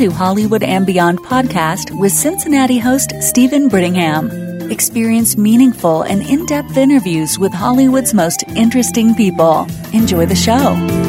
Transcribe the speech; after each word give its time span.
to 0.00 0.10
Hollywood 0.10 0.62
and 0.62 0.86
Beyond 0.86 1.18
podcast 1.18 1.90
with 2.00 2.10
Cincinnati 2.10 2.78
host 2.78 3.12
Steven 3.20 3.68
Brittingham. 3.68 4.70
Experience 4.70 5.36
meaningful 5.36 6.04
and 6.04 6.22
in 6.22 6.46
depth 6.46 6.78
interviews 6.78 7.38
with 7.38 7.52
Hollywood's 7.52 8.14
most 8.14 8.42
interesting 8.56 9.14
people. 9.14 9.66
Enjoy 9.92 10.24
the 10.24 10.34
show. 10.34 10.99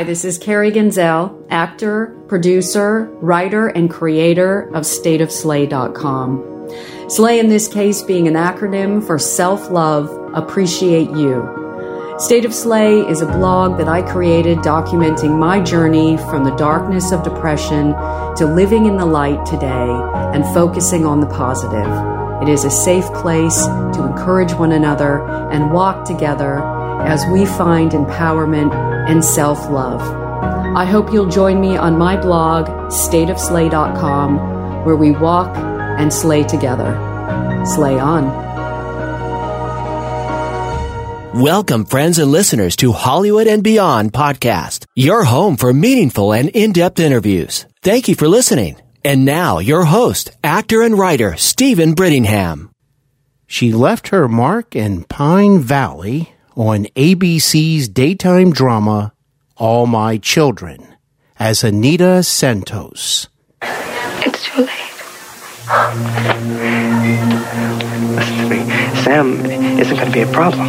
Hi, 0.00 0.04
this 0.04 0.24
is 0.24 0.38
Carrie 0.38 0.72
Genzel, 0.72 1.44
actor, 1.50 2.16
producer, 2.26 3.04
writer, 3.20 3.68
and 3.68 3.90
creator 3.90 4.70
of 4.74 4.84
stateofslay.com. 4.84 6.70
Slay 7.10 7.38
in 7.38 7.50
this 7.50 7.68
case 7.68 8.00
being 8.02 8.26
an 8.26 8.32
acronym 8.32 9.06
for 9.06 9.18
self 9.18 9.70
love, 9.70 10.08
appreciate 10.34 11.10
you. 11.10 12.16
State 12.18 12.46
of 12.46 12.54
Slay 12.54 13.00
is 13.00 13.20
a 13.20 13.26
blog 13.26 13.76
that 13.76 13.88
I 13.88 14.00
created 14.00 14.60
documenting 14.60 15.38
my 15.38 15.60
journey 15.60 16.16
from 16.16 16.44
the 16.44 16.56
darkness 16.56 17.12
of 17.12 17.22
depression 17.22 17.92
to 18.36 18.46
living 18.46 18.86
in 18.86 18.96
the 18.96 19.04
light 19.04 19.44
today 19.44 19.90
and 20.32 20.46
focusing 20.54 21.04
on 21.04 21.20
the 21.20 21.26
positive. 21.26 22.42
It 22.42 22.48
is 22.48 22.64
a 22.64 22.70
safe 22.70 23.04
place 23.12 23.66
to 23.66 24.06
encourage 24.10 24.54
one 24.54 24.72
another 24.72 25.28
and 25.50 25.70
walk 25.70 26.06
together 26.06 26.64
as 27.02 27.26
we 27.26 27.44
find 27.44 27.90
empowerment 27.90 28.89
and 29.10 29.24
self 29.24 29.68
love. 29.68 30.00
I 30.76 30.84
hope 30.84 31.12
you'll 31.12 31.28
join 31.28 31.60
me 31.60 31.76
on 31.76 31.98
my 31.98 32.16
blog, 32.16 32.66
stateofslay.com, 32.90 34.84
where 34.84 34.96
we 34.96 35.10
walk 35.10 35.56
and 35.56 36.12
slay 36.12 36.44
together. 36.44 36.94
Slay 37.66 37.98
on. 37.98 38.48
Welcome, 41.42 41.86
friends 41.86 42.18
and 42.18 42.30
listeners, 42.30 42.76
to 42.76 42.92
Hollywood 42.92 43.46
and 43.48 43.64
Beyond 43.64 44.12
podcast, 44.12 44.84
your 44.94 45.24
home 45.24 45.56
for 45.56 45.72
meaningful 45.72 46.32
and 46.32 46.48
in 46.48 46.72
depth 46.72 47.00
interviews. 47.00 47.66
Thank 47.82 48.08
you 48.08 48.14
for 48.14 48.28
listening. 48.28 48.80
And 49.04 49.24
now, 49.24 49.58
your 49.58 49.84
host, 49.84 50.30
actor 50.44 50.82
and 50.82 50.98
writer, 50.98 51.36
Steven 51.36 51.94
Brittingham. 51.94 52.70
She 53.46 53.72
left 53.72 54.08
her 54.08 54.28
mark 54.28 54.76
in 54.76 55.04
Pine 55.04 55.58
Valley 55.58 56.32
on 56.56 56.84
ABC's 56.96 57.88
daytime 57.88 58.52
drama 58.52 59.12
All 59.56 59.86
My 59.86 60.16
Children 60.18 60.96
as 61.38 61.64
Anita 61.64 62.22
Santos. 62.22 63.28
It's 63.62 64.44
too 64.44 64.62
late. 64.62 64.70
Listen 68.16 68.36
to 68.36 68.48
me. 68.50 68.60
Sam 69.02 69.46
isn't 69.46 69.96
going 69.96 70.06
to 70.08 70.12
be 70.12 70.20
a 70.22 70.26
problem. 70.32 70.68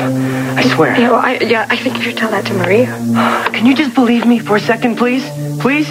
I 0.58 0.64
swear. 0.64 0.98
Yeah, 0.98 1.12
well, 1.12 1.20
I, 1.20 1.34
yeah, 1.40 1.68
I 1.70 1.78
think 1.78 1.98
you 1.98 2.04
should 2.04 2.18
tell 2.18 2.32
that 2.32 2.46
to 2.46 2.54
Maria. 2.54 2.88
Can 3.54 3.66
you 3.66 3.76
just 3.76 3.96
believe 3.96 4.26
me 4.26 4.40
for 4.40 4.56
a 4.58 4.60
second, 4.60 4.98
please? 4.98 5.24
Please? 5.60 5.88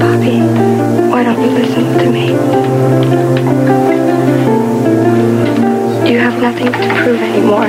Bobby, 0.00 0.38
why 1.10 1.22
don't 1.22 1.40
you 1.42 1.50
listen 1.50 1.98
to 1.98 2.10
me? 2.10 3.43
Have 6.34 6.42
nothing 6.42 6.72
to 6.72 6.94
prove 6.96 7.20
anymore. 7.22 7.68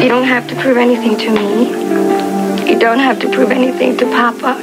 You 0.00 0.08
don't 0.08 0.22
have 0.22 0.46
to 0.48 0.54
prove 0.54 0.76
anything 0.76 1.18
to 1.18 1.30
me. 1.32 1.70
You 2.70 2.78
don't 2.78 3.00
have 3.00 3.18
to 3.20 3.28
prove 3.30 3.50
anything 3.50 3.96
to 3.96 4.04
Papa. 4.06 4.60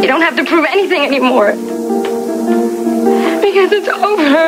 You 0.00 0.06
don't 0.06 0.20
have 0.22 0.36
to 0.36 0.44
prove 0.44 0.64
anything 0.66 1.02
anymore. 1.02 1.52
Because 3.40 3.72
it's 3.72 3.88
over. 3.88 4.46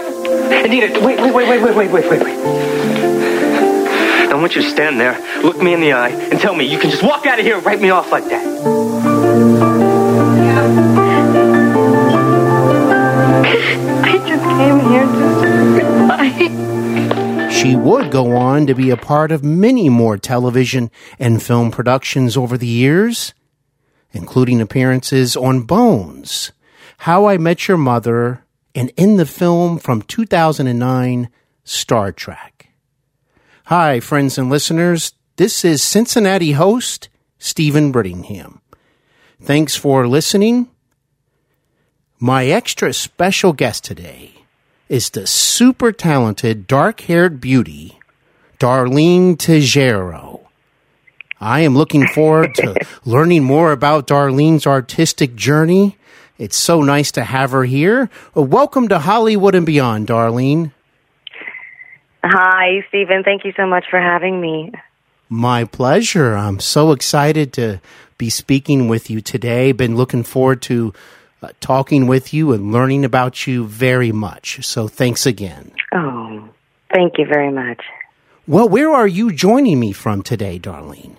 Anita, 0.54 1.00
wait, 1.00 1.18
wait, 1.20 1.34
wait, 1.34 1.48
wait, 1.48 1.62
wait, 1.62 1.74
wait, 1.76 1.90
wait, 1.90 2.08
wait, 2.08 2.22
wait. 2.22 2.38
I 4.30 4.34
want 4.34 4.54
you 4.54 4.62
to 4.62 4.70
stand 4.70 5.00
there, 5.00 5.18
look 5.42 5.60
me 5.60 5.74
in 5.74 5.80
the 5.80 5.92
eye, 5.92 6.10
and 6.10 6.38
tell 6.38 6.54
me 6.54 6.66
you 6.66 6.78
can 6.78 6.90
just 6.90 7.02
walk 7.02 7.26
out 7.26 7.40
of 7.40 7.44
here 7.44 7.56
and 7.56 7.66
write 7.66 7.80
me 7.80 7.90
off 7.90 8.12
like 8.12 8.26
that. 8.26 8.93
She 16.36 17.76
would 17.76 18.10
go 18.10 18.36
on 18.36 18.66
to 18.66 18.74
be 18.74 18.90
a 18.90 18.96
part 18.96 19.30
of 19.30 19.44
many 19.44 19.88
more 19.88 20.18
television 20.18 20.90
and 21.18 21.42
film 21.42 21.70
productions 21.70 22.36
over 22.36 22.58
the 22.58 22.66
years, 22.66 23.32
including 24.12 24.60
appearances 24.60 25.36
on 25.36 25.62
Bones, 25.62 26.52
How 26.98 27.26
I 27.26 27.38
Met 27.38 27.68
Your 27.68 27.78
Mother, 27.78 28.44
and 28.74 28.90
in 28.96 29.16
the 29.16 29.26
film 29.26 29.78
from 29.78 30.02
2009, 30.02 31.30
Star 31.62 32.12
Trek. 32.12 32.70
Hi, 33.66 34.00
friends 34.00 34.36
and 34.36 34.50
listeners. 34.50 35.14
This 35.36 35.64
is 35.64 35.82
Cincinnati 35.82 36.52
host 36.52 37.08
Steven 37.38 37.92
Brittingham. 37.92 38.58
Thanks 39.40 39.76
for 39.76 40.06
listening. 40.08 40.68
My 42.18 42.46
extra 42.46 42.92
special 42.92 43.52
guest 43.52 43.84
today 43.84 44.33
is 44.94 45.10
the 45.10 45.26
super 45.26 45.90
talented 45.90 46.68
dark 46.68 47.00
haired 47.00 47.40
beauty, 47.40 47.98
Darlene 48.60 49.36
Tejeiro. 49.36 50.42
I 51.40 51.62
am 51.62 51.74
looking 51.74 52.06
forward 52.06 52.54
to 52.54 52.76
learning 53.04 53.42
more 53.42 53.72
about 53.72 54.06
Darlene's 54.06 54.68
artistic 54.68 55.34
journey. 55.34 55.98
It's 56.38 56.56
so 56.56 56.80
nice 56.80 57.10
to 57.10 57.24
have 57.24 57.50
her 57.50 57.64
here. 57.64 58.08
Uh, 58.36 58.42
welcome 58.42 58.86
to 58.86 59.00
Hollywood 59.00 59.56
and 59.56 59.66
Beyond, 59.66 60.06
Darlene. 60.06 60.70
Hi, 62.22 62.86
Steven. 62.86 63.24
Thank 63.24 63.44
you 63.44 63.52
so 63.56 63.66
much 63.66 63.86
for 63.90 63.98
having 63.98 64.40
me. 64.40 64.70
My 65.28 65.64
pleasure. 65.64 66.36
I'm 66.36 66.60
so 66.60 66.92
excited 66.92 67.52
to 67.54 67.80
be 68.16 68.30
speaking 68.30 68.86
with 68.86 69.10
you 69.10 69.20
today. 69.20 69.72
Been 69.72 69.96
looking 69.96 70.22
forward 70.22 70.62
to 70.62 70.94
uh, 71.44 71.52
talking 71.60 72.06
with 72.06 72.32
you 72.34 72.52
and 72.52 72.72
learning 72.72 73.04
about 73.04 73.46
you 73.46 73.66
very 73.66 74.12
much. 74.12 74.64
So 74.64 74.88
thanks 74.88 75.26
again. 75.26 75.72
Oh, 75.92 76.48
thank 76.92 77.18
you 77.18 77.26
very 77.26 77.52
much. 77.52 77.82
Well, 78.46 78.68
where 78.68 78.90
are 78.90 79.06
you 79.06 79.32
joining 79.32 79.80
me 79.80 79.92
from 79.92 80.22
today, 80.22 80.58
Darlene? 80.58 81.16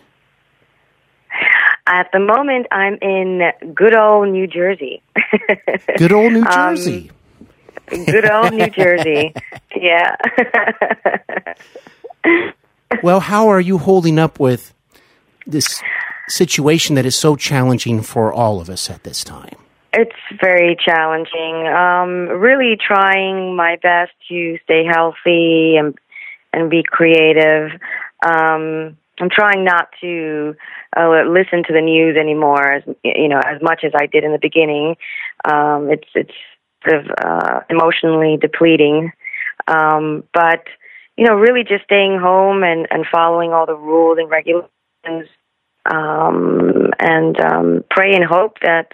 At 1.88 2.10
the 2.12 2.20
moment, 2.20 2.68
I'm 2.72 2.98
in 3.02 3.52
good 3.74 3.94
old 3.96 4.30
New 4.30 4.48
Jersey. 4.48 5.02
Good 5.98 6.12
old 6.12 6.34
New 6.34 6.44
Um, 6.44 6.76
Jersey. 6.76 7.12
good 7.88 8.30
old 8.30 8.54
New 8.54 8.70
Jersey. 8.70 9.34
Yeah. 9.76 10.16
well, 13.04 13.20
how 13.20 13.50
are 13.50 13.60
you 13.60 13.78
holding 13.78 14.18
up 14.18 14.40
with 14.40 14.74
this 15.46 15.82
situation 16.30 16.96
that 16.96 17.06
is 17.06 17.16
so 17.16 17.36
challenging 17.36 18.02
for 18.02 18.32
all 18.34 18.62
of 18.62 18.70
us 18.70 18.90
at 18.90 19.04
this 19.04 19.24
time? 19.24 19.58
It's 19.96 20.40
very 20.42 20.76
challenging. 20.76 21.68
Um, 21.68 22.40
really 22.40 22.78
trying 22.78 23.56
my 23.56 23.78
best 23.82 24.12
to 24.30 24.58
stay 24.64 24.84
healthy 24.86 25.78
and 25.78 25.98
and 26.54 26.70
be 26.70 26.84
creative. 26.84 27.72
Um, 28.26 28.98
I'm 29.20 29.30
trying 29.30 29.64
not 29.64 29.90
to 30.02 30.56
uh, 30.96 31.24
listen 31.28 31.64
to 31.68 31.74
the 31.74 31.82
news 31.82 32.18
anymore, 32.18 32.72
as 32.72 32.84
you 33.04 33.30
know, 33.30 33.40
as 33.40 33.62
much 33.62 33.84
as 33.84 33.94
I 33.96 34.06
did 34.08 34.24
in 34.24 34.32
the 34.32 34.40
beginning. 34.40 34.96
Um, 35.46 35.90
it's 35.90 36.08
it's 36.14 36.34
sort 36.88 37.02
of 37.02 37.12
uh, 37.24 37.60
emotionally 37.70 38.38
depleting, 38.40 39.12
um, 39.68 40.24
but 40.34 40.66
you 41.18 41.26
know, 41.26 41.36
really 41.36 41.64
just 41.64 41.86
staying 41.86 42.20
home 42.20 42.64
and 42.64 42.88
and 42.92 43.06
following 43.10 43.54
all 43.54 43.66
the 43.66 43.76
rules 43.76 44.18
and 44.20 44.30
regulations, 44.30 45.30
um, 45.86 46.92
and 47.00 47.40
um, 47.40 47.86
pray 47.90 48.14
and 48.14 48.26
hope 48.26 48.58
that 48.62 48.92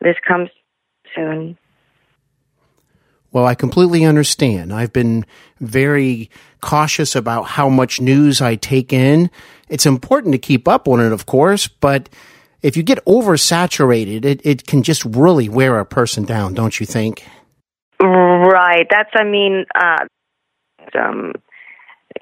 this 0.00 0.16
comes 0.26 0.50
soon. 1.14 1.58
Well, 3.32 3.44
I 3.44 3.54
completely 3.54 4.04
understand. 4.04 4.72
I've 4.72 4.92
been 4.92 5.26
very 5.60 6.30
cautious 6.60 7.14
about 7.14 7.42
how 7.42 7.68
much 7.68 8.00
news 8.00 8.40
I 8.40 8.54
take 8.54 8.92
in. 8.92 9.30
It's 9.68 9.84
important 9.84 10.32
to 10.32 10.38
keep 10.38 10.66
up 10.66 10.88
on 10.88 11.00
it, 11.00 11.12
of 11.12 11.26
course, 11.26 11.68
but 11.68 12.08
if 12.62 12.76
you 12.76 12.82
get 12.82 13.04
oversaturated, 13.04 14.24
it, 14.24 14.40
it 14.44 14.66
can 14.66 14.82
just 14.82 15.04
really 15.04 15.48
wear 15.48 15.78
a 15.78 15.84
person 15.84 16.24
down, 16.24 16.54
don't 16.54 16.80
you 16.80 16.86
think? 16.86 17.26
Right. 18.00 18.86
That's, 18.90 19.10
I 19.14 19.24
mean, 19.24 19.66
uh, 19.74 20.04
um, 20.98 21.32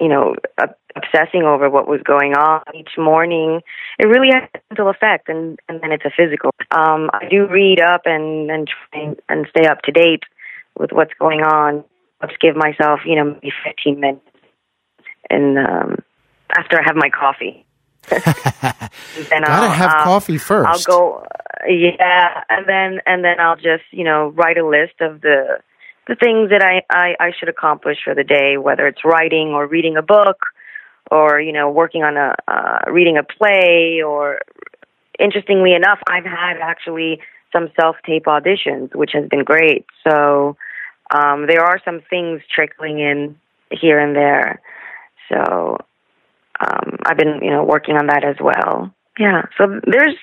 you 0.01 0.09
know, 0.09 0.35
uh, 0.57 0.67
obsessing 0.95 1.43
over 1.43 1.69
what 1.69 1.87
was 1.87 2.01
going 2.03 2.33
on 2.33 2.61
each 2.73 2.97
morning, 2.97 3.61
it 3.99 4.07
really 4.07 4.29
has 4.33 4.49
a 4.53 4.59
mental 4.71 4.89
effect, 4.89 5.29
and 5.29 5.59
and 5.67 5.81
then 5.81 5.91
it's 5.91 6.05
a 6.05 6.11
physical. 6.15 6.51
Um, 6.71 7.09
I 7.13 7.27
do 7.29 7.47
read 7.47 7.79
up 7.81 8.01
and 8.05 8.49
and 8.49 8.67
try 8.67 9.15
and 9.29 9.47
stay 9.49 9.67
up 9.67 9.81
to 9.83 9.91
date 9.91 10.23
with 10.77 10.91
what's 10.91 11.13
going 11.19 11.41
on. 11.41 11.83
Let's 12.21 12.35
give 12.39 12.55
myself, 12.55 13.01
you 13.05 13.15
know, 13.15 13.33
maybe 13.33 13.51
15 13.65 13.99
minutes, 13.99 14.21
and 15.29 15.57
um, 15.57 15.97
after 16.57 16.79
I 16.79 16.83
have 16.85 16.95
my 16.95 17.09
coffee. 17.09 17.65
then 18.09 18.21
Gotta 18.21 19.47
I'll, 19.47 19.69
have 19.71 19.91
I'll, 19.91 20.03
coffee 20.03 20.37
first. 20.37 20.67
I'll 20.69 20.95
go, 20.95 21.25
yeah, 21.67 22.43
and 22.49 22.67
then 22.67 23.01
and 23.05 23.23
then 23.23 23.39
I'll 23.39 23.55
just 23.55 23.83
you 23.91 24.03
know 24.03 24.27
write 24.35 24.57
a 24.57 24.65
list 24.65 25.01
of 25.01 25.21
the 25.21 25.59
the 26.07 26.15
things 26.15 26.51
that 26.51 26.61
I, 26.61 26.83
I 26.89 27.15
I 27.19 27.31
should 27.37 27.49
accomplish 27.49 27.97
for 28.03 28.13
the 28.13 28.23
day, 28.23 28.57
whether 28.57 28.85
it's 28.85 29.03
writing 29.03 29.49
or 29.49 29.65
reading 29.65 29.97
a 29.97 30.03
book, 30.03 30.37
or 31.11 31.39
you 31.39 31.51
know 31.51 31.69
working 31.69 32.03
on 32.03 32.17
a 32.17 32.35
uh, 32.47 32.91
reading 32.91 33.17
a 33.17 33.23
play, 33.23 34.01
or 34.05 34.39
interestingly 35.19 35.73
enough, 35.73 35.99
I've 36.09 36.25
had 36.25 36.57
actually 36.61 37.19
some 37.51 37.69
self 37.79 37.95
tape 38.05 38.25
auditions, 38.25 38.95
which 38.95 39.11
has 39.13 39.27
been 39.29 39.43
great. 39.43 39.85
So 40.07 40.57
um, 41.11 41.47
there 41.47 41.61
are 41.61 41.79
some 41.85 42.01
things 42.09 42.41
trickling 42.53 42.99
in 42.99 43.35
here 43.71 43.99
and 43.99 44.15
there. 44.15 44.61
So 45.29 45.77
um, 46.59 46.97
I've 47.05 47.17
been, 47.17 47.39
you 47.41 47.51
know, 47.51 47.63
working 47.63 47.95
on 47.95 48.07
that 48.07 48.23
as 48.23 48.35
well. 48.39 48.93
Yeah. 49.17 49.43
So 49.57 49.79
there's 49.85 50.15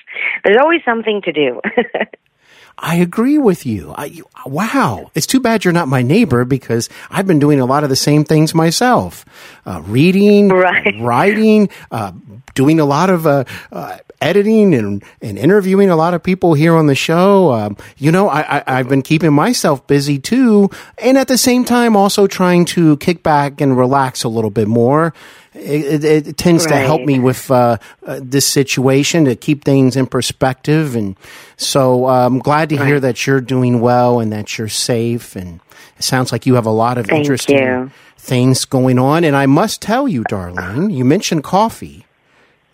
there's 0.44 0.58
always 0.61 0.81
something 0.85 1.23
to 1.23 1.32
do. 1.32 1.61
I 2.79 2.97
agree 2.97 3.39
with 3.39 3.67
you. 3.67 3.95
I, 3.97 4.21
wow. 4.47 5.11
It's 5.15 5.27
too 5.27 5.41
bad 5.41 5.65
you're 5.65 5.73
not 5.73 5.89
my 5.89 6.03
neighbor 6.03 6.45
because 6.45 6.89
I've 7.11 7.27
been 7.27 7.39
doing 7.39 7.61
a 7.61 7.67
lot 7.67 7.85
of 7.85 7.91
the 7.91 7.97
same 7.97 8.25
things 8.25 8.55
myself. 8.55 9.25
Uh, 9.65 9.83
reading, 9.85 10.49
right. 10.49 10.95
writing, 11.01 11.69
uh, 11.91 12.13
doing 12.55 12.81
a 12.81 12.85
lot 12.85 13.11
of 13.11 13.27
uh, 13.27 13.45
uh, 13.71 13.99
editing 14.21 14.75
and, 14.75 15.05
and 15.21 15.39
interviewing 15.39 15.91
a 15.91 15.97
lot 15.97 16.15
of 16.15 16.23
people 16.23 16.55
here 16.55 16.75
on 16.75 16.87
the 16.87 16.95
show. 16.95 17.53
Um, 17.53 17.77
you 17.99 18.13
know, 18.13 18.29
I, 18.29 18.63
I, 18.67 18.79
have 18.79 18.89
been 18.89 19.03
keeping 19.03 19.33
myself 19.33 19.87
busy 19.87 20.19
too. 20.19 20.71
And 20.99 21.19
at 21.19 21.29
the 21.29 21.39
same 21.39 21.65
time, 21.65 21.97
also 21.97 22.27
trying 22.27 22.65
to 22.67 22.97
kick 22.99 23.23
back 23.23 23.61
and 23.61 23.77
relax 23.77 24.25
a 24.25 24.29
little 24.29 24.51
bit 24.51 24.69
more. 24.69 25.13
It, 25.54 26.04
it, 26.04 26.26
it 26.28 26.37
tends 26.37 26.64
right. 26.64 26.72
to 26.72 26.78
help 26.78 27.02
me 27.02 27.19
with 27.19 27.50
uh, 27.50 27.76
uh, 28.06 28.20
this 28.22 28.46
situation 28.46 29.26
to 29.26 29.37
keep 29.37 29.64
things 29.64 29.96
in 29.96 30.06
perspective. 30.06 30.96
And 30.96 31.16
so 31.56 32.06
uh, 32.06 32.26
I'm 32.26 32.38
glad 32.38 32.70
to 32.70 32.76
right. 32.76 32.87
hear 32.87 33.00
that 33.00 33.26
you're 33.26 33.40
doing 33.40 33.81
well 33.81 34.20
and 34.20 34.32
that 34.32 34.56
you're 34.56 34.69
safe. 34.69 35.37
And 35.37 35.60
it 35.99 36.04
sounds 36.04 36.32
like 36.32 36.46
you 36.46 36.54
have 36.54 36.66
a 36.66 36.70
lot 36.70 36.96
of 36.96 37.06
Thank 37.06 37.20
interesting 37.20 37.58
you. 37.58 37.90
things 38.16 38.64
going 38.64 38.99
on. 38.99 39.25
And 39.25 39.37
I 39.37 39.46
must 39.46 39.82
tell 39.82 40.08
you, 40.08 40.25
darling, 40.25 40.90
you 40.90 41.04
mentioned 41.04 41.44
coffee. 41.44 42.06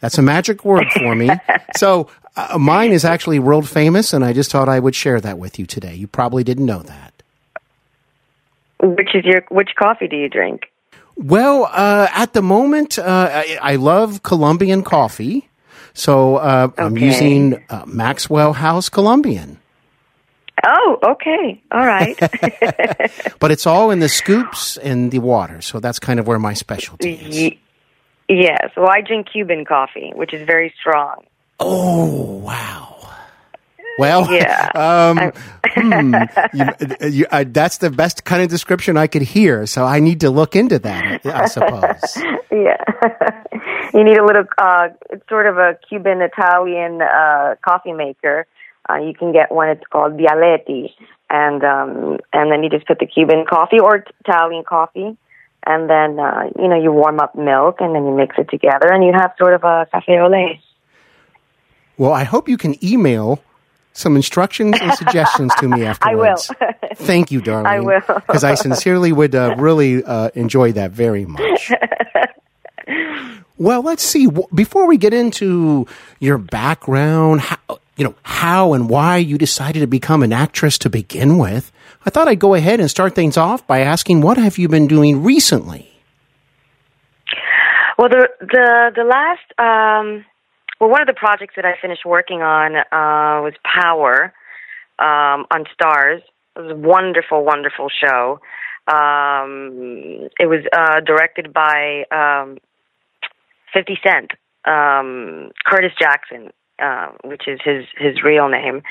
That's 0.00 0.16
a 0.16 0.22
magic 0.22 0.64
word 0.64 0.86
for 0.92 1.16
me. 1.16 1.28
so 1.76 2.08
uh, 2.36 2.56
mine 2.56 2.92
is 2.92 3.04
actually 3.04 3.40
world 3.40 3.68
famous, 3.68 4.12
and 4.12 4.24
I 4.24 4.32
just 4.32 4.52
thought 4.52 4.68
I 4.68 4.78
would 4.78 4.94
share 4.94 5.20
that 5.20 5.38
with 5.38 5.58
you 5.58 5.66
today. 5.66 5.96
You 5.96 6.06
probably 6.06 6.44
didn't 6.44 6.66
know 6.66 6.82
that. 6.82 7.12
Which 8.80 9.16
is 9.16 9.24
your 9.24 9.44
which 9.50 9.70
coffee 9.76 10.06
do 10.06 10.16
you 10.16 10.28
drink? 10.28 10.70
Well, 11.18 11.68
uh, 11.72 12.06
at 12.14 12.32
the 12.32 12.42
moment, 12.42 12.96
uh, 12.96 13.02
I, 13.04 13.58
I, 13.60 13.76
love 13.76 14.22
Colombian 14.22 14.84
coffee, 14.84 15.48
so 15.92 16.36
uh, 16.36 16.68
okay. 16.70 16.82
I'm 16.82 16.96
using 16.96 17.64
uh, 17.68 17.82
Maxwell 17.86 18.52
House 18.52 18.88
Colombian. 18.88 19.58
Oh, 20.64 20.98
okay, 21.02 21.60
all 21.72 21.84
right. 21.84 22.16
but 23.40 23.50
it's 23.50 23.66
all 23.66 23.90
in 23.90 23.98
the 23.98 24.08
scoops 24.08 24.76
and 24.76 25.10
the 25.10 25.18
water, 25.18 25.60
so 25.60 25.80
that's 25.80 25.98
kind 25.98 26.20
of 26.20 26.28
where 26.28 26.38
my 26.38 26.54
specialty 26.54 27.14
is. 27.14 27.36
Y- 27.36 27.58
yes, 28.28 28.70
well, 28.76 28.88
I 28.88 29.00
drink 29.00 29.26
Cuban 29.32 29.64
coffee, 29.64 30.12
which 30.14 30.32
is 30.32 30.46
very 30.46 30.72
strong. 30.78 31.24
Oh, 31.58 32.38
wow. 32.44 32.97
Well, 33.98 34.32
yeah. 34.32 34.70
Um, 34.78 35.32
hmm, 35.64 36.14
you, 36.54 37.08
you, 37.08 37.26
uh, 37.30 37.44
that's 37.48 37.78
the 37.78 37.90
best 37.90 38.24
kind 38.24 38.42
of 38.42 38.48
description 38.48 38.96
I 38.96 39.06
could 39.06 39.22
hear. 39.22 39.66
So 39.66 39.84
I 39.84 39.98
need 39.98 40.20
to 40.20 40.30
look 40.30 40.54
into 40.54 40.78
that, 40.78 41.26
I 41.26 41.46
suppose. 41.46 42.16
yeah. 42.52 42.76
you 43.92 44.04
need 44.04 44.16
a 44.18 44.24
little, 44.24 44.44
uh, 44.56 44.88
it's 45.10 45.28
sort 45.28 45.46
of 45.46 45.58
a 45.58 45.76
Cuban 45.88 46.20
Italian 46.22 47.02
uh, 47.02 47.56
coffee 47.64 47.92
maker. 47.92 48.46
Uh, 48.88 48.96
you 48.96 49.14
can 49.14 49.32
get 49.32 49.50
one, 49.50 49.68
it's 49.68 49.82
called 49.90 50.12
Bialetti. 50.12 50.90
And, 51.28 51.64
um, 51.64 52.18
and 52.32 52.52
then 52.52 52.62
you 52.62 52.70
just 52.70 52.86
put 52.86 53.00
the 53.00 53.06
Cuban 53.06 53.44
coffee 53.48 53.80
or 53.80 54.04
Italian 54.24 54.64
coffee. 54.64 55.16
And 55.66 55.90
then, 55.90 56.20
uh, 56.20 56.50
you 56.58 56.68
know, 56.68 56.80
you 56.80 56.92
warm 56.92 57.18
up 57.20 57.34
milk 57.34 57.76
and 57.80 57.94
then 57.94 58.04
you 58.04 58.14
mix 58.14 58.36
it 58.38 58.48
together 58.48 58.92
and 58.92 59.04
you 59.04 59.12
have 59.12 59.32
sort 59.38 59.54
of 59.54 59.64
a 59.64 59.86
cafe 59.90 60.18
au 60.18 60.28
lait. 60.28 60.60
Well, 61.98 62.12
I 62.12 62.22
hope 62.22 62.48
you 62.48 62.56
can 62.56 62.82
email 62.84 63.42
some 63.98 64.16
instructions 64.16 64.76
and 64.80 64.94
suggestions 64.94 65.52
to 65.56 65.68
me 65.68 65.84
afterwards. 65.84 66.50
I 66.60 66.64
will. 66.64 66.88
Thank 66.94 67.30
you, 67.30 67.40
darling. 67.40 67.66
I 67.66 67.80
will. 67.80 68.00
Because 68.06 68.44
I 68.44 68.54
sincerely 68.54 69.12
would 69.12 69.34
uh, 69.34 69.56
really 69.58 70.04
uh, 70.04 70.30
enjoy 70.34 70.72
that 70.72 70.92
very 70.92 71.26
much. 71.26 71.72
well, 73.58 73.82
let's 73.82 74.02
see. 74.02 74.28
Before 74.54 74.86
we 74.86 74.96
get 74.96 75.12
into 75.12 75.86
your 76.20 76.38
background, 76.38 77.40
how, 77.40 77.80
you 77.96 78.04
know, 78.04 78.14
how 78.22 78.72
and 78.72 78.88
why 78.88 79.16
you 79.16 79.36
decided 79.36 79.80
to 79.80 79.86
become 79.86 80.22
an 80.22 80.32
actress 80.32 80.78
to 80.78 80.90
begin 80.90 81.38
with, 81.38 81.72
I 82.06 82.10
thought 82.10 82.28
I'd 82.28 82.38
go 82.38 82.54
ahead 82.54 82.80
and 82.80 82.88
start 82.88 83.14
things 83.14 83.36
off 83.36 83.66
by 83.66 83.80
asking, 83.80 84.20
what 84.20 84.38
have 84.38 84.58
you 84.58 84.68
been 84.68 84.86
doing 84.86 85.24
recently? 85.24 85.90
Well, 87.98 88.08
the 88.08 88.28
the 88.40 88.92
the 88.94 89.02
last 89.02 89.42
um, 89.58 90.24
well, 90.80 90.90
one 90.90 91.00
of 91.00 91.06
the 91.06 91.14
projects 91.14 91.54
that 91.56 91.64
I 91.64 91.74
finished 91.80 92.04
working 92.04 92.42
on 92.42 92.76
uh, 92.76 93.42
was 93.42 93.54
Power 93.64 94.32
um, 94.98 95.46
on 95.50 95.64
Starz. 95.74 96.22
It 96.56 96.60
was 96.60 96.72
a 96.72 96.76
wonderful, 96.76 97.44
wonderful 97.44 97.88
show. 97.88 98.40
Um, 98.86 100.28
it 100.38 100.46
was 100.46 100.64
uh, 100.72 101.00
directed 101.00 101.52
by 101.52 102.04
um, 102.10 102.58
50 103.74 103.98
Cent, 104.02 104.30
um, 104.64 105.50
Curtis 105.66 105.92
Jackson, 105.98 106.50
uh, 106.78 107.08
which 107.24 107.42
is 107.48 107.60
his 107.64 107.84
his 107.98 108.22
real 108.22 108.48
name, 108.48 108.82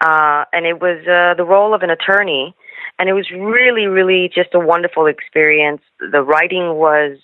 uh, 0.00 0.44
and 0.52 0.66
it 0.66 0.80
was 0.80 1.06
uh, 1.06 1.34
the 1.36 1.44
role 1.44 1.74
of 1.74 1.82
an 1.82 1.90
attorney, 1.90 2.54
and 2.98 3.08
it 3.08 3.12
was 3.12 3.30
really, 3.30 3.86
really 3.86 4.30
just 4.34 4.54
a 4.54 4.58
wonderful 4.58 5.06
experience. 5.06 5.82
The 6.00 6.22
writing 6.22 6.74
was 6.76 7.18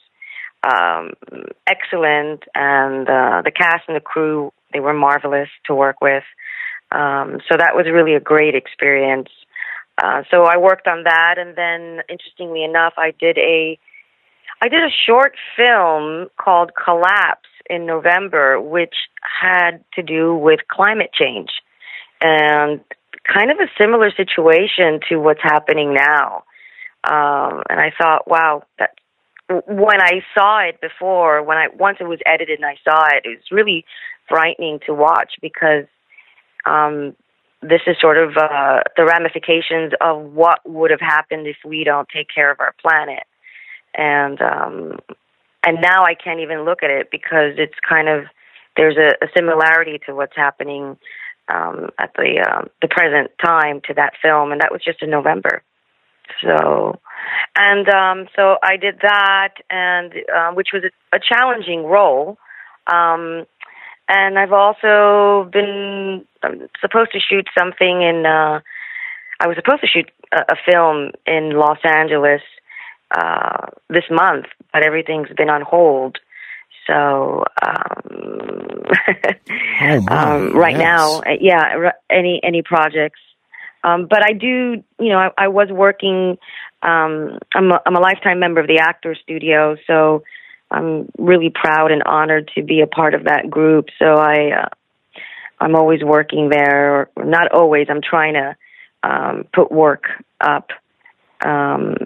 um, 0.62 1.12
excellent, 1.66 2.44
and 2.54 3.08
uh, 3.08 3.42
the 3.44 3.50
cast 3.50 3.84
and 3.88 3.96
the 3.96 4.00
crew 4.00 4.52
they 4.72 4.80
were 4.80 4.92
marvelous 4.92 5.48
to 5.66 5.74
work 5.74 6.00
with. 6.00 6.24
Um, 6.92 7.38
so 7.48 7.56
that 7.56 7.74
was 7.74 7.86
really 7.86 8.14
a 8.14 8.20
great 8.20 8.54
experience. 8.54 9.28
Uh, 10.02 10.22
so 10.30 10.44
I 10.44 10.56
worked 10.56 10.86
on 10.86 11.04
that, 11.04 11.36
and 11.38 11.56
then 11.56 12.02
interestingly 12.08 12.64
enough, 12.64 12.94
I 12.96 13.12
did 13.18 13.38
a 13.38 13.78
I 14.62 14.68
did 14.68 14.82
a 14.82 14.90
short 15.06 15.34
film 15.56 16.28
called 16.36 16.72
Collapse 16.74 17.48
in 17.68 17.86
November, 17.86 18.60
which 18.60 18.94
had 19.22 19.82
to 19.94 20.02
do 20.02 20.34
with 20.34 20.60
climate 20.68 21.10
change 21.14 21.50
and 22.20 22.80
kind 23.24 23.50
of 23.50 23.58
a 23.58 23.70
similar 23.80 24.10
situation 24.10 25.00
to 25.08 25.16
what's 25.16 25.42
happening 25.42 25.94
now. 25.94 26.44
Um, 27.04 27.62
and 27.70 27.80
I 27.80 27.92
thought, 27.98 28.28
wow, 28.28 28.64
that 28.78 28.90
when 29.66 30.00
I 30.00 30.22
saw 30.34 30.60
it 30.60 30.80
before, 30.80 31.42
when 31.42 31.58
I 31.58 31.68
once 31.76 31.98
it 32.00 32.04
was 32.04 32.20
edited 32.24 32.60
and 32.60 32.66
I 32.66 32.76
saw 32.84 33.06
it, 33.08 33.22
it 33.24 33.28
was 33.28 33.50
really 33.50 33.84
frightening 34.28 34.78
to 34.86 34.94
watch 34.94 35.32
because 35.42 35.86
um, 36.66 37.16
this 37.62 37.80
is 37.86 37.96
sort 38.00 38.16
of 38.16 38.36
uh, 38.36 38.80
the 38.96 39.04
ramifications 39.04 39.92
of 40.00 40.22
what 40.32 40.60
would 40.64 40.90
have 40.90 41.00
happened 41.00 41.46
if 41.46 41.56
we 41.64 41.84
don't 41.84 42.08
take 42.08 42.28
care 42.32 42.50
of 42.50 42.60
our 42.60 42.74
planet, 42.80 43.24
and 43.94 44.40
um, 44.40 44.98
and 45.66 45.78
now 45.80 46.04
I 46.04 46.14
can't 46.14 46.40
even 46.40 46.64
look 46.64 46.82
at 46.82 46.90
it 46.90 47.10
because 47.10 47.54
it's 47.58 47.74
kind 47.86 48.08
of 48.08 48.24
there's 48.76 48.96
a, 48.96 49.24
a 49.24 49.28
similarity 49.36 49.98
to 50.06 50.14
what's 50.14 50.36
happening 50.36 50.96
um, 51.48 51.90
at 51.98 52.12
the 52.14 52.46
um, 52.48 52.68
the 52.80 52.88
present 52.88 53.30
time 53.44 53.80
to 53.88 53.94
that 53.94 54.12
film, 54.22 54.52
and 54.52 54.60
that 54.60 54.70
was 54.70 54.82
just 54.84 55.02
in 55.02 55.10
November. 55.10 55.62
So 56.42 57.00
and 57.56 57.88
um, 57.88 58.28
so 58.36 58.56
I 58.62 58.76
did 58.76 59.00
that, 59.02 59.54
and 59.70 60.12
uh, 60.34 60.52
which 60.52 60.68
was 60.72 60.84
a, 60.84 61.16
a 61.16 61.20
challenging 61.20 61.84
role. 61.84 62.38
Um, 62.86 63.46
and 64.08 64.38
I've 64.38 64.52
also 64.52 65.48
been 65.50 66.26
I'm 66.42 66.68
supposed 66.80 67.12
to 67.12 67.20
shoot 67.20 67.46
something 67.56 68.02
in. 68.02 68.26
Uh, 68.26 68.60
I 69.38 69.46
was 69.46 69.56
supposed 69.56 69.80
to 69.82 69.86
shoot 69.86 70.10
a, 70.32 70.52
a 70.52 70.56
film 70.70 71.12
in 71.26 71.52
Los 71.56 71.78
Angeles 71.84 72.42
uh, 73.10 73.66
this 73.88 74.04
month, 74.10 74.46
but 74.72 74.84
everything's 74.84 75.28
been 75.36 75.50
on 75.50 75.62
hold. 75.62 76.18
So 76.86 77.44
um, 77.62 78.82
oh 79.82 80.06
um, 80.08 80.56
right 80.56 80.76
yes. 80.76 80.80
now, 80.80 81.20
uh, 81.20 81.36
yeah, 81.40 81.90
any 82.10 82.40
any 82.42 82.62
projects. 82.62 83.20
Um, 83.82 84.06
but 84.10 84.22
I 84.22 84.32
do, 84.32 84.82
you 84.98 85.08
know, 85.08 85.18
I, 85.18 85.30
I 85.38 85.48
was 85.48 85.68
working 85.70 86.36
um, 86.82 87.38
I'm 87.54 87.70
a, 87.70 87.80
I'm 87.84 87.96
a 87.96 88.00
lifetime 88.00 88.38
member 88.40 88.60
of 88.60 88.66
the 88.66 88.78
Actor 88.78 89.16
Studio, 89.22 89.76
so 89.86 90.22
I'm 90.70 91.10
really 91.18 91.50
proud 91.50 91.90
and 91.90 92.02
honored 92.04 92.50
to 92.54 92.62
be 92.62 92.80
a 92.80 92.86
part 92.86 93.14
of 93.14 93.24
that 93.24 93.50
group. 93.50 93.86
So 93.98 94.14
I, 94.14 94.62
uh, 94.62 94.68
I'm 95.60 95.76
always 95.76 96.02
working 96.02 96.48
there, 96.48 97.10
or 97.16 97.24
not 97.24 97.52
always. 97.52 97.88
I'm 97.90 98.00
trying 98.02 98.34
to 98.34 98.56
um, 99.02 99.44
put 99.52 99.70
work 99.70 100.04
up, 100.40 100.68
um, 101.44 101.96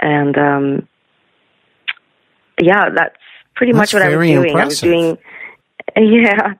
and 0.00 0.38
um, 0.38 0.88
yeah, 2.60 2.88
that's 2.94 3.16
pretty 3.54 3.72
That's 3.72 3.92
much 3.92 3.94
what 3.94 4.02
I 4.02 4.16
was 4.16 4.26
doing. 4.26 4.56
I 4.56 4.64
was 4.64 4.82
impressive. 4.82 4.88
doing, 4.88 5.18
yeah. 6.24 6.54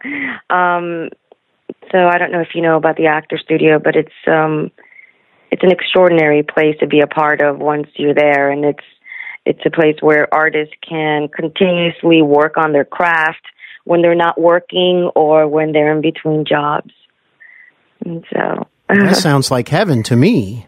Um, 0.50 1.08
so 1.90 1.98
I 2.06 2.18
don't 2.18 2.32
know 2.32 2.40
if 2.40 2.54
you 2.54 2.62
know 2.62 2.76
about 2.76 2.96
the 2.96 3.06
Actor 3.06 3.38
Studio, 3.38 3.78
but 3.78 3.96
it's 3.96 4.12
um, 4.26 4.70
it's 5.50 5.62
an 5.62 5.70
extraordinary 5.70 6.42
place 6.42 6.76
to 6.80 6.86
be 6.86 7.00
a 7.00 7.06
part 7.06 7.40
of 7.40 7.58
once 7.58 7.88
you're 7.96 8.14
there, 8.14 8.50
and 8.50 8.64
it's 8.64 8.84
it's 9.44 9.60
a 9.64 9.70
place 9.70 9.96
where 10.00 10.32
artists 10.32 10.74
can 10.86 11.28
continuously 11.28 12.20
work 12.20 12.58
on 12.58 12.72
their 12.72 12.84
craft 12.84 13.44
when 13.84 14.02
they're 14.02 14.14
not 14.14 14.38
working 14.38 15.10
or 15.14 15.48
when 15.48 15.72
they're 15.72 15.94
in 15.94 16.02
between 16.02 16.44
jobs. 16.44 16.92
And 18.04 18.24
so 18.30 18.66
That 18.88 19.16
sounds 19.28 19.50
like 19.50 19.68
heaven 19.68 20.02
to 20.04 20.16
me. 20.16 20.66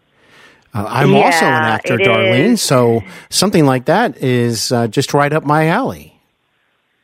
Uh, 0.73 0.87
I'm 0.89 1.15
also 1.15 1.45
an 1.45 1.65
actor, 1.65 1.99
Darlene, 1.99 2.53
is. 2.53 2.63
so 2.63 3.03
something 3.29 3.67
like 3.67 3.87
that 3.87 4.17
is 4.19 4.71
uh, 4.73 4.87
just 4.87 5.13
right 5.13 5.33
up 5.33 5.45
my 5.45 5.67
alley. 5.67 6.19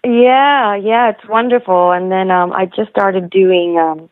Yeah, 0.05 0.77
yeah, 0.77 1.11
it's 1.11 1.29
wonderful. 1.29 1.91
And 1.91 2.11
then 2.11 2.31
um, 2.31 2.53
I 2.53 2.67
just 2.67 2.91
started 2.91 3.29
doing 3.29 3.77
um, 3.77 4.09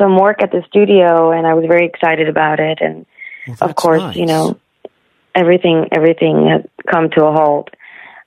some 0.00 0.16
work 0.18 0.42
at 0.42 0.50
the 0.50 0.62
studio, 0.68 1.30
and 1.30 1.46
I 1.46 1.52
was 1.54 1.64
very 1.68 1.86
excited 1.86 2.28
about 2.28 2.58
it. 2.58 2.78
And 2.80 3.06
Well, 3.46 3.56
of 3.60 3.76
course, 3.76 4.00
nice. 4.00 4.16
you 4.16 4.26
know, 4.26 4.58
everything 5.34 5.88
everything 5.92 6.48
has 6.48 6.62
come 6.90 7.10
to 7.10 7.24
a 7.26 7.32
halt. 7.32 7.68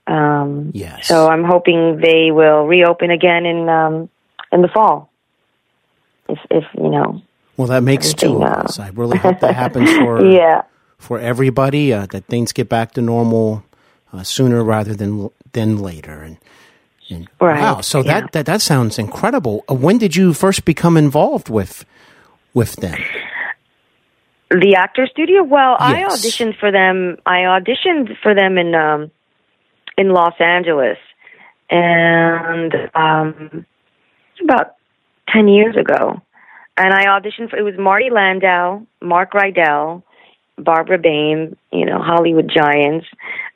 Um, 0.07 0.71
Yes. 0.73 1.07
So 1.07 1.27
I'm 1.27 1.43
hoping 1.43 1.99
they 2.01 2.31
will 2.31 2.65
reopen 2.67 3.09
again 3.11 3.45
in 3.45 3.67
um, 3.69 4.09
in 4.51 4.61
the 4.61 4.67
fall. 4.69 5.09
If 6.29 6.39
if 6.51 6.63
you 6.77 6.89
know, 6.89 7.21
Well, 7.57 7.67
that 7.67 7.83
makes 7.83 8.13
two 8.13 8.35
of 8.37 8.43
uh, 8.43 8.61
us. 8.65 8.79
I 8.79 8.89
really 8.89 9.17
hope 9.17 9.39
that 9.41 9.55
happens 9.55 9.91
for 9.97 10.23
yeah. 10.25 10.61
for 10.97 11.19
everybody. 11.19 11.91
Uh, 11.93 12.05
that 12.07 12.25
things 12.27 12.53
get 12.53 12.69
back 12.69 12.91
to 12.93 13.01
normal 13.01 13.63
uh, 14.13 14.23
sooner 14.23 14.63
rather 14.63 14.93
than 14.95 15.29
than 15.53 15.77
later. 15.79 16.21
And 16.21 16.37
Right, 17.39 17.59
wow, 17.59 17.81
so 17.81 17.99
yeah. 17.99 18.21
that, 18.21 18.31
that 18.31 18.45
that 18.45 18.61
sounds 18.61 18.97
incredible. 18.99 19.63
Uh, 19.69 19.75
when 19.75 19.97
did 19.97 20.15
you 20.15 20.33
first 20.33 20.65
become 20.65 20.97
involved 20.97 21.49
with 21.49 21.85
with 22.53 22.75
them? 22.77 22.99
The 24.49 24.75
actor 24.75 25.07
studio. 25.07 25.43
Well, 25.43 25.75
I 25.79 26.03
auditioned 26.03 26.59
for 26.59 26.71
them. 26.71 27.17
I 27.25 27.39
auditioned 27.39 28.15
for 28.21 28.35
them 28.35 28.57
in 28.57 28.75
um, 28.75 29.11
in 29.97 30.09
Los 30.09 30.35
Angeles, 30.39 30.97
and 31.69 32.73
um, 32.93 33.65
about 34.43 34.75
ten 35.27 35.47
years 35.47 35.75
ago. 35.75 36.21
And 36.75 36.91
I 36.93 37.05
auditioned 37.05 37.49
for 37.49 37.57
it 37.57 37.63
was 37.63 37.75
Marty 37.77 38.09
Landau, 38.11 38.85
Mark 39.01 39.33
Rydell, 39.33 40.03
Barbara 40.57 40.97
Bain, 40.97 41.55
you 41.71 41.85
know, 41.85 41.99
Hollywood 41.99 42.51
giants. 42.53 43.07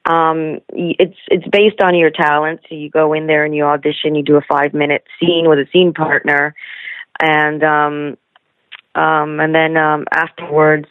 Um, 0.08 0.62
it's 0.70 1.18
it's 1.28 1.48
based 1.52 1.82
on 1.82 1.96
your 1.96 2.12
talent. 2.12 2.62
So 2.70 2.76
you 2.76 2.90
go 2.90 3.14
in 3.14 3.28
there 3.28 3.44
and 3.44 3.54
you 3.54 3.66
audition. 3.66 4.16
You 4.16 4.24
do 4.24 4.38
a 4.38 4.42
five 4.50 4.74
minute 4.74 5.04
scene 5.20 5.50
with 5.50 5.60
a 5.60 5.68
scene 5.74 5.94
partner, 5.94 6.56
and 7.20 7.64
um, 7.64 8.18
um, 8.96 9.40
and 9.40 9.54
then 9.54 9.76
um, 9.76 10.06
afterwards 10.12 10.88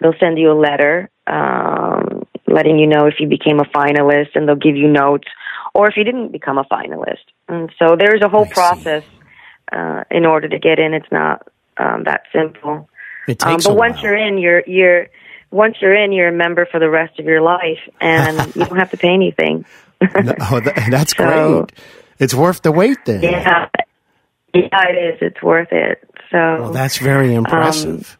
they'll 0.00 0.14
send 0.20 0.38
you 0.38 0.52
a 0.52 0.58
letter 0.58 1.10
um, 1.26 2.26
letting 2.46 2.78
you 2.78 2.86
know 2.86 3.06
if 3.06 3.14
you 3.18 3.28
became 3.28 3.58
a 3.58 3.64
finalist, 3.64 4.30
and 4.34 4.46
they'll 4.46 4.56
give 4.56 4.76
you 4.76 4.88
notes, 4.88 5.28
or 5.74 5.88
if 5.88 5.96
you 5.96 6.04
didn't 6.04 6.32
become 6.32 6.58
a 6.58 6.64
finalist. 6.64 7.24
And 7.48 7.70
so 7.78 7.96
there's 7.98 8.22
a 8.22 8.28
whole 8.28 8.46
I 8.46 8.52
process 8.52 9.04
uh, 9.72 10.04
in 10.10 10.26
order 10.26 10.48
to 10.48 10.58
get 10.58 10.78
in. 10.78 10.94
It's 10.94 11.10
not 11.10 11.48
um, 11.78 12.04
that 12.04 12.22
simple. 12.32 12.88
It 13.26 13.38
takes 13.38 13.66
Um, 13.66 13.72
but 13.72 13.78
once 13.78 13.96
while. 13.96 14.04
you're 14.04 14.16
in, 14.16 14.38
you're 14.38 14.62
you're 14.66 15.08
once 15.54 15.76
you're 15.80 15.94
in, 15.94 16.12
you're 16.12 16.28
a 16.28 16.32
member 16.32 16.66
for 16.70 16.80
the 16.80 16.90
rest 16.90 17.18
of 17.20 17.26
your 17.26 17.40
life, 17.40 17.78
and 18.00 18.36
you 18.56 18.64
don't 18.64 18.76
have 18.78 18.90
to 18.90 18.96
pay 18.96 19.14
anything. 19.14 19.64
No, 20.00 20.34
oh, 20.50 20.60
that, 20.60 20.86
that's 20.90 21.16
So- 21.16 21.64
great. 21.66 21.72
It's 22.18 22.34
worth 22.34 22.62
the 22.62 22.70
wait 22.72 22.98
then. 23.06 23.22
yeah, 23.22 23.68
yeah, 24.54 24.88
it 24.88 25.14
is. 25.14 25.18
It's 25.20 25.42
worth 25.42 25.72
it. 25.72 25.98
So 26.30 26.38
Well, 26.38 26.72
that's 26.72 26.98
very 26.98 27.30
Um, 27.30 27.38
impressive. 27.44 28.16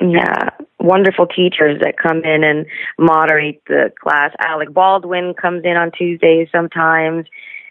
yeah, 0.00 0.50
wonderful 0.80 1.26
teachers 1.26 1.80
that 1.80 1.94
come 1.96 2.22
in 2.24 2.42
and 2.42 2.66
moderate 2.98 3.62
the 3.68 3.92
class. 4.02 4.32
Alec 4.40 4.72
Baldwin 4.72 5.34
comes 5.40 5.62
in 5.64 5.76
on 5.76 5.92
Tuesdays 5.92 6.48
sometimes. 6.50 7.26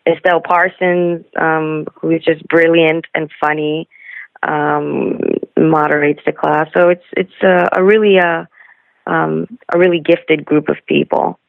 Estelle 0.07 0.41
Parsons, 0.41 1.25
um, 1.39 1.85
who 1.99 2.09
is 2.11 2.23
just 2.23 2.47
brilliant 2.47 3.05
and 3.13 3.29
funny, 3.39 3.87
um, 4.43 5.19
moderates 5.69 6.21
the 6.25 6.31
class. 6.31 6.67
So 6.73 6.89
it's 6.89 7.05
it's 7.15 7.43
a, 7.43 7.69
a 7.73 7.83
really 7.83 8.17
a 8.17 8.47
um, 9.07 9.57
a 9.73 9.77
really 9.77 9.99
gifted 9.99 10.45
group 10.45 10.69
of 10.69 10.77
people. 10.87 11.39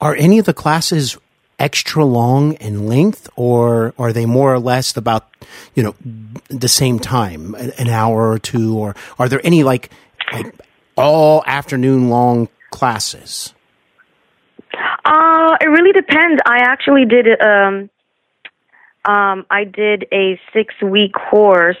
Are 0.00 0.14
any 0.16 0.38
of 0.38 0.46
the 0.46 0.54
classes 0.54 1.16
extra 1.58 2.04
long 2.04 2.54
in 2.54 2.86
length, 2.86 3.28
or 3.36 3.94
are 3.98 4.12
they 4.12 4.26
more 4.26 4.52
or 4.52 4.58
less 4.58 4.96
about 4.96 5.28
you 5.74 5.82
know 5.82 5.94
the 6.48 6.68
same 6.68 6.98
time, 6.98 7.54
an 7.54 7.88
hour 7.88 8.30
or 8.30 8.38
two, 8.38 8.76
or 8.76 8.94
are 9.18 9.28
there 9.28 9.40
any 9.44 9.62
like 9.62 9.90
like 10.32 10.54
all 10.96 11.42
afternoon 11.46 12.08
long 12.10 12.48
classes? 12.70 13.54
Uh, 15.04 15.56
it 15.60 15.66
really 15.66 15.92
depends. 15.92 16.40
I 16.46 16.58
actually 16.62 17.04
did 17.04 17.26
um 17.40 17.90
um 19.04 19.46
I 19.50 19.64
did 19.64 20.06
a 20.12 20.40
6-week 20.54 21.12
course 21.12 21.76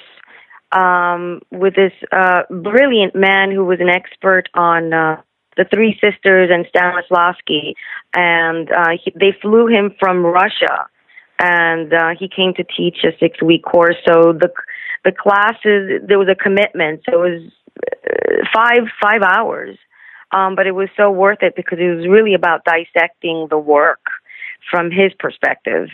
um 0.74 1.40
with 1.50 1.74
this 1.74 1.92
uh 2.12 2.42
brilliant 2.50 3.14
man 3.14 3.50
who 3.50 3.64
was 3.64 3.78
an 3.80 3.88
expert 3.88 4.48
on 4.54 4.92
uh 4.92 5.20
the 5.56 5.64
Three 5.72 5.98
Sisters 6.02 6.50
and 6.52 6.66
Stanislavski. 6.66 7.74
And 8.14 8.70
uh 8.70 8.98
he, 9.02 9.12
they 9.18 9.36
flew 9.40 9.66
him 9.68 9.94
from 9.98 10.24
Russia. 10.24 10.88
And 11.38 11.92
uh 11.92 12.10
he 12.18 12.28
came 12.28 12.54
to 12.54 12.64
teach 12.64 12.98
a 13.04 13.12
6-week 13.24 13.62
course. 13.64 13.96
So 14.06 14.32
the 14.32 14.50
the 15.04 15.12
classes 15.12 16.02
there 16.06 16.18
was 16.18 16.28
a 16.28 16.34
commitment. 16.34 17.02
So 17.08 17.24
it 17.24 17.30
was 17.30 17.52
uh, 17.86 18.46
5 18.54 18.88
5 19.02 19.22
hours. 19.22 19.78
Um, 20.32 20.56
but 20.56 20.66
it 20.66 20.72
was 20.72 20.88
so 20.96 21.12
worth 21.12 21.42
it 21.42 21.54
because 21.54 21.78
it 21.78 21.94
was 21.94 22.08
really 22.08 22.34
about 22.34 22.64
dissecting 22.64 23.46
the 23.50 23.58
work 23.58 24.00
from 24.68 24.90
his 24.90 25.12
perspective. 25.18 25.88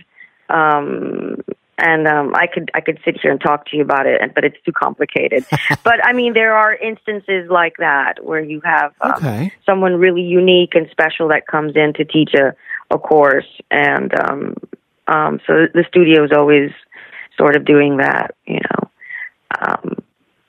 Um, 0.48 1.36
and 1.80 2.06
um, 2.06 2.34
I 2.34 2.46
could 2.46 2.70
I 2.74 2.80
could 2.80 2.98
sit 3.04 3.18
here 3.20 3.30
and 3.30 3.40
talk 3.40 3.66
to 3.66 3.76
you 3.76 3.82
about 3.82 4.06
it, 4.06 4.20
but 4.34 4.44
it's 4.44 4.56
too 4.64 4.72
complicated. 4.72 5.44
but 5.84 6.04
I 6.04 6.12
mean, 6.12 6.34
there 6.34 6.54
are 6.54 6.74
instances 6.74 7.50
like 7.50 7.76
that 7.78 8.24
where 8.24 8.40
you 8.40 8.60
have 8.64 8.92
um, 9.00 9.12
Okay. 9.16 9.52
someone 9.66 9.96
really 9.96 10.22
unique 10.22 10.74
and 10.74 10.88
special 10.90 11.28
that 11.28 11.46
comes 11.46 11.74
in 11.76 11.92
to 11.94 12.04
teach 12.04 12.34
a 12.34 12.54
a 12.92 12.98
course, 12.98 13.46
and 13.70 14.12
um, 14.18 14.54
um, 15.06 15.40
so 15.46 15.66
the 15.72 15.84
studio 15.88 16.24
is 16.24 16.32
always 16.36 16.70
sort 17.38 17.56
of 17.56 17.64
doing 17.64 17.98
that, 17.98 18.34
you 18.46 18.60
know. 18.60 18.90
Um, 19.60 20.02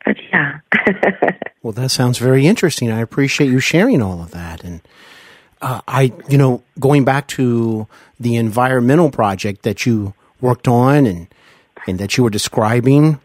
but 0.06 0.18
yeah. 0.32 0.60
Well, 1.64 1.74
that 1.74 1.90
sounds 1.92 2.18
very 2.18 2.48
interesting. 2.48 2.92
I 2.92 3.02
appreciate 3.02 3.52
you 3.52 3.60
sharing 3.60 4.02
all 4.02 4.20
of 4.22 4.32
that. 4.32 4.64
And 4.64 4.82
uh, 5.62 5.82
I, 5.88 6.12
you 6.28 6.36
know, 6.36 6.64
going 6.80 7.06
back 7.06 7.28
to 7.28 7.88
the 8.20 8.36
environmental 8.36 9.12
project 9.12 9.62
that 9.62 9.86
you 9.86 10.16
worked 10.42 10.68
on 10.68 11.06
and 11.06 11.28
and 11.88 12.00
that 12.00 12.18
you 12.18 12.24
were 12.24 12.30
describing, 12.30 13.20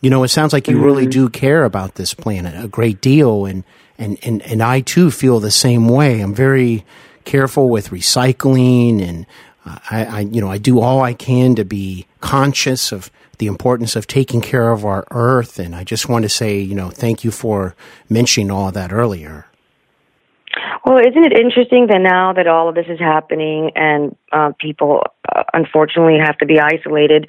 you 0.00 0.10
know, 0.10 0.22
it 0.22 0.28
sounds 0.28 0.52
like 0.52 0.68
you 0.68 0.78
really 0.78 1.06
do 1.06 1.28
care 1.28 1.64
about 1.64 1.94
this 1.94 2.14
planet 2.14 2.54
a 2.62 2.68
great 2.68 3.00
deal. 3.00 3.46
And 3.46 3.64
and 3.98 4.18
and 4.22 4.42
and 4.42 4.62
I 4.62 4.80
too 4.80 5.10
feel 5.10 5.40
the 5.40 5.50
same 5.50 5.88
way. 5.88 6.20
I'm 6.20 6.34
very 6.34 6.84
careful 7.24 7.68
with 7.70 7.90
recycling 7.90 9.00
and. 9.00 9.26
uh, 9.64 9.78
I, 9.90 10.04
I, 10.04 10.20
you 10.20 10.40
know, 10.40 10.50
I 10.50 10.58
do 10.58 10.80
all 10.80 11.02
I 11.02 11.14
can 11.14 11.54
to 11.54 11.64
be 11.64 12.06
conscious 12.20 12.90
of 12.90 13.10
the 13.38 13.46
importance 13.46 13.94
of 13.94 14.06
taking 14.06 14.40
care 14.40 14.72
of 14.72 14.84
our 14.84 15.06
earth, 15.12 15.60
and 15.60 15.74
I 15.74 15.84
just 15.84 16.08
want 16.08 16.24
to 16.24 16.28
say, 16.28 16.58
you 16.60 16.74
know, 16.74 16.90
thank 16.90 17.22
you 17.24 17.30
for 17.30 17.74
mentioning 18.08 18.50
all 18.50 18.72
that 18.72 18.92
earlier. 18.92 19.46
Well, 20.84 20.98
isn't 20.98 21.24
it 21.24 21.32
interesting 21.32 21.86
that 21.88 22.00
now 22.00 22.32
that 22.32 22.48
all 22.48 22.68
of 22.68 22.74
this 22.74 22.86
is 22.88 22.98
happening 22.98 23.70
and 23.76 24.16
uh, 24.32 24.50
people 24.58 25.02
uh, 25.34 25.44
unfortunately 25.54 26.18
have 26.18 26.36
to 26.38 26.46
be 26.46 26.58
isolated, 26.58 27.28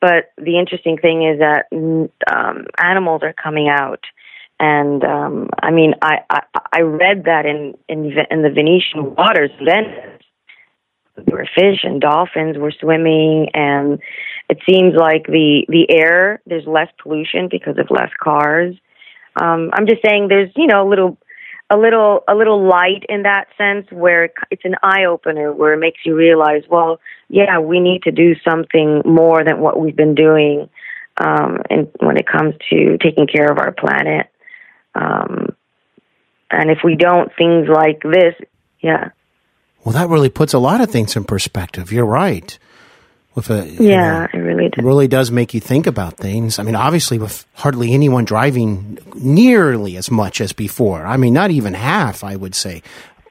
but 0.00 0.32
the 0.36 0.58
interesting 0.58 0.98
thing 0.98 1.26
is 1.26 1.40
that 1.40 1.66
mm, 1.72 2.08
um, 2.32 2.66
animals 2.78 3.22
are 3.24 3.32
coming 3.32 3.68
out, 3.68 4.04
and 4.60 5.02
um, 5.02 5.50
I 5.60 5.72
mean, 5.72 5.94
I, 6.00 6.18
I 6.30 6.40
I 6.72 6.80
read 6.82 7.24
that 7.24 7.44
in 7.44 7.74
in 7.88 8.12
in 8.30 8.42
the 8.42 8.50
Venetian 8.50 9.16
waters, 9.16 9.50
Venice, 9.64 10.22
there 11.16 11.36
were 11.36 11.48
fish 11.54 11.80
and 11.82 12.00
dolphins 12.00 12.56
were 12.56 12.72
swimming, 12.72 13.48
and 13.54 14.00
it 14.48 14.58
seems 14.68 14.94
like 14.94 15.26
the 15.26 15.64
the 15.68 15.86
air 15.90 16.40
there's 16.46 16.66
less 16.66 16.88
pollution 17.02 17.48
because 17.50 17.78
of 17.78 17.90
less 17.90 18.10
cars. 18.22 18.76
Um, 19.40 19.70
I'm 19.72 19.86
just 19.86 20.02
saying 20.04 20.28
there's 20.28 20.50
you 20.56 20.68
know 20.68 20.86
a 20.86 20.88
little 20.88 21.18
a 21.72 21.76
little 21.76 22.22
a 22.28 22.34
little 22.34 22.68
light 22.68 23.04
in 23.08 23.22
that 23.22 23.46
sense 23.56 23.90
where 23.90 24.28
it's 24.50 24.64
an 24.64 24.74
eye 24.82 25.06
opener 25.08 25.50
where 25.52 25.72
it 25.72 25.78
makes 25.78 26.00
you 26.04 26.14
realize 26.14 26.62
well 26.70 27.00
yeah 27.28 27.58
we 27.58 27.80
need 27.80 28.02
to 28.02 28.12
do 28.12 28.34
something 28.46 29.00
more 29.06 29.42
than 29.42 29.58
what 29.58 29.80
we've 29.80 29.96
been 29.96 30.14
doing 30.14 30.68
um 31.16 31.62
and 31.70 31.88
when 32.00 32.18
it 32.18 32.26
comes 32.26 32.54
to 32.68 32.98
taking 32.98 33.26
care 33.26 33.50
of 33.50 33.58
our 33.58 33.72
planet. 33.72 34.26
Um 34.94 35.56
and 36.50 36.70
if 36.70 36.78
we 36.84 36.94
don't 36.94 37.32
things 37.38 37.66
like 37.68 38.02
this 38.02 38.34
yeah. 38.80 39.08
Well 39.82 39.94
that 39.94 40.10
really 40.10 40.28
puts 40.28 40.52
a 40.52 40.58
lot 40.58 40.82
of 40.82 40.90
things 40.90 41.16
in 41.16 41.24
perspective. 41.24 41.90
You're 41.90 42.04
right 42.04 42.58
with 43.34 43.50
a 43.50 43.66
yeah, 43.66 44.26
know, 44.26 44.28
it 44.32 44.42
really 44.42 44.68
does. 44.68 44.84
really 44.84 45.08
does 45.08 45.30
make 45.30 45.54
you 45.54 45.60
think 45.60 45.86
about 45.86 46.16
things. 46.16 46.58
I 46.58 46.62
mean, 46.62 46.74
obviously, 46.74 47.18
with 47.18 47.46
hardly 47.54 47.92
anyone 47.92 48.24
driving 48.24 48.98
nearly 49.14 49.96
as 49.96 50.10
much 50.10 50.40
as 50.40 50.52
before. 50.52 51.06
I 51.06 51.16
mean, 51.16 51.32
not 51.32 51.50
even 51.50 51.74
half. 51.74 52.24
I 52.24 52.36
would 52.36 52.54
say, 52.54 52.82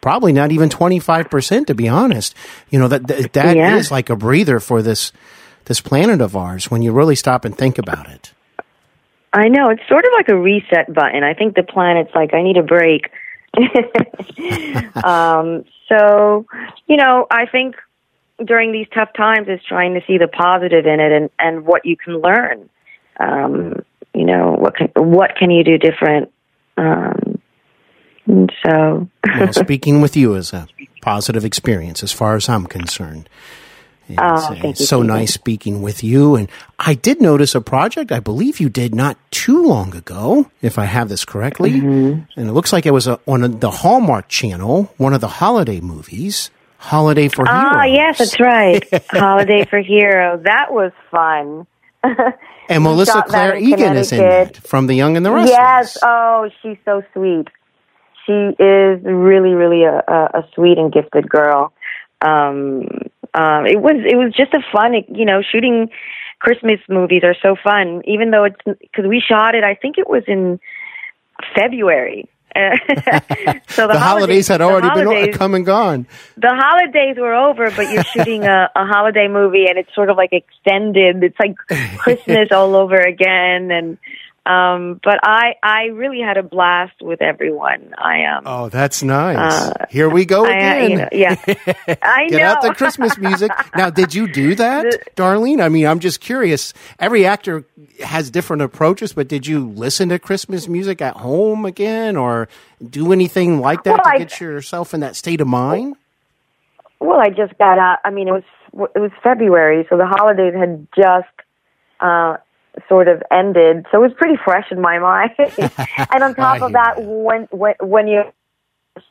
probably 0.02 0.34
not 0.34 0.52
even 0.52 0.70
twenty 0.70 1.00
five 1.00 1.30
percent. 1.30 1.68
To 1.68 1.76
be 1.76 1.88
honest, 1.88 2.36
you 2.70 2.80
know 2.80 2.88
that 2.88 3.08
that, 3.08 3.34
that 3.34 3.56
yeah. 3.56 3.76
is 3.76 3.92
like 3.92 4.10
a 4.10 4.16
breather 4.16 4.60
for 4.60 4.82
this 4.82 5.12
this 5.66 5.80
planet 5.80 6.22
of 6.22 6.36
ours 6.36 6.72
when 6.72 6.82
you 6.82 6.92
really 6.92 7.16
stop 7.16 7.46
and 7.46 7.58
think 7.58 7.78
about 7.78 8.10
it. 8.10 8.34
I 9.34 9.48
know 9.48 9.70
it's 9.70 9.88
sort 9.88 10.04
of 10.06 10.12
like 10.14 10.30
a 10.30 10.36
reset 10.36 10.94
button. 10.94 11.24
I 11.24 11.34
think 11.34 11.56
the 11.56 11.64
planet's 11.64 12.12
like, 12.14 12.34
I 12.34 12.44
need 12.44 12.58
a 12.58 12.64
break. 12.64 13.10
um, 15.06 15.64
so, 15.88 16.46
you 16.88 16.98
know, 16.98 17.28
I 17.32 17.46
think 17.46 17.76
during 18.46 18.72
these 18.72 18.88
tough 18.94 19.10
times 19.16 19.48
is 19.48 19.60
trying 19.68 19.94
to 19.94 20.02
see 20.06 20.18
the 20.18 20.28
positive 20.28 20.86
in 20.86 21.00
it 21.00 21.12
and, 21.12 21.30
and 21.40 21.66
what 21.66 21.86
you 21.86 21.96
can 21.98 22.22
learn. 22.22 22.70
Um, 23.20 23.84
you 24.14 24.26
know, 24.26 24.56
what 24.58 24.76
can, 24.76 24.90
what 24.96 25.36
can 25.36 25.52
you 25.52 25.64
do 25.64 25.78
different? 25.78 26.32
Um, 26.78 27.42
so. 28.64 29.08
well, 29.26 29.54
speaking 29.54 30.02
with 30.02 30.16
you 30.16 30.36
is 30.36 30.54
a 30.54 30.68
positive 31.02 31.46
experience 31.46 32.04
as 32.04 32.12
far 32.12 32.36
as 32.36 32.48
I'm 32.50 32.66
concerned. 32.66 33.30
It's, 34.10 34.20
oh, 34.22 34.48
thank 34.50 34.66
it's 34.66 34.90
so 34.90 35.02
nice 35.02 35.34
speaking 35.34 35.82
with 35.82 36.04
you. 36.04 36.36
And 36.36 36.50
I 36.78 36.96
did 36.96 37.22
notice 37.22 37.56
a 37.56 37.62
project 37.62 38.12
I 38.12 38.20
believe 38.20 38.60
you 38.60 38.70
did 38.70 38.94
not 38.94 39.18
too 39.32 39.64
long 39.64 39.96
ago, 39.96 40.50
if 40.62 40.78
I 40.78 40.86
have 40.86 41.08
this 41.08 41.24
correctly. 41.24 41.72
Mm-hmm. 41.72 42.40
And 42.40 42.50
it 42.50 42.52
looks 42.52 42.74
like 42.74 42.86
it 42.86 42.92
was 42.92 43.08
a, 43.08 43.20
on 43.26 43.60
the 43.60 43.72
Hallmark 43.72 44.28
channel, 44.28 44.94
one 44.98 45.14
of 45.14 45.22
the 45.22 45.28
holiday 45.28 45.80
movies. 45.80 46.52
Holiday 46.82 47.28
for 47.30 47.46
Hero. 47.46 47.60
Ah, 47.62 47.84
yes, 47.84 48.18
that's 48.18 48.40
right. 48.40 48.84
Holiday 49.12 49.66
for 49.66 49.80
Hero. 49.80 50.42
That 50.44 50.72
was 50.74 50.92
fun. 51.12 51.68
and 52.70 52.84
Melissa 52.84 53.24
Claire 53.28 53.56
Egan 53.56 53.96
is 53.96 54.12
in 54.12 54.20
it 54.20 54.58
from 54.58 54.88
The 54.88 54.96
Young 54.96 55.16
and 55.16 55.24
the 55.24 55.32
Restless. 55.32 55.52
Yes. 55.52 55.98
Oh, 56.04 56.50
she's 56.62 56.78
so 56.84 57.04
sweet. 57.14 57.48
She 58.26 58.34
is 58.34 59.04
really, 59.04 59.52
really 59.54 59.84
a, 59.84 60.04
a, 60.08 60.40
a 60.40 60.48
sweet 60.56 60.80
and 60.80 60.92
gifted 60.92 61.30
girl. 61.30 61.72
Um, 62.22 62.88
um, 63.36 63.66
it 63.68 63.80
was 63.80 63.98
it 64.04 64.16
was 64.16 64.34
just 64.36 64.54
a 64.56 64.62
fun, 64.72 64.94
you 65.16 65.26
know, 65.26 65.42
shooting 65.44 65.90
Christmas 66.40 66.80
movies 66.90 67.22
are 67.24 67.36
so 67.44 67.56
fun. 67.64 68.02
Even 68.06 68.32
though 68.32 68.46
it's 68.46 68.58
because 68.66 69.06
we 69.08 69.22
shot 69.22 69.54
it, 69.54 69.64
I 69.64 69.76
think 69.76 70.00
it 70.00 70.10
was 70.10 70.24
in 70.28 70.60
February 71.56 72.28
Uh, 72.56 72.78
so 73.68 73.88
the, 73.88 73.94
the 73.94 74.00
holidays, 74.00 74.00
holidays, 74.00 74.48
had 74.48 74.62
already 74.62 74.88
holidays, 74.88 75.28
been 75.28 75.38
come 75.38 75.56
and 75.56 75.66
gone. 75.66 76.06
The 76.38 76.50
holidays 76.50 77.18
were 77.18 77.34
over, 77.34 77.72
but 77.72 77.92
you're 77.92 78.04
shooting 78.04 78.44
a, 78.44 78.70
a 78.76 78.86
holiday 78.86 79.28
movie, 79.28 79.68
and 79.68 79.78
it's 79.78 79.94
sort 79.96 80.10
of 80.10 80.18
like 80.18 80.34
extended. 80.34 81.24
It's 81.24 81.40
like 81.40 81.56
Christmas 81.98 82.50
all 82.52 82.76
over 82.76 82.98
again, 82.98 83.72
and 83.72 83.98
um, 84.44 85.00
but 85.04 85.20
I 85.22 85.54
I 85.62 85.84
really 85.94 86.20
had 86.20 86.38
a 86.38 86.42
blast 86.42 87.00
with 87.00 87.22
everyone. 87.22 87.94
I 87.96 88.26
um. 88.26 88.44
Oh, 88.48 88.70
that's 88.70 89.04
nice. 89.04 89.38
Uh, 89.38 89.86
Here 89.88 90.10
we 90.10 90.26
go 90.26 90.46
again. 90.46 90.82
I, 90.82 90.88
you 90.88 90.98
know, 90.98 91.10
yeah, 91.12 91.36
I 92.02 92.28
Get 92.28 92.40
know. 92.40 92.46
out 92.46 92.62
the 92.64 92.74
Christmas 92.74 93.16
music. 93.20 93.52
now, 93.76 93.92
did 93.92 94.16
you 94.16 94.28
do 94.28 94.56
that, 94.56 95.16
Darlene? 95.16 95.62
I 95.62 95.70
mean, 95.70 95.86
I'm 95.86 96.00
just 96.00 96.22
curious. 96.22 96.74
Every 96.98 97.24
actor 97.24 97.66
has 98.04 98.32
different 98.32 98.64
approaches, 98.64 99.14
but 99.14 99.28
did 99.28 99.46
you 99.46 99.70
listen 99.70 100.10
to 100.10 100.18
Christmas 100.18 100.68
music 100.68 101.04
at 101.04 101.18
home 101.18 101.64
again, 101.64 102.18
or 102.18 102.50
do 102.90 103.14
anything 103.14 103.60
like 103.60 103.84
that 103.84 103.92
well, 103.92 104.04
to 104.04 104.10
I, 104.10 104.18
get 104.18 104.40
yourself 104.40 104.96
in 104.96 105.02
that 105.02 105.16
state 105.16 105.42
of 105.42 105.48
mind? 105.48 105.98
Well, 107.00 107.20
I 107.20 107.30
just 107.30 107.56
got 107.60 107.78
out. 107.78 108.00
I 108.04 108.10
mean, 108.10 108.28
it 108.28 108.32
was 108.32 108.90
it 108.96 109.00
was 109.00 109.12
February, 109.22 109.86
so 109.88 109.98
the 109.98 110.08
holidays 110.08 110.56
had 110.56 110.88
just. 110.96 111.28
Uh, 112.00 112.38
sort 112.88 113.08
of 113.08 113.22
ended. 113.32 113.86
So 113.92 114.04
it 114.04 114.08
was 114.08 114.18
pretty 114.18 114.38
fresh 114.44 114.66
in 114.72 114.82
my 114.82 115.00
mind. 115.00 115.32
and 116.12 116.24
on 116.24 116.36
top 116.36 116.62
of 116.62 116.74
that, 116.74 116.96
when 116.98 117.48
when 117.52 117.74
when 117.82 118.08
your 118.08 118.32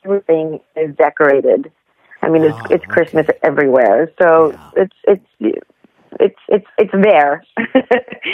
roofing 0.05 0.59
is 0.75 0.95
decorated, 0.95 1.71
I 2.21 2.29
mean, 2.29 2.43
it's 2.43 2.55
oh, 2.55 2.65
it's 2.69 2.83
okay. 2.83 2.91
Christmas 2.91 3.27
everywhere. 3.43 4.11
So 4.21 4.51
yeah. 4.51 4.71
it's 4.77 4.95
it's 5.07 5.57
it's 6.19 6.39
it's 6.47 6.67
it's 6.77 6.93
there. 7.03 7.43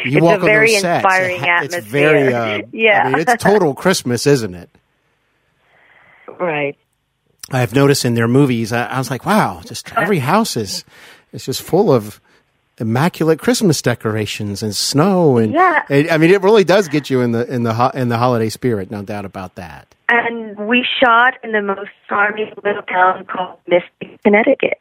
You 0.04 0.18
it's 0.18 0.44
a 0.44 0.46
very 0.46 0.76
inspiring 0.76 1.40
sets. 1.40 1.74
atmosphere. 1.74 1.80
It's 1.80 1.88
very 1.88 2.34
uh, 2.34 2.62
yeah. 2.74 3.04
I 3.06 3.10
mean, 3.10 3.26
it's 3.28 3.44
total 3.44 3.74
Christmas, 3.74 4.28
isn't 4.28 4.54
it? 4.54 4.70
Right. 6.40 6.78
I've 7.52 7.74
noticed 7.74 8.04
in 8.04 8.14
their 8.14 8.28
movies. 8.28 8.74
I, 8.74 8.86
I 8.86 8.98
was 8.98 9.10
like, 9.10 9.26
wow, 9.26 9.62
just 9.66 9.96
every 9.98 10.20
house 10.20 10.58
is 10.58 10.84
it's 11.32 11.46
just 11.46 11.62
full 11.62 11.92
of 11.92 12.20
immaculate 12.80 13.40
Christmas 13.40 13.82
decorations 13.82 14.62
and 14.62 14.76
snow 14.76 15.38
and 15.38 15.54
yeah. 15.54 15.84
I 15.90 16.18
mean 16.18 16.32
it 16.32 16.42
really 16.42 16.64
does 16.64 16.88
get 16.88 17.10
you 17.10 17.22
in 17.22 17.32
the 17.32 17.52
in 17.52 17.64
the 17.64 17.74
ho- 17.74 17.92
in 17.94 18.10
the 18.10 18.18
holiday 18.18 18.50
spirit, 18.50 18.92
no 18.92 19.02
doubt 19.04 19.26
about 19.26 19.56
that. 19.56 19.94
And 20.10 20.58
we 20.68 20.86
shot 21.04 21.34
in 21.44 21.52
the 21.52 21.62
most 21.62 21.90
charming 22.08 22.54
little 22.64 22.84
town 22.84 23.26
called 23.26 23.60
Mystic, 23.68 24.22
Connecticut. 24.24 24.80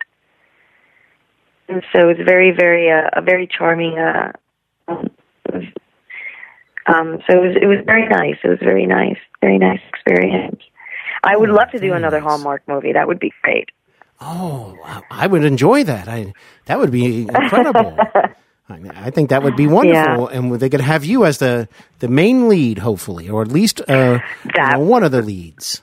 And 1.69 1.83
so 1.95 2.09
it's 2.11 2.21
very 2.25 2.53
very 2.53 2.91
uh, 2.91 3.11
a 3.15 3.23
very 3.23 3.47
charming 3.47 3.99
uh 3.99 4.33
um 6.87 7.19
so 7.29 7.37
it 7.37 7.49
was 7.49 7.57
it 7.61 7.67
was 7.67 7.79
very 7.87 8.07
nice. 8.09 8.37
It 8.45 8.49
was 8.49 8.59
very 8.61 8.87
nice. 8.87 9.19
Very 9.41 9.59
nice 9.59 9.81
experience. 9.89 10.61
I 11.25 11.37
would 11.37 11.51
love 11.51 11.71
to 11.73 11.79
do 11.79 11.95
another. 11.95 12.21
Hallmark 12.21 12.63
movie. 12.69 12.93
That 12.93 13.09
would 13.09 13.19
be 13.19 13.33
great. 13.43 13.71
Oh, 14.21 14.77
I 15.11 15.27
would 15.27 15.45
enjoy 15.45 15.85
that. 15.85 16.09
I 16.09 16.33
that 16.67 16.79
would 16.79 16.91
be 16.91 17.23
incredible. 17.23 17.97
I, 18.69 18.79
mean, 18.79 18.93
I 18.93 19.11
think 19.11 19.31
that 19.31 19.43
would 19.43 19.55
be 19.55 19.67
wonderful, 19.67 20.29
yeah. 20.31 20.39
and 20.39 20.53
they 20.55 20.69
could 20.69 20.81
have 20.81 21.05
you 21.05 21.25
as 21.25 21.39
the 21.39 21.69
the 22.01 22.09
main 22.09 22.49
lead, 22.49 22.79
hopefully, 22.79 23.29
or 23.29 23.43
at 23.43 23.49
least 23.49 23.81
uh, 23.81 24.19
that, 24.55 24.73
you 24.73 24.79
know, 24.79 24.81
one 24.81 25.05
of 25.05 25.13
the 25.13 25.23
leads. 25.23 25.83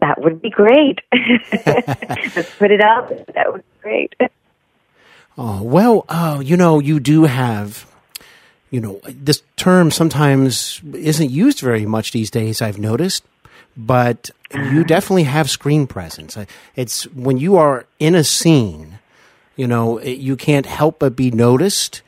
That 0.00 0.20
would 0.20 0.42
be 0.42 0.50
great. 0.50 1.00
Let's 1.12 2.54
put 2.56 2.70
it 2.70 2.80
out. 2.80 3.08
That 3.34 3.52
would 3.52 3.62
be 3.62 3.82
great. 3.82 4.14
Oh 5.38 5.62
well, 5.62 6.04
uh, 6.08 6.42
you 6.44 6.56
know, 6.56 6.80
you 6.80 7.00
do 7.00 7.24
have. 7.24 7.86
You 8.70 8.80
know, 8.80 9.00
this 9.04 9.42
term 9.56 9.90
sometimes 9.90 10.80
isn't 10.94 11.28
used 11.28 11.58
very 11.58 11.86
much 11.86 12.12
these 12.12 12.30
days. 12.30 12.62
I've 12.62 12.78
noticed, 12.78 13.24
but 13.86 14.30
you 14.54 14.84
definitely 14.84 15.24
have 15.24 15.48
screen 15.48 15.86
presence. 15.86 16.36
It's 16.76 17.04
when 17.08 17.38
you 17.38 17.56
are 17.56 17.86
in 17.98 18.14
a 18.14 18.24
scene, 18.24 18.98
you 19.56 19.66
know, 19.66 20.00
you 20.00 20.36
can't 20.36 20.66
help 20.66 20.98
but 20.98 21.16
be 21.16 21.30
noticed. 21.30 22.02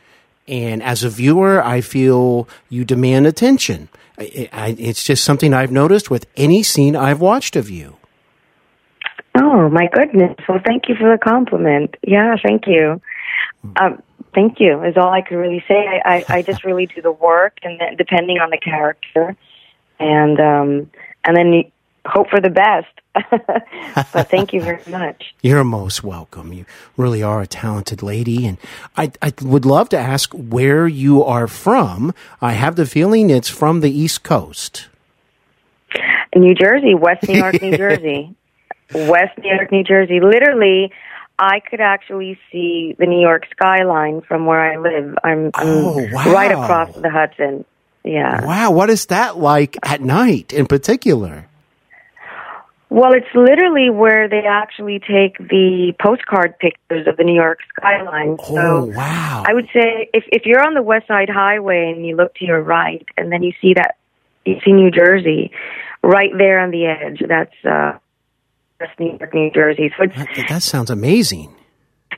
And 0.49 0.83
as 0.83 1.05
a 1.05 1.09
viewer, 1.09 1.65
I 1.65 1.81
feel 1.81 2.49
you 2.69 2.85
demand 2.85 3.27
attention. 3.27 3.89
It's 4.19 5.05
just 5.05 5.25
something 5.25 5.55
I've 5.55 5.73
noticed 5.73 6.11
with 6.11 6.27
any 6.37 6.63
scene 6.63 6.97
I've 6.97 7.21
watched 7.21 7.57
of 7.57 7.71
you. 7.71 7.97
Oh 9.35 9.71
my 9.71 9.89
goodness! 9.91 10.37
Well, 10.47 10.61
thank 10.65 10.89
you 10.89 10.95
for 10.95 11.11
the 11.11 11.19
compliment. 11.19 11.97
Yeah, 12.03 12.37
thank 12.45 12.67
you. 12.67 13.01
Um, 13.77 14.03
thank 14.35 14.61
you 14.61 14.83
is 14.85 14.97
all 14.97 15.11
I 15.11 15.23
could 15.23 15.37
really 15.37 15.65
say. 15.67 15.75
I, 15.75 16.17
I, 16.17 16.25
I 16.29 16.43
just 16.43 16.65
really 16.65 16.87
do 16.87 17.01
the 17.01 17.13
work, 17.13 17.57
and 17.63 17.81
depending 17.97 18.39
on 18.39 18.51
the 18.51 18.59
character, 18.59 19.35
and 19.99 20.39
um, 20.39 20.91
and 21.25 21.37
then 21.37 21.65
hope 22.05 22.29
for 22.29 22.41
the 22.41 22.51
best. 22.51 22.89
but 24.13 24.31
thank 24.31 24.53
you 24.53 24.63
very 24.63 24.83
much. 24.91 25.35
You're 25.43 25.65
most 25.65 26.03
welcome. 26.03 26.53
You 26.53 26.65
really 26.97 27.23
are 27.23 27.43
a 27.43 27.47
talented 27.47 28.03
lady, 28.03 28.47
and 28.47 28.59
I, 28.97 29.13
I 29.21 29.33
would 29.43 29.65
love 29.65 29.89
to 29.91 29.99
ask 29.99 30.33
where 30.33 30.89
you 30.89 31.23
are 31.23 31.47
from. 31.47 32.15
I 32.41 32.53
have 32.53 32.77
the 32.77 32.87
feeling 32.87 33.31
it's 33.31 33.49
from 33.49 33.81
the 33.81 33.91
East 33.91 34.23
Coast. 34.23 34.89
New 36.35 36.55
Jersey, 36.55 36.95
West 36.95 37.29
New 37.29 37.37
York, 37.37 37.61
New 37.61 37.77
Jersey. 37.77 38.35
West 38.95 39.39
New 39.39 39.51
York, 39.51 39.71
New 39.71 39.85
Jersey. 39.85 40.21
Literally, 40.21 40.91
I 41.39 41.61
could 41.61 41.81
actually 41.81 42.39
see 42.51 42.95
the 42.99 43.07
New 43.07 43.21
York 43.21 43.47
skyline 43.51 44.23
from 44.23 44.47
where 44.47 44.61
I 44.61 44.77
live. 44.77 45.17
I'm, 45.23 45.51
I'm 45.55 45.69
oh, 45.69 46.09
wow. 46.11 46.33
right 46.33 46.53
across 46.53 46.95
the 46.95 47.11
Hudson. 47.11 47.65
Yeah. 48.05 48.45
Wow. 48.45 48.71
What 48.73 48.91
is 48.91 49.07
that 49.07 49.39
like 49.39 49.77
at 49.85 50.01
night 50.01 50.53
in 50.53 50.67
particular? 50.67 51.47
Well, 52.91 53.13
it's 53.15 53.35
literally 53.35 53.89
where 53.89 54.29
they 54.29 54.43
actually 54.47 54.99
take 54.99 55.39
the 55.39 55.95
postcard 55.99 56.59
pictures 56.59 57.07
of 57.07 57.17
the 57.17 57.25
New 57.25 57.35
York 57.35 57.59
skyline. 57.75 58.37
So 58.45 58.59
oh, 58.59 58.85
wow. 58.85 59.45
I 59.47 59.55
would 59.55 59.67
say 59.73 60.11
if, 60.13 60.25
if 60.31 60.43
you're 60.45 60.63
on 60.63 60.75
the 60.75 60.83
West 60.83 61.09
Side 61.09 61.31
Highway 61.31 61.91
and 61.97 62.05
you 62.07 62.17
look 62.17 62.35
to 62.35 62.45
your 62.45 62.61
right 62.61 63.07
and 63.17 63.33
then 63.33 63.43
you 63.43 63.53
see 63.63 63.73
that, 63.75 63.97
you 64.45 64.57
see 64.63 64.73
New 64.73 64.91
Jersey, 64.91 65.53
right 66.03 66.31
there 66.37 66.59
on 66.61 66.71
the 66.71 66.85
edge. 66.85 67.23
That's 67.27 67.55
uh, 67.65 67.99
West 68.79 69.01
New 69.01 69.17
York, 69.19 69.33
New 69.33 69.51
Jersey. 69.53 69.91
So 69.97 70.07
That, 70.15 70.29
that 70.51 70.63
sounds 70.63 70.91
amazing. 70.91 71.55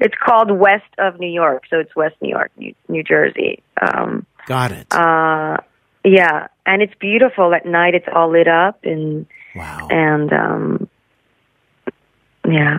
it's 0.00 0.16
called 0.26 0.50
West 0.50 0.82
of 0.98 1.20
New 1.20 1.30
York. 1.30 1.64
So 1.70 1.78
it's 1.78 1.94
West 1.94 2.16
New 2.20 2.30
York, 2.30 2.50
New, 2.56 2.74
New 2.88 3.04
Jersey. 3.04 3.62
Um, 3.80 4.26
Got 4.46 4.72
it. 4.72 4.86
uh, 4.92 5.58
yeah, 6.04 6.48
and 6.66 6.82
it's 6.82 6.94
beautiful 7.00 7.54
at 7.54 7.66
night. 7.66 7.94
It's 7.94 8.06
all 8.14 8.30
lit 8.30 8.48
up 8.48 8.80
and 8.84 9.26
wow. 9.56 9.88
and 9.90 10.32
um, 10.32 10.88
yeah. 12.46 12.78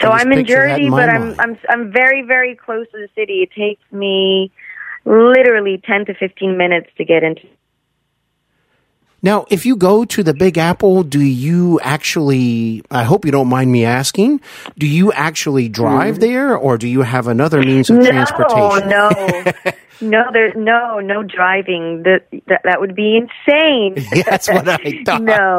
So 0.00 0.10
I'm 0.10 0.32
in 0.32 0.44
Jersey, 0.44 0.88
my 0.88 1.06
but 1.06 1.08
I'm. 1.08 1.40
I'm 1.40 1.58
I'm 1.68 1.92
very 1.92 2.22
very 2.22 2.56
close 2.56 2.86
to 2.90 2.98
the 2.98 3.08
city. 3.14 3.42
It 3.42 3.52
takes 3.52 3.82
me 3.92 4.50
literally 5.04 5.82
10 5.84 6.06
to 6.06 6.14
15 6.14 6.56
minutes 6.56 6.88
to 6.96 7.04
get 7.04 7.22
into 7.22 7.42
Now, 9.20 9.46
if 9.50 9.66
you 9.66 9.76
go 9.76 10.04
to 10.04 10.22
the 10.22 10.34
Big 10.34 10.58
Apple, 10.58 11.02
do 11.02 11.20
you 11.20 11.80
actually, 11.80 12.82
I 12.90 13.04
hope 13.04 13.24
you 13.24 13.30
don't 13.30 13.48
mind 13.48 13.70
me 13.70 13.84
asking, 13.84 14.40
do 14.78 14.86
you 14.86 15.12
actually 15.12 15.68
drive 15.68 16.20
there 16.20 16.56
or 16.56 16.78
do 16.78 16.88
you 16.88 17.02
have 17.02 17.26
another 17.28 17.60
means 17.60 17.90
of 17.90 18.04
transportation? 18.04 18.88
No, 18.88 19.44
no. 20.02 20.24
There's 20.32 20.54
no, 20.56 20.98
no 21.00 21.22
driving. 21.22 22.02
That 22.02 22.26
that, 22.48 22.60
that 22.64 22.80
would 22.80 22.94
be 22.94 23.16
insane. 23.16 23.94
That's 24.26 24.48
what 24.48 24.68
I 24.68 25.02
thought. 25.06 25.22
no, 25.22 25.56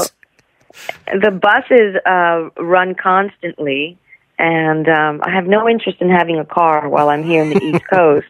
the 1.08 1.32
buses 1.32 1.96
uh, 2.06 2.50
run 2.62 2.96
constantly, 2.96 3.98
and 4.38 4.88
um, 4.90 5.22
I 5.24 5.32
have 5.32 5.46
no 5.48 5.68
interest 5.70 6.00
in 6.02 6.10
having 6.10 6.38
a 6.40 6.46
car 6.46 6.88
while 6.90 7.10
I'm 7.10 7.24
here 7.24 7.44
in 7.44 7.50
the 7.50 7.64
East 7.64 7.84
Coast, 7.94 8.28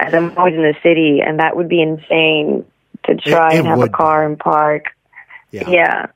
as 0.00 0.14
I'm 0.14 0.36
always 0.38 0.54
in 0.54 0.62
the 0.62 0.74
city, 0.82 1.20
and 1.26 1.38
that 1.40 1.56
would 1.56 1.68
be 1.68 1.82
insane 1.82 2.64
to 3.04 3.14
try 3.16 3.48
It- 3.50 3.54
it 3.54 3.58
and 3.58 3.66
have 3.68 3.78
would 3.78 3.88
a 3.88 3.92
car 3.92 4.24
and 4.24 4.38
park. 4.38 4.86
Yeah. 5.50 5.68
Yeah. 5.68 6.06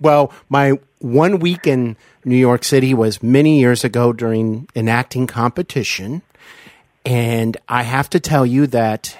Well, 0.00 0.32
my 0.48 0.74
one 1.00 1.40
week 1.40 1.66
in 1.66 1.96
New 2.24 2.36
York 2.36 2.62
City 2.64 2.94
was 2.94 3.22
many 3.22 3.58
years 3.58 3.82
ago 3.84 4.12
during 4.12 4.68
an 4.76 4.88
acting 4.88 5.26
competition. 5.26 6.22
And 7.06 7.56
I 7.68 7.84
have 7.84 8.10
to 8.10 8.20
tell 8.20 8.44
you 8.44 8.66
that 8.68 9.16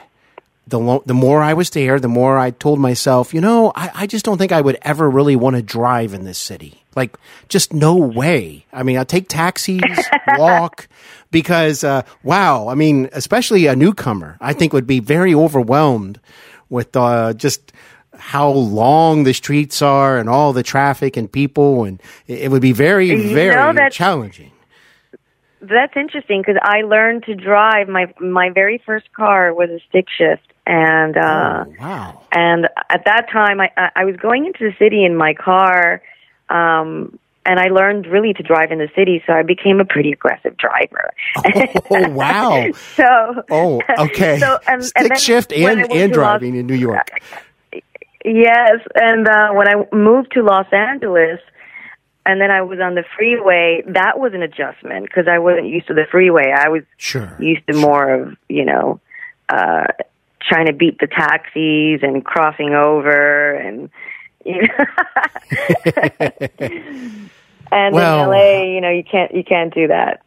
the, 0.66 0.80
lo- 0.80 1.04
the 1.06 1.14
more 1.14 1.40
I 1.40 1.54
was 1.54 1.70
there, 1.70 2.00
the 2.00 2.08
more 2.08 2.36
I 2.36 2.50
told 2.50 2.80
myself, 2.80 3.32
you 3.32 3.40
know, 3.40 3.72
I, 3.76 3.90
I 3.94 4.06
just 4.08 4.24
don't 4.24 4.38
think 4.38 4.50
I 4.50 4.60
would 4.60 4.76
ever 4.82 5.08
really 5.08 5.36
want 5.36 5.54
to 5.54 5.62
drive 5.62 6.12
in 6.12 6.24
this 6.24 6.36
city. 6.38 6.82
Like, 6.96 7.16
just 7.48 7.72
no 7.72 7.94
way. 7.94 8.66
I 8.72 8.82
mean, 8.82 8.98
I'll 8.98 9.04
take 9.04 9.28
taxis, 9.28 9.80
walk, 10.36 10.88
because, 11.30 11.84
uh, 11.84 12.02
wow, 12.24 12.68
I 12.68 12.74
mean, 12.74 13.08
especially 13.12 13.66
a 13.66 13.76
newcomer, 13.76 14.36
I 14.40 14.52
think 14.52 14.72
would 14.72 14.86
be 14.88 14.98
very 14.98 15.32
overwhelmed 15.32 16.18
with 16.68 16.96
uh, 16.96 17.34
just 17.34 17.72
how 18.18 18.48
long 18.48 19.22
the 19.22 19.34
streets 19.34 19.80
are 19.80 20.18
and 20.18 20.28
all 20.28 20.52
the 20.52 20.64
traffic 20.64 21.16
and 21.16 21.30
people. 21.30 21.84
And 21.84 22.02
it, 22.26 22.40
it 22.40 22.50
would 22.50 22.62
be 22.62 22.72
very, 22.72 23.10
You 23.10 23.32
very 23.32 23.90
challenging. 23.90 24.50
That's 25.60 25.96
interesting 25.96 26.42
because 26.42 26.60
I 26.62 26.82
learned 26.82 27.24
to 27.24 27.34
drive. 27.34 27.88
My 27.88 28.12
my 28.20 28.50
very 28.50 28.82
first 28.84 29.12
car 29.12 29.54
was 29.54 29.70
a 29.70 29.80
stick 29.88 30.06
shift, 30.16 30.52
and 30.66 31.16
uh, 31.16 31.64
oh, 31.66 31.74
wow. 31.80 32.22
and 32.30 32.66
at 32.90 33.04
that 33.06 33.28
time 33.32 33.60
I 33.60 33.70
I 33.96 34.04
was 34.04 34.16
going 34.16 34.46
into 34.46 34.64
the 34.70 34.76
city 34.78 35.04
in 35.04 35.16
my 35.16 35.32
car, 35.32 36.02
um, 36.50 37.18
and 37.46 37.58
I 37.58 37.68
learned 37.68 38.06
really 38.06 38.34
to 38.34 38.42
drive 38.42 38.70
in 38.70 38.78
the 38.78 38.90
city. 38.94 39.22
So 39.26 39.32
I 39.32 39.42
became 39.42 39.80
a 39.80 39.84
pretty 39.84 40.12
aggressive 40.12 40.56
driver. 40.56 41.10
Oh, 41.88 42.08
wow. 42.10 42.66
so 42.96 43.44
Oh, 43.50 43.80
okay. 43.98 44.38
So 44.40 44.58
and, 44.68 44.84
Stick 44.84 45.10
and 45.10 45.20
shift 45.20 45.52
and, 45.52 45.80
and 45.80 45.90
to 45.90 45.96
Los- 45.98 46.12
driving 46.12 46.56
in 46.56 46.66
New 46.66 46.74
York. 46.74 47.08
Yes, 48.24 48.80
and 48.96 49.28
uh, 49.28 49.52
when 49.52 49.68
I 49.68 49.86
moved 49.94 50.32
to 50.32 50.42
Los 50.42 50.66
Angeles, 50.72 51.38
and 52.26 52.40
then 52.40 52.50
I 52.50 52.62
was 52.62 52.78
on 52.80 52.94
the 52.94 53.04
freeway, 53.16 53.82
that 53.86 54.18
was 54.18 54.32
an 54.34 54.42
adjustment 54.42 55.04
because 55.06 55.26
I 55.28 55.38
wasn't 55.38 55.68
used 55.68 55.86
to 55.86 55.94
the 55.94 56.06
freeway. 56.10 56.52
I 56.54 56.68
was 56.68 56.82
Sure. 56.98 57.34
used 57.38 57.66
to 57.68 57.74
more 57.78 58.12
of 58.12 58.36
you 58.48 58.64
know 58.64 59.00
uh 59.48 59.86
trying 60.48 60.66
to 60.66 60.72
beat 60.72 60.98
the 60.98 61.06
taxis 61.06 62.00
and 62.02 62.24
crossing 62.24 62.74
over 62.74 63.52
and 63.54 63.88
you 64.44 64.62
know 64.62 64.84
and 67.72 67.94
Well- 67.94 68.22
in 68.24 68.28
LA 68.30 68.62
you 68.74 68.80
know 68.80 68.90
you 68.90 69.04
can't 69.04 69.34
you 69.34 69.44
can't 69.44 69.72
do 69.74 69.88
that 69.88 70.22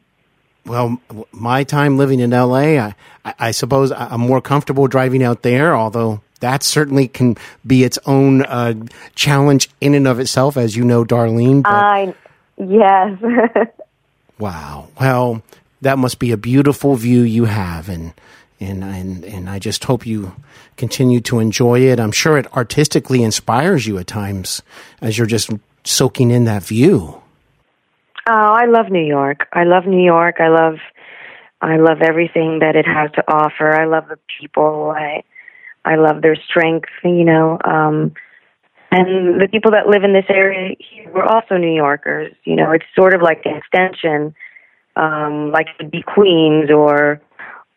Well, 0.66 1.00
my 1.32 1.64
time 1.64 1.98
living 1.98 2.20
in 2.20 2.32
LA, 2.32 2.78
I, 2.78 2.94
I 3.40 3.52
suppose 3.52 3.92
I'm 3.92 4.22
more 4.22 4.42
comfortable 4.42 4.88
driving 4.88 5.24
out 5.24 5.42
there, 5.42 5.76
although 5.76 6.22
that 6.40 6.64
certainly 6.64 7.08
can 7.08 7.38
be 7.66 7.84
its 7.84 8.00
own 8.06 8.44
uh, 8.44 8.74
challenge 9.16 9.70
in 9.82 9.94
and 9.94 10.08
of 10.08 10.20
itself, 10.20 10.58
as 10.58 10.76
you 10.76 10.84
know, 10.84 11.04
Darlene. 11.04 11.64
But, 11.64 11.74
I 11.74 12.16
yes 12.58 13.18
wow. 14.40 14.88
Well, 15.00 15.42
that 15.82 15.98
must 15.98 16.20
be 16.20 16.32
a 16.32 16.38
beautiful 16.38 16.96
view 16.96 17.22
you 17.22 17.46
have, 17.46 17.90
and 17.90 18.14
and 18.60 18.84
and 18.84 19.24
and 19.24 19.50
I 19.50 19.60
just 19.60 19.84
hope 19.84 20.06
you 20.06 20.36
continue 20.78 21.22
to 21.22 21.40
enjoy 21.40 21.82
it. 21.82 22.00
I'm 22.00 22.12
sure 22.12 22.38
it 22.38 22.52
artistically 22.56 23.24
inspires 23.24 23.86
you 23.86 23.98
at 23.98 24.08
times 24.08 24.62
as 25.02 25.18
you're 25.18 25.28
just 25.28 25.52
soaking 25.84 26.32
in 26.32 26.46
that 26.46 26.64
view. 26.64 27.22
Oh, 28.28 28.32
I 28.32 28.66
love 28.66 28.90
New 28.90 29.06
York. 29.06 29.48
I 29.54 29.64
love 29.64 29.86
New 29.86 30.04
York. 30.04 30.36
I 30.40 30.50
love 30.50 30.76
I 31.62 31.78
love 31.78 32.02
everything 32.02 32.60
that 32.60 32.76
it 32.76 32.86
has 32.86 33.12
to 33.12 33.24
offer. 33.28 33.70
I 33.70 33.86
love 33.86 34.08
the 34.08 34.20
people. 34.40 34.94
I 34.96 35.24
I 35.92 35.96
love 35.96 36.22
their 36.22 36.38
strength, 36.50 36.90
you 37.04 37.26
know. 37.26 37.58
Um 37.64 38.14
and 38.92 39.40
the 39.40 39.48
people 39.52 39.72
that 39.72 39.88
live 39.88 40.04
in 40.04 40.14
this 40.14 40.26
area 40.30 40.76
here 40.80 41.12
were 41.12 41.24
also 41.24 41.58
New 41.58 41.76
Yorkers. 41.76 42.34
You 42.44 42.56
know, 42.56 42.72
it's 42.72 42.86
sort 42.98 43.14
of 43.14 43.22
like 43.22 43.42
an 43.46 43.56
extension, 43.58 44.34
um, 44.96 45.52
like 45.52 45.68
it 45.68 45.76
would 45.84 45.92
be 45.92 46.02
Queens 46.02 46.70
or 46.72 47.22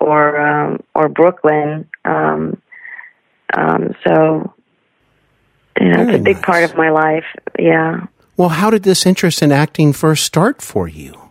or 0.01 0.41
um 0.41 0.81
or 0.95 1.09
Brooklyn. 1.09 1.89
Um 2.05 2.61
um 3.57 3.95
so 4.07 4.55
you 5.81 5.89
know, 5.89 5.97
Very 6.05 6.15
it's 6.15 6.21
a 6.21 6.23
big 6.23 6.37
nice. 6.37 6.45
part 6.45 6.65
of 6.65 6.77
my 6.77 6.91
life. 6.91 7.25
Yeah. 7.59 8.07
Well, 8.37 8.51
how 8.51 8.71
did 8.71 8.83
this 8.83 9.05
interest 9.07 9.43
in 9.43 9.53
acting 9.53 9.93
first 9.93 10.25
start 10.25 10.63
for 10.63 10.89
you? 10.89 11.22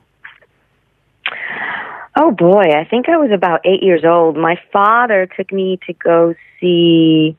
Oh 2.16 2.32
boy, 2.32 2.64
I 2.76 2.86
think 2.90 3.08
I 3.08 3.18
was 3.18 3.32
about 3.34 3.62
eight 3.66 3.84
years 3.84 4.04
old. 4.06 4.36
My 4.38 4.56
father 4.74 5.28
took 5.38 5.52
me 5.52 5.80
to 5.88 5.94
go 5.94 6.34
see 6.60 7.38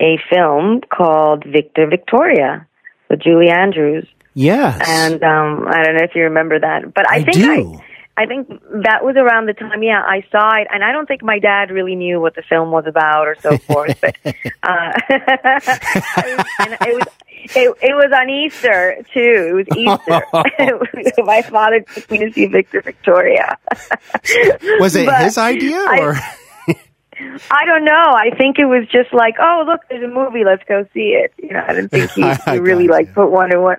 a 0.00 0.18
film 0.30 0.80
called 0.92 1.44
Victor 1.44 1.86
Victoria 1.88 2.66
with 3.08 3.20
Julie 3.20 3.50
Andrews, 3.50 4.06
Yes. 4.34 4.80
and 4.86 5.22
um, 5.22 5.66
I 5.68 5.82
don't 5.84 5.96
know 5.96 6.04
if 6.04 6.14
you 6.14 6.24
remember 6.24 6.58
that, 6.60 6.92
but 6.94 7.08
I, 7.10 7.16
I 7.16 7.22
think 7.24 7.36
do. 7.36 7.74
I, 7.74 8.22
I 8.22 8.26
think 8.26 8.48
that 8.48 9.04
was 9.04 9.14
around 9.16 9.46
the 9.46 9.52
time. 9.54 9.80
Yeah, 9.82 10.02
I 10.04 10.24
saw 10.32 10.56
it, 10.60 10.66
and 10.72 10.82
I 10.82 10.90
don't 10.90 11.06
think 11.06 11.22
my 11.22 11.38
dad 11.38 11.70
really 11.70 11.94
knew 11.94 12.20
what 12.20 12.34
the 12.34 12.42
film 12.42 12.72
was 12.72 12.84
about 12.86 13.28
or 13.28 13.36
so 13.40 13.56
forth. 13.58 14.00
But 14.00 14.16
uh, 14.24 14.92
and 16.58 16.76
it 16.80 16.94
was 16.94 17.06
it, 17.56 17.76
it 17.82 17.94
was 17.94 18.12
on 18.14 18.28
Easter 18.30 18.96
too. 19.12 19.48
It 19.48 19.54
was 19.54 19.66
Easter. 19.76 21.12
my 21.24 21.42
father 21.42 21.80
took 21.80 22.10
me 22.10 22.18
to 22.18 22.32
see 22.32 22.46
Victor 22.46 22.80
Victoria. 22.82 23.56
Was 24.80 24.96
it 24.96 25.06
But 25.06 25.22
his 25.22 25.38
idea 25.38 25.76
I- 25.78 25.98
or? 26.00 26.16
I 27.50 27.64
don't 27.66 27.84
know. 27.84 27.92
I 27.92 28.30
think 28.38 28.60
it 28.60 28.64
was 28.66 28.86
just 28.92 29.12
like, 29.12 29.34
oh, 29.40 29.64
look, 29.66 29.80
there's 29.90 30.04
a 30.04 30.06
movie. 30.06 30.44
Let's 30.44 30.62
go 30.68 30.86
see 30.94 31.18
it. 31.18 31.32
You 31.36 31.52
know, 31.52 31.64
I 31.66 31.72
didn't 31.74 31.88
think 31.90 32.12
he, 32.12 32.22
he 32.48 32.58
really 32.60 32.86
like 32.86 33.12
put 33.12 33.28
one 33.32 33.50
and 33.52 33.60
one. 33.60 33.78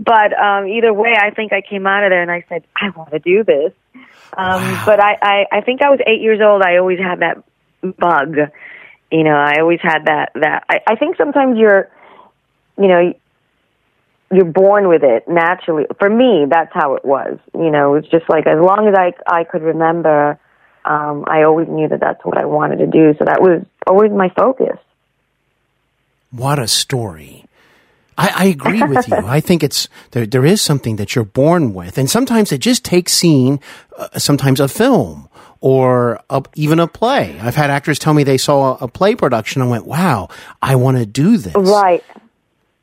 But 0.00 0.32
um, 0.36 0.66
either 0.66 0.92
way, 0.92 1.14
I 1.16 1.30
think 1.30 1.52
I 1.52 1.60
came 1.62 1.86
out 1.86 2.02
of 2.02 2.10
there 2.10 2.22
and 2.22 2.30
I 2.30 2.44
said, 2.48 2.64
I 2.74 2.90
want 2.90 3.12
to 3.12 3.20
do 3.20 3.44
this. 3.44 3.72
Um, 3.94 4.02
Wow. 4.62 4.82
But 4.84 4.98
I, 5.00 5.16
I, 5.22 5.44
I 5.52 5.60
think 5.60 5.80
I 5.80 5.90
was 5.90 6.00
eight 6.08 6.22
years 6.22 6.40
old. 6.42 6.62
I 6.62 6.78
always 6.78 6.98
had 6.98 7.20
that 7.20 7.44
bug. 7.98 8.34
You 9.12 9.22
know, 9.24 9.36
I 9.36 9.60
always 9.60 9.80
had 9.80 10.06
that. 10.06 10.32
That 10.34 10.64
I, 10.68 10.80
I 10.88 10.96
think 10.96 11.16
sometimes 11.16 11.58
you're, 11.58 11.88
you 12.78 12.88
know, 12.88 13.14
you're 14.32 14.44
born 14.44 14.88
with 14.88 15.02
it 15.02 15.28
naturally. 15.28 15.84
For 15.98 16.08
me, 16.08 16.46
that's 16.48 16.72
how 16.72 16.94
it 16.94 17.04
was. 17.04 17.38
You 17.54 17.70
know, 17.70 17.94
it's 17.94 18.08
just 18.08 18.28
like 18.28 18.46
as 18.46 18.58
long 18.58 18.88
as 18.88 18.94
I 18.94 19.12
I 19.26 19.44
could 19.44 19.62
remember, 19.62 20.38
um, 20.84 21.24
I 21.26 21.42
always 21.42 21.68
knew 21.68 21.88
that 21.88 22.00
that's 22.00 22.24
what 22.24 22.38
I 22.38 22.46
wanted 22.46 22.78
to 22.78 22.86
do. 22.86 23.14
So 23.18 23.24
that 23.26 23.40
was 23.40 23.64
always 23.86 24.10
my 24.10 24.30
focus. 24.30 24.78
What 26.30 26.58
a 26.58 26.66
story. 26.66 27.44
I, 28.16 28.32
I 28.34 28.44
agree 28.46 28.82
with 28.82 29.08
you. 29.08 29.16
I 29.24 29.40
think 29.40 29.62
it's 29.62 29.88
there. 30.12 30.26
There 30.26 30.44
is 30.44 30.62
something 30.62 30.96
that 30.96 31.14
you're 31.14 31.24
born 31.24 31.74
with, 31.74 31.98
and 31.98 32.08
sometimes 32.08 32.52
it 32.52 32.58
just 32.58 32.84
takes 32.84 33.12
seeing, 33.12 33.60
uh, 33.96 34.18
sometimes 34.18 34.60
a 34.60 34.68
film 34.68 35.28
or 35.60 36.20
a, 36.28 36.42
even 36.54 36.80
a 36.80 36.86
play. 36.86 37.38
I've 37.40 37.54
had 37.54 37.70
actors 37.70 37.98
tell 37.98 38.14
me 38.14 38.24
they 38.24 38.38
saw 38.38 38.76
a, 38.76 38.84
a 38.84 38.88
play 38.88 39.14
production 39.14 39.62
and 39.62 39.70
went, 39.70 39.86
"Wow, 39.86 40.28
I 40.60 40.74
want 40.76 40.98
to 40.98 41.06
do 41.06 41.36
this." 41.36 41.54
Right. 41.54 42.04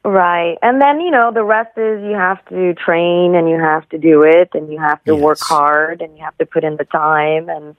Right. 0.03 0.57
And 0.61 0.81
then, 0.81 1.01
you 1.01 1.11
know, 1.11 1.31
the 1.33 1.43
rest 1.43 1.77
is 1.77 2.01
you 2.01 2.15
have 2.15 2.43
to 2.45 2.73
train 2.73 3.35
and 3.35 3.49
you 3.49 3.59
have 3.59 3.87
to 3.89 3.97
do 3.97 4.23
it 4.23 4.49
and 4.53 4.71
you 4.71 4.79
have 4.79 5.03
to 5.03 5.15
work 5.15 5.39
hard 5.41 6.01
and 6.01 6.17
you 6.17 6.23
have 6.23 6.37
to 6.37 6.45
put 6.45 6.63
in 6.63 6.77
the 6.77 6.85
time 6.85 7.49
and 7.49 7.75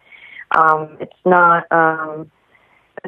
um 0.55 0.97
it's 1.01 1.13
not 1.25 1.71
um 1.71 2.31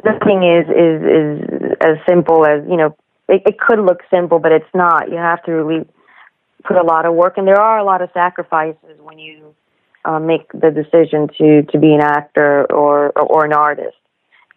nothing 0.03 0.43
is 0.43 0.65
is 0.67 1.03
is 1.03 1.71
as 1.81 1.97
simple 2.07 2.45
as, 2.45 2.63
you 2.67 2.77
know, 2.77 2.95
it, 3.27 3.43
it 3.45 3.59
could 3.59 3.79
look 3.79 3.99
simple, 4.09 4.39
but 4.39 4.51
it's 4.51 4.73
not. 4.73 5.09
You 5.09 5.17
have 5.17 5.43
to 5.43 5.51
really 5.51 5.85
put 6.63 6.77
a 6.77 6.83
lot 6.83 7.05
of 7.05 7.13
work, 7.13 7.37
and 7.37 7.47
there 7.47 7.59
are 7.61 7.77
a 7.77 7.83
lot 7.83 8.01
of 8.01 8.09
sacrifices 8.13 8.99
when 9.01 9.19
you 9.19 9.55
uh, 10.05 10.19
make 10.19 10.51
the 10.51 10.71
decision 10.71 11.29
to 11.37 11.63
to 11.71 11.79
be 11.79 11.93
an 11.93 12.01
actor 12.01 12.65
or 12.71 13.11
or, 13.11 13.21
or 13.21 13.45
an 13.45 13.53
artist, 13.53 13.97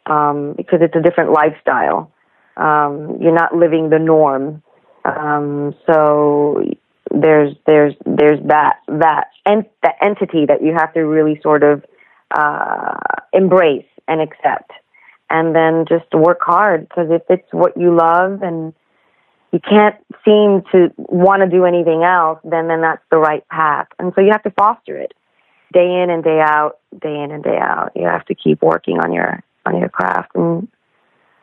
um, 0.06 0.54
because 0.56 0.80
it's 0.82 0.96
a 0.96 1.02
different 1.02 1.32
lifestyle. 1.32 2.12
Um, 2.56 3.18
you're 3.20 3.34
not 3.34 3.54
living 3.54 3.90
the 3.90 3.98
norm, 3.98 4.62
um, 5.04 5.74
so 5.86 6.64
there's 7.10 7.54
there's 7.66 7.94
there's 8.04 8.40
that 8.46 8.80
that 8.88 9.28
and 9.44 9.64
that 9.82 9.96
entity 10.00 10.46
that 10.46 10.62
you 10.62 10.72
have 10.74 10.92
to 10.94 11.00
really 11.00 11.40
sort 11.42 11.62
of 11.62 11.84
uh, 12.36 12.96
embrace 13.32 13.86
and 14.08 14.20
accept, 14.20 14.72
and 15.30 15.54
then 15.54 15.84
just 15.88 16.12
work 16.14 16.38
hard 16.40 16.88
because 16.88 17.08
if 17.10 17.22
it's 17.28 17.46
what 17.52 17.76
you 17.76 17.94
love 17.94 18.42
and 18.42 18.72
you 19.52 19.60
can't 19.60 19.96
seem 20.24 20.62
to 20.72 20.92
want 20.96 21.42
to 21.42 21.48
do 21.48 21.64
anything 21.64 22.02
else, 22.02 22.38
then 22.44 22.68
then 22.68 22.80
that's 22.80 23.02
the 23.10 23.18
right 23.18 23.46
path. 23.48 23.86
And 23.98 24.12
so 24.14 24.20
you 24.20 24.30
have 24.32 24.42
to 24.42 24.50
foster 24.50 24.98
it 24.98 25.12
day 25.72 26.02
in 26.02 26.10
and 26.10 26.24
day 26.24 26.40
out, 26.40 26.78
day 27.00 27.14
in 27.14 27.30
and 27.30 27.42
day 27.42 27.58
out. 27.58 27.92
You 27.94 28.06
have 28.06 28.24
to 28.26 28.34
keep 28.34 28.62
working 28.62 28.98
on 28.98 29.12
your 29.12 29.42
on 29.64 29.78
your 29.78 29.88
craft, 29.88 30.32
and 30.34 30.68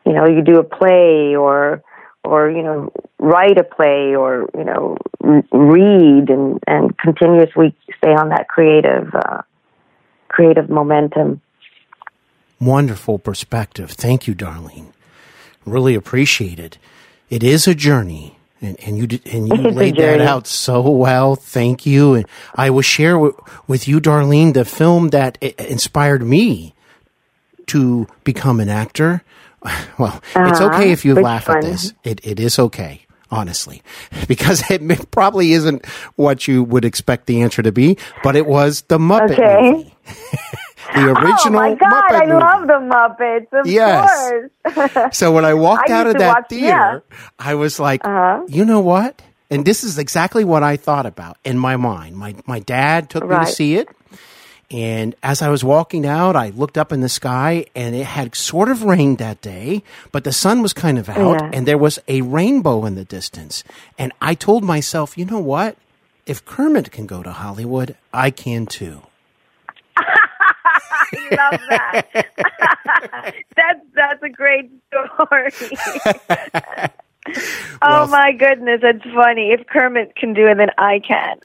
you 0.06 0.12
know 0.12 0.26
you 0.26 0.42
do 0.42 0.58
a 0.58 0.64
play 0.64 1.34
or 1.36 1.82
or 2.24 2.50
you 2.50 2.62
know 2.62 2.92
write 3.18 3.58
a 3.58 3.64
play 3.64 4.14
or 4.14 4.48
you 4.56 4.64
know 4.64 4.96
read 5.52 6.30
and 6.30 6.58
and 6.66 6.96
continuously 6.98 7.74
stay 7.96 8.12
on 8.12 8.28
that 8.30 8.48
creative 8.48 9.14
uh, 9.14 9.42
creative 10.28 10.68
momentum. 10.68 11.40
Wonderful 12.60 13.18
perspective. 13.18 13.90
Thank 13.90 14.26
you, 14.26 14.34
Darlene. 14.34 14.92
Really 15.66 15.94
appreciate 15.94 16.58
it. 16.58 16.78
It 17.30 17.42
is 17.42 17.66
a 17.66 17.74
journey. 17.74 18.38
And, 18.60 18.80
and 18.80 18.96
you 18.96 19.06
did, 19.06 19.26
and 19.26 19.48
you 19.48 19.70
laid 19.70 19.96
that 19.96 20.20
out 20.20 20.46
so 20.46 20.88
well. 20.88 21.36
Thank 21.36 21.84
you. 21.84 22.14
And 22.14 22.26
I 22.54 22.70
will 22.70 22.82
share 22.82 23.14
w- 23.14 23.36
with 23.66 23.86
you, 23.86 24.00
Darlene, 24.00 24.54
the 24.54 24.64
film 24.64 25.08
that 25.08 25.36
inspired 25.42 26.22
me 26.22 26.74
to 27.66 28.06
become 28.22 28.60
an 28.60 28.70
actor. 28.70 29.22
Well, 29.96 30.20
uh-huh. 30.34 30.46
it's 30.48 30.60
okay 30.60 30.90
if 30.90 31.04
you 31.04 31.14
Which 31.14 31.22
laugh 31.24 31.48
at 31.48 31.62
this. 31.62 31.92
It, 32.02 32.20
it 32.26 32.40
is 32.40 32.58
okay 32.58 33.04
honestly, 33.30 33.82
because 34.28 34.70
it 34.70 35.10
probably 35.10 35.52
isn't 35.52 35.84
what 36.16 36.46
you 36.46 36.62
would 36.62 36.84
expect 36.84 37.26
the 37.26 37.42
answer 37.42 37.62
to 37.62 37.72
be, 37.72 37.98
but 38.22 38.36
it 38.36 38.46
was 38.46 38.82
the 38.82 38.98
Muppet 38.98 39.32
okay. 39.32 39.72
movie. 39.72 39.94
the 40.94 41.10
original. 41.10 41.60
Oh 41.60 41.68
my 41.70 41.74
god, 41.74 42.04
Muppet 42.04 42.22
I 42.22 42.26
movie. 42.26 42.32
love 42.32 42.66
the 42.66 42.94
Muppets. 42.94 43.60
Of 43.60 43.66
yes. 43.66 44.42
course. 44.74 45.16
so 45.16 45.32
when 45.32 45.44
I 45.44 45.54
walked 45.54 45.90
I 45.90 46.00
out 46.00 46.06
of 46.06 46.14
that 46.18 46.34
watch, 46.36 46.48
theater, 46.48 46.66
yeah. 47.10 47.18
I 47.38 47.54
was 47.54 47.80
like, 47.80 48.04
uh-huh. 48.04 48.44
you 48.48 48.64
know 48.64 48.80
what? 48.80 49.20
And 49.50 49.64
this 49.64 49.84
is 49.84 49.98
exactly 49.98 50.44
what 50.44 50.62
I 50.62 50.76
thought 50.76 51.06
about 51.06 51.36
in 51.44 51.58
my 51.58 51.76
mind. 51.76 52.16
My 52.16 52.34
my 52.46 52.60
dad 52.60 53.10
took 53.10 53.24
right. 53.24 53.40
me 53.40 53.46
to 53.46 53.52
see 53.52 53.76
it. 53.76 53.88
And 54.70 55.14
as 55.22 55.42
I 55.42 55.48
was 55.48 55.62
walking 55.62 56.06
out, 56.06 56.36
I 56.36 56.50
looked 56.50 56.78
up 56.78 56.92
in 56.92 57.00
the 57.00 57.08
sky 57.08 57.66
and 57.74 57.94
it 57.94 58.06
had 58.06 58.34
sort 58.34 58.68
of 58.68 58.82
rained 58.82 59.18
that 59.18 59.40
day, 59.40 59.82
but 60.12 60.24
the 60.24 60.32
sun 60.32 60.62
was 60.62 60.72
kind 60.72 60.98
of 60.98 61.08
out 61.08 61.40
yeah. 61.40 61.50
and 61.52 61.66
there 61.66 61.78
was 61.78 61.98
a 62.08 62.22
rainbow 62.22 62.84
in 62.84 62.94
the 62.94 63.04
distance. 63.04 63.64
And 63.98 64.12
I 64.20 64.34
told 64.34 64.64
myself, 64.64 65.18
you 65.18 65.24
know 65.24 65.40
what? 65.40 65.76
If 66.26 66.44
Kermit 66.44 66.90
can 66.90 67.06
go 67.06 67.22
to 67.22 67.32
Hollywood, 67.32 67.96
I 68.12 68.30
can 68.30 68.66
too. 68.66 69.02
I 69.96 71.28
love 71.30 71.60
that. 71.68 72.26
that's 73.56 73.80
that's 73.94 74.22
a 74.22 74.28
great 74.28 74.70
story. 74.88 75.52
oh 77.36 77.72
well, 77.82 78.06
my 78.08 78.32
goodness, 78.32 78.80
that's 78.82 79.02
funny. 79.14 79.50
If 79.50 79.66
Kermit 79.66 80.14
can 80.16 80.34
do 80.34 80.46
it, 80.46 80.56
then 80.56 80.70
I 80.78 81.00
can. 81.00 81.38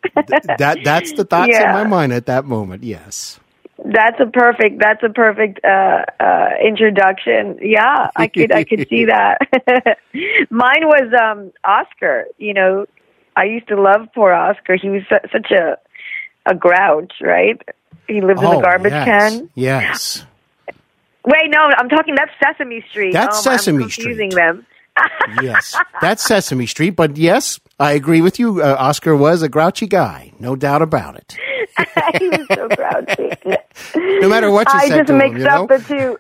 that 0.58 0.80
that's 0.84 1.14
the 1.14 1.26
thoughts 1.30 1.52
yeah. 1.52 1.70
in 1.70 1.74
my 1.74 1.84
mind 1.84 2.14
at 2.14 2.26
that 2.26 2.46
moment. 2.46 2.84
Yes. 2.84 3.40
That's 3.86 4.20
a 4.20 4.26
perfect. 4.26 4.80
That's 4.80 5.02
a 5.04 5.10
perfect 5.10 5.64
uh, 5.64 6.04
uh, 6.20 6.50
introduction. 6.62 7.60
Yeah, 7.62 8.10
I 8.16 8.28
could. 8.28 8.54
I 8.54 8.66
could 8.66 8.88
see 8.90 9.06
that. 9.06 9.38
Mine 10.50 10.84
was 10.84 11.14
um, 11.14 11.54
Oscar. 11.64 12.26
You 12.38 12.54
know, 12.54 12.86
I 13.38 13.46
used 13.46 13.70
to 13.70 13.82
love 13.82 14.10
poor 14.14 14.34
Oscar. 14.34 14.76
He 14.76 14.90
was 14.90 15.04
su- 15.08 15.30
such 15.32 15.52
a 15.52 15.78
a 16.46 16.56
grouch, 16.56 17.14
right? 17.22 17.62
He 18.08 18.22
lived 18.22 18.40
oh, 18.44 18.52
in 18.52 18.58
the 18.58 18.64
garbage 18.64 18.92
yes. 18.92 19.06
can. 19.06 19.50
Yes. 19.56 20.26
Wait, 21.26 21.50
no, 21.50 21.70
I'm 21.78 21.90
talking. 21.90 22.16
That's 22.16 22.32
Sesame 22.44 22.84
Street. 22.90 23.14
That's 23.14 23.40
oh, 23.40 23.52
Sesame 23.52 23.84
I'm 23.84 23.90
Street. 23.90 24.04
confusing 24.04 24.30
them. 24.32 24.66
Yes, 25.42 25.76
that's 26.02 26.24
Sesame 26.24 26.66
Street. 26.66 26.92
But 26.92 27.18
yes, 27.18 27.60
I 27.80 27.94
agree 27.94 28.22
with 28.22 28.40
you. 28.40 28.62
Uh, 28.62 28.76
Oscar 28.80 29.16
was 29.16 29.42
a 29.42 29.50
grouchy 29.50 29.88
guy, 29.88 30.32
no 30.40 30.56
doubt 30.56 30.82
about 30.82 31.16
it. 31.16 31.38
he 32.20 32.30
was 32.30 32.48
so 32.54 32.68
grouchy. 32.70 34.22
no 34.22 34.30
matter 34.30 34.52
what 34.52 34.68
you 34.74 34.80
I 34.80 34.88
said 34.88 34.98
just 34.98 35.08
to 35.08 35.14
mixed 35.14 35.38
him, 35.38 35.42
you 35.42 35.48
up 35.48 35.70
know? 35.70 35.78
the 35.78 35.84
two. 35.84 36.20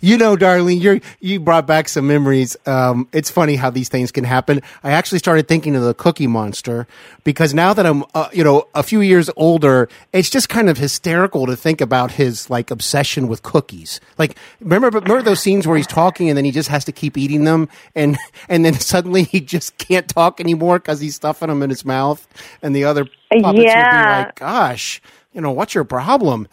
you 0.00 0.16
know, 0.16 0.36
Darlene, 0.36 0.80
you 0.80 1.00
you 1.20 1.40
brought 1.40 1.66
back 1.66 1.88
some 1.88 2.06
memories. 2.06 2.56
Um, 2.66 3.08
it's 3.12 3.30
funny 3.30 3.56
how 3.56 3.70
these 3.70 3.88
things 3.88 4.12
can 4.12 4.24
happen. 4.24 4.62
I 4.82 4.92
actually 4.92 5.18
started 5.18 5.48
thinking 5.48 5.76
of 5.76 5.82
the 5.82 5.94
Cookie 5.94 6.26
Monster 6.26 6.86
because 7.24 7.54
now 7.54 7.72
that 7.74 7.86
I'm, 7.86 8.04
uh, 8.14 8.28
you 8.32 8.44
know, 8.44 8.68
a 8.74 8.82
few 8.82 9.00
years 9.00 9.30
older, 9.36 9.88
it's 10.12 10.30
just 10.30 10.48
kind 10.48 10.68
of 10.68 10.78
hysterical 10.78 11.46
to 11.46 11.56
think 11.56 11.80
about 11.80 12.12
his 12.12 12.50
like 12.50 12.70
obsession 12.70 13.28
with 13.28 13.42
cookies. 13.42 14.00
Like, 14.18 14.36
remember, 14.60 14.88
remember 14.88 15.22
those 15.22 15.40
scenes 15.40 15.66
where 15.66 15.76
he's 15.76 15.86
talking 15.86 16.28
and 16.28 16.36
then 16.36 16.44
he 16.44 16.50
just 16.50 16.68
has 16.68 16.84
to 16.86 16.92
keep 16.92 17.16
eating 17.16 17.44
them, 17.44 17.68
and 17.94 18.16
and 18.48 18.64
then 18.64 18.74
suddenly 18.80 19.24
he 19.24 19.40
just 19.40 19.76
can't 19.78 20.08
talk 20.08 20.40
anymore 20.40 20.78
because 20.78 21.00
he's 21.00 21.16
stuffing 21.16 21.48
them 21.48 21.62
in 21.62 21.70
his 21.70 21.84
mouth, 21.84 22.26
and 22.62 22.74
the 22.74 22.84
other 22.84 23.06
puppets 23.40 23.64
Yeah. 23.64 24.21
Be 24.22 24.28
like, 24.28 24.34
"Gosh, 24.36 25.00
you 25.32 25.40
know, 25.40 25.52
what's 25.52 25.74
your 25.74 25.84
problem?" 25.84 26.48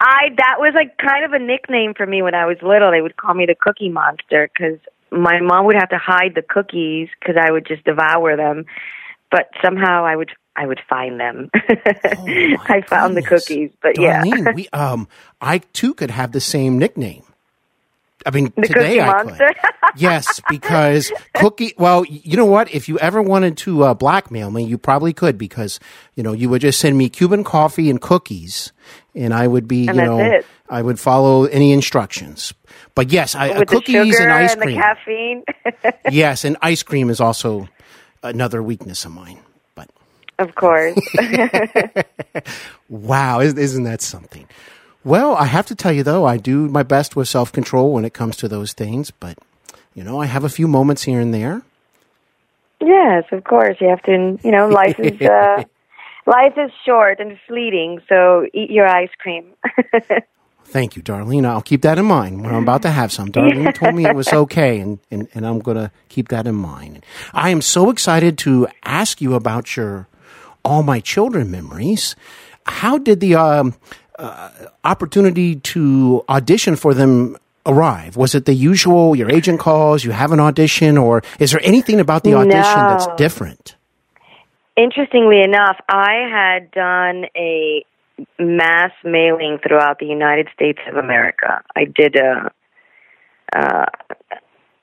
I 0.00 0.30
that 0.36 0.56
was 0.58 0.72
like 0.74 0.98
kind 0.98 1.24
of 1.24 1.32
a 1.32 1.38
nickname 1.38 1.94
for 1.94 2.06
me 2.06 2.22
when 2.22 2.34
I 2.34 2.46
was 2.46 2.56
little. 2.62 2.90
They 2.90 3.00
would 3.00 3.16
call 3.16 3.34
me 3.34 3.46
the 3.46 3.54
Cookie 3.58 3.88
Monster 3.88 4.50
because 4.52 4.78
my 5.10 5.40
mom 5.40 5.66
would 5.66 5.76
have 5.76 5.88
to 5.90 5.98
hide 5.98 6.34
the 6.34 6.42
cookies 6.42 7.08
because 7.18 7.36
I 7.40 7.50
would 7.50 7.66
just 7.66 7.84
devour 7.84 8.36
them. 8.36 8.64
But 9.30 9.50
somehow 9.62 10.04
I 10.04 10.16
would 10.16 10.30
I 10.56 10.66
would 10.66 10.80
find 10.88 11.18
them. 11.18 11.50
Oh, 11.54 12.26
I 12.68 12.82
found 12.86 13.16
the 13.16 13.22
cookies, 13.22 13.70
but 13.82 13.98
yeah, 13.98 14.22
we 14.54 14.68
um, 14.68 15.08
I 15.40 15.58
too 15.58 15.94
could 15.94 16.10
have 16.10 16.32
the 16.32 16.40
same 16.40 16.78
nickname. 16.78 17.24
I 18.26 18.30
mean, 18.30 18.52
the 18.56 18.62
today 18.62 19.00
I 19.00 19.24
could. 19.24 19.40
Yes, 19.96 20.40
because 20.48 21.12
cookie. 21.34 21.72
Well, 21.78 22.04
you 22.06 22.36
know 22.36 22.46
what? 22.46 22.74
If 22.74 22.88
you 22.88 22.98
ever 22.98 23.22
wanted 23.22 23.56
to 23.58 23.84
uh, 23.84 23.94
blackmail 23.94 24.50
me, 24.50 24.64
you 24.64 24.76
probably 24.76 25.12
could 25.12 25.38
because 25.38 25.78
you 26.16 26.22
know 26.24 26.32
you 26.32 26.48
would 26.48 26.62
just 26.62 26.80
send 26.80 26.98
me 26.98 27.08
Cuban 27.08 27.44
coffee 27.44 27.88
and 27.90 28.00
cookies, 28.00 28.72
and 29.14 29.32
I 29.32 29.46
would 29.46 29.68
be 29.68 29.86
And 29.86 29.96
you 29.96 30.02
know 30.04 30.18
it. 30.18 30.46
I 30.68 30.82
would 30.82 30.98
follow 30.98 31.44
any 31.44 31.72
instructions. 31.72 32.52
But 32.96 33.12
yes, 33.12 33.36
I, 33.36 33.50
uh, 33.50 33.60
With 33.60 33.68
cookies 33.68 34.18
and 34.18 34.32
ice 34.32 34.56
cream. 34.56 34.68
and 34.68 34.76
the 34.76 34.82
caffeine. 34.82 35.44
yes, 36.10 36.44
and 36.44 36.56
ice 36.60 36.82
cream 36.82 37.10
is 37.10 37.20
also 37.20 37.68
another 38.24 38.62
weakness 38.62 39.04
of 39.04 39.12
mine. 39.12 39.38
But 39.76 39.90
of 40.40 40.54
course. 40.56 40.98
Wow, 42.88 43.40
isn't 43.40 43.84
that 43.84 44.02
something? 44.02 44.46
Well, 45.04 45.34
I 45.34 45.44
have 45.44 45.66
to 45.66 45.74
tell 45.74 45.92
you 45.92 46.02
though, 46.02 46.24
I 46.24 46.38
do 46.38 46.68
my 46.68 46.82
best 46.82 47.14
with 47.14 47.28
self 47.28 47.52
control 47.52 47.92
when 47.92 48.04
it 48.04 48.14
comes 48.14 48.36
to 48.38 48.48
those 48.48 48.72
things, 48.72 49.10
but 49.10 49.38
you 49.94 50.02
know, 50.02 50.20
I 50.20 50.26
have 50.26 50.44
a 50.44 50.48
few 50.48 50.66
moments 50.66 51.02
here 51.04 51.20
and 51.20 51.32
there. 51.32 51.62
yes, 52.80 53.24
of 53.30 53.44
course. 53.44 53.76
You 53.80 53.88
have 53.88 54.02
to. 54.02 54.38
You 54.42 54.50
know, 54.50 54.68
life 54.68 54.98
is 54.98 55.20
uh, 55.38 55.62
life 56.26 56.54
is 56.56 56.70
short 56.84 57.20
and 57.20 57.38
fleeting. 57.46 58.00
So 58.08 58.46
eat 58.52 58.70
your 58.70 58.88
ice 58.88 59.10
cream. 59.18 59.52
Thank 60.66 60.96
you, 60.96 61.02
Darlene. 61.02 61.44
I'll 61.44 61.62
keep 61.62 61.82
that 61.82 61.98
in 61.98 62.06
mind 62.06 62.42
when 62.42 62.52
I'm 62.52 62.62
about 62.62 62.82
to 62.82 62.90
have 62.90 63.12
some. 63.12 63.30
Darlene 63.30 63.74
told 63.74 63.94
me 63.94 64.06
it 64.06 64.16
was 64.16 64.28
okay, 64.32 64.80
and, 64.80 64.98
and, 65.10 65.28
and 65.34 65.46
I'm 65.46 65.58
going 65.60 65.76
to 65.76 65.90
keep 66.08 66.28
that 66.28 66.46
in 66.46 66.54
mind. 66.54 67.04
I 67.32 67.50
am 67.50 67.60
so 67.60 67.90
excited 67.90 68.38
to 68.38 68.66
ask 68.82 69.20
you 69.20 69.34
about 69.34 69.76
your 69.76 70.08
All 70.64 70.82
My 70.82 71.00
Children 71.00 71.50
memories. 71.50 72.16
How 72.66 72.96
did 72.96 73.20
the 73.20 73.34
um, 73.34 73.74
uh, 74.18 74.50
opportunity 74.84 75.56
to 75.56 76.24
audition 76.28 76.76
for 76.76 76.94
them 76.94 77.36
arrive? 77.66 78.16
Was 78.16 78.34
it 78.34 78.44
the 78.44 78.54
usual, 78.54 79.16
your 79.16 79.30
agent 79.30 79.60
calls, 79.60 80.04
you 80.04 80.10
have 80.10 80.32
an 80.32 80.40
audition, 80.40 80.98
or 80.98 81.22
is 81.38 81.50
there 81.50 81.60
anything 81.64 82.00
about 82.00 82.24
the 82.24 82.34
audition 82.34 82.52
that's 82.52 83.06
different? 83.16 83.76
Interestingly 84.76 85.40
enough, 85.42 85.76
I 85.88 86.28
had 86.30 86.70
done 86.70 87.26
a 87.36 87.84
mass 88.38 88.92
mailing 89.04 89.58
throughout 89.66 89.98
the 89.98 90.06
United 90.06 90.48
States 90.54 90.78
of 90.88 90.96
America. 90.96 91.62
I 91.76 91.84
did 91.84 92.16
a, 92.16 92.50
uh, 93.56 93.86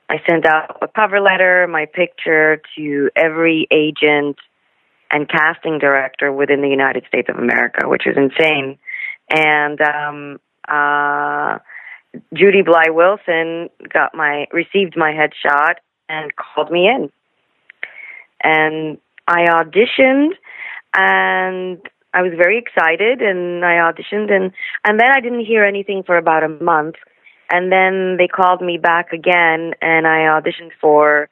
I 0.09 0.15
sent 0.29 0.45
out 0.45 0.77
a 0.81 0.87
cover 0.87 1.21
letter, 1.21 1.67
my 1.69 1.85
picture 1.85 2.61
to 2.77 3.09
every 3.15 3.67
agent 3.71 4.37
and 5.11 5.29
casting 5.29 5.77
director 5.77 6.31
within 6.31 6.61
the 6.61 6.69
United 6.69 7.03
States 7.07 7.27
of 7.29 7.37
America, 7.37 7.87
which 7.87 8.07
is 8.07 8.15
insane. 8.17 8.77
And 9.33 9.79
um, 9.81 10.39
uh, 10.67 11.59
Judy 12.33 12.63
Blye 12.63 12.89
Wilson 12.89 13.69
got 13.91 14.13
my 14.13 14.47
received 14.51 14.95
my 14.97 15.11
headshot 15.11 15.75
and 16.09 16.31
called 16.35 16.69
me 16.69 16.87
in, 16.87 17.09
and 18.43 18.97
I 19.27 19.45
auditioned, 19.45 20.31
and 20.93 21.79
I 22.13 22.21
was 22.21 22.33
very 22.35 22.57
excited, 22.57 23.21
and 23.21 23.63
I 23.63 23.75
auditioned, 23.75 24.31
and 24.31 24.51
and 24.83 24.99
then 24.99 25.07
I 25.15 25.21
didn't 25.21 25.45
hear 25.45 25.63
anything 25.63 26.03
for 26.03 26.17
about 26.17 26.43
a 26.43 26.49
month, 26.49 26.95
and 27.49 27.71
then 27.71 28.17
they 28.17 28.27
called 28.27 28.61
me 28.61 28.77
back 28.77 29.13
again, 29.13 29.73
and 29.81 30.05
I 30.05 30.27
auditioned 30.27 30.71
for 30.81 31.29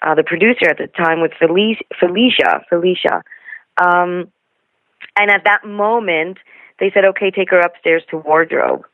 uh, 0.00 0.14
the 0.14 0.22
producer 0.22 0.70
at 0.70 0.78
the 0.78 0.86
time 0.86 1.20
with 1.20 1.32
Felicia, 1.38 1.84
Felicia, 2.00 2.64
Felicia. 2.70 3.22
Um, 3.82 4.30
and 5.16 5.30
at 5.30 5.42
that 5.44 5.66
moment, 5.66 6.38
they 6.78 6.90
said, 6.92 7.04
"Okay, 7.04 7.30
take 7.30 7.50
her 7.50 7.60
upstairs 7.60 8.02
to 8.10 8.18
wardrobe." 8.18 8.84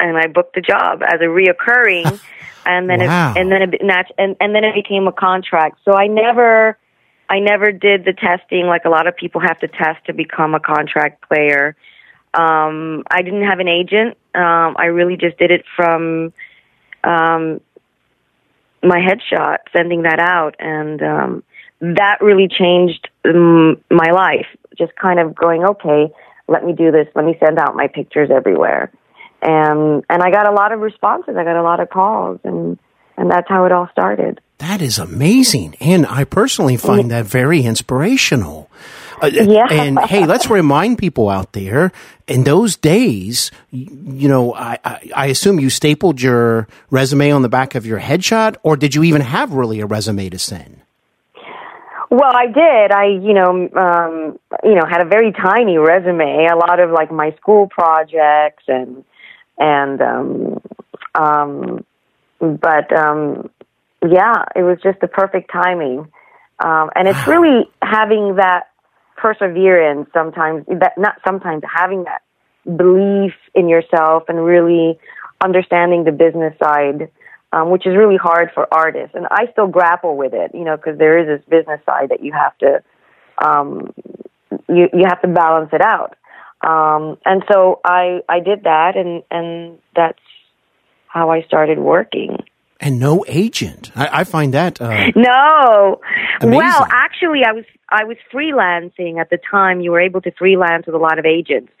And 0.00 0.16
I 0.16 0.26
booked 0.28 0.54
the 0.54 0.60
job 0.60 1.02
as 1.02 1.20
a 1.20 1.24
reoccurring, 1.24 2.20
and 2.66 2.88
then 2.88 3.00
Wow. 3.00 3.32
it, 3.32 3.38
and 3.38 3.50
then 3.50 3.62
it 3.62 3.80
and 4.18 4.36
and 4.40 4.54
then 4.54 4.64
it 4.64 4.74
became 4.74 5.06
a 5.08 5.12
contract. 5.12 5.78
So 5.84 5.94
I 5.94 6.06
never, 6.06 6.78
I 7.28 7.40
never 7.40 7.72
did 7.72 8.04
the 8.04 8.12
testing 8.12 8.66
like 8.66 8.84
a 8.84 8.90
lot 8.90 9.06
of 9.06 9.16
people 9.16 9.40
have 9.40 9.58
to 9.60 9.68
test 9.68 10.04
to 10.06 10.12
become 10.12 10.54
a 10.54 10.60
contract 10.60 11.26
player. 11.28 11.76
Um, 12.34 13.04
I 13.10 13.22
didn't 13.22 13.44
have 13.44 13.58
an 13.58 13.68
agent. 13.68 14.16
Um, 14.34 14.76
I 14.78 14.86
really 14.86 15.16
just 15.16 15.38
did 15.38 15.50
it 15.50 15.64
from 15.74 16.32
um, 17.02 17.60
my 18.82 18.98
headshot, 18.98 19.58
sending 19.72 20.02
that 20.02 20.20
out, 20.20 20.54
and 20.58 21.02
um, 21.02 21.42
that 21.80 22.18
really 22.20 22.48
changed 22.48 23.08
um, 23.24 23.82
my 23.90 24.10
life. 24.12 24.46
Just 24.76 24.94
kind 24.96 25.18
of 25.18 25.34
going, 25.34 25.64
okay, 25.64 26.12
let 26.48 26.64
me 26.64 26.72
do 26.72 26.90
this. 26.90 27.06
Let 27.14 27.24
me 27.24 27.36
send 27.44 27.58
out 27.58 27.76
my 27.76 27.86
pictures 27.88 28.30
everywhere, 28.34 28.90
and 29.42 30.04
and 30.08 30.22
I 30.22 30.30
got 30.30 30.48
a 30.48 30.52
lot 30.52 30.72
of 30.72 30.80
responses. 30.80 31.36
I 31.36 31.44
got 31.44 31.56
a 31.56 31.62
lot 31.62 31.80
of 31.80 31.90
calls, 31.90 32.40
and 32.44 32.78
and 33.16 33.30
that's 33.30 33.48
how 33.48 33.64
it 33.64 33.72
all 33.72 33.88
started. 33.92 34.40
That 34.58 34.82
is 34.82 34.98
amazing. 34.98 35.76
And 35.80 36.04
I 36.06 36.24
personally 36.24 36.76
find 36.76 37.10
that 37.12 37.26
very 37.26 37.62
inspirational. 37.62 38.70
Uh, 39.22 39.26
Yeah. 39.26 39.66
And 39.70 39.98
hey, 39.98 40.26
let's 40.26 40.48
remind 40.50 40.98
people 40.98 41.28
out 41.28 41.52
there 41.52 41.92
in 42.26 42.44
those 42.44 42.76
days, 42.76 43.50
you 43.70 44.28
know, 44.28 44.54
I, 44.54 44.78
I, 44.84 45.10
I 45.14 45.26
assume 45.26 45.60
you 45.60 45.70
stapled 45.70 46.20
your 46.20 46.68
resume 46.90 47.30
on 47.30 47.42
the 47.42 47.48
back 47.48 47.74
of 47.74 47.86
your 47.86 48.00
headshot, 48.00 48.56
or 48.62 48.76
did 48.76 48.94
you 48.94 49.04
even 49.04 49.22
have 49.22 49.52
really 49.52 49.80
a 49.80 49.86
resume 49.86 50.28
to 50.30 50.38
send? 50.38 50.82
Well, 52.10 52.32
I 52.34 52.46
did. 52.46 52.92
I, 52.92 53.04
you 53.06 53.34
know, 53.34 53.68
um, 53.76 54.38
you 54.64 54.74
know, 54.74 54.84
had 54.88 55.02
a 55.02 55.04
very 55.04 55.32
tiny 55.32 55.76
resume. 55.76 56.46
A 56.50 56.56
lot 56.56 56.80
of 56.80 56.90
like 56.90 57.12
my 57.12 57.32
school 57.40 57.68
projects 57.68 58.64
and 58.66 59.04
and 59.58 60.00
um, 60.00 60.60
um, 61.14 61.84
but 62.40 62.96
um, 62.96 63.50
yeah, 64.06 64.44
it 64.56 64.62
was 64.62 64.78
just 64.82 65.00
the 65.00 65.08
perfect 65.08 65.50
timing. 65.52 66.08
Um, 66.64 66.90
and 66.94 67.08
it's 67.08 67.26
really 67.26 67.68
having 67.82 68.36
that 68.36 68.68
perseverance. 69.16 70.08
Sometimes 70.14 70.64
that 70.66 70.96
not 70.96 71.16
sometimes 71.26 71.62
having 71.70 72.04
that 72.04 72.22
belief 72.64 73.34
in 73.54 73.68
yourself 73.68 74.24
and 74.28 74.42
really 74.44 74.98
understanding 75.42 76.04
the 76.04 76.12
business 76.12 76.54
side 76.58 77.10
um, 77.52 77.70
which 77.70 77.86
is 77.86 77.96
really 77.96 78.16
hard 78.16 78.50
for 78.54 78.66
artists. 78.72 79.14
And 79.14 79.26
I 79.30 79.50
still 79.52 79.68
grapple 79.68 80.16
with 80.16 80.32
it, 80.34 80.50
you 80.54 80.64
know, 80.64 80.76
because 80.76 80.98
there 80.98 81.18
is 81.18 81.26
this 81.26 81.48
business 81.48 81.80
side 81.86 82.10
that 82.10 82.22
you 82.22 82.32
have 82.32 82.56
to, 82.58 82.82
um, 83.44 83.92
you 84.68 84.88
you 84.92 85.04
have 85.08 85.20
to 85.22 85.28
balance 85.28 85.70
it 85.72 85.80
out. 85.80 86.16
Um, 86.60 87.18
and 87.24 87.44
so 87.50 87.80
I 87.84 88.20
I 88.28 88.40
did 88.40 88.64
that, 88.64 88.96
and 88.96 89.22
and 89.30 89.78
that's 89.94 90.18
how 91.06 91.30
I 91.30 91.42
started 91.42 91.78
working. 91.78 92.38
And 92.80 93.00
no 93.00 93.24
agent. 93.26 93.90
I, 93.96 94.20
I 94.20 94.24
find 94.24 94.54
that. 94.54 94.80
Uh, 94.80 95.10
No, 95.16 96.00
Amazing. 96.40 96.58
well, 96.58 96.86
actually, 96.90 97.40
I 97.44 97.52
was 97.52 97.64
I 97.88 98.04
was 98.04 98.16
freelancing 98.32 99.20
at 99.20 99.30
the 99.30 99.38
time. 99.50 99.80
You 99.80 99.92
were 99.92 100.00
able 100.00 100.20
to 100.20 100.30
freelance 100.32 100.86
with 100.86 100.94
a 100.94 100.98
lot 100.98 101.18
of 101.18 101.24
agents. 101.24 101.72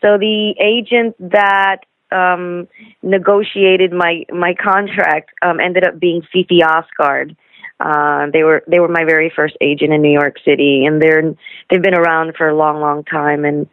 So 0.00 0.16
the 0.18 0.54
agent 0.60 1.16
that 1.18 1.80
um, 2.14 2.68
negotiated 3.02 3.92
my 3.92 4.24
my 4.32 4.54
contract 4.54 5.30
um, 5.42 5.60
ended 5.60 5.84
up 5.84 5.98
being 5.98 6.22
Fifi 6.32 6.60
Oscard. 6.62 7.36
Uh, 7.80 8.26
they 8.32 8.44
were 8.44 8.62
they 8.68 8.78
were 8.78 8.88
my 8.88 9.04
very 9.04 9.32
first 9.34 9.56
agent 9.60 9.92
in 9.92 10.00
New 10.00 10.12
York 10.12 10.36
City, 10.44 10.84
and 10.86 11.02
they're 11.02 11.34
they've 11.68 11.82
been 11.82 11.94
around 11.94 12.34
for 12.36 12.48
a 12.48 12.56
long, 12.56 12.80
long 12.80 13.04
time. 13.04 13.44
And 13.44 13.68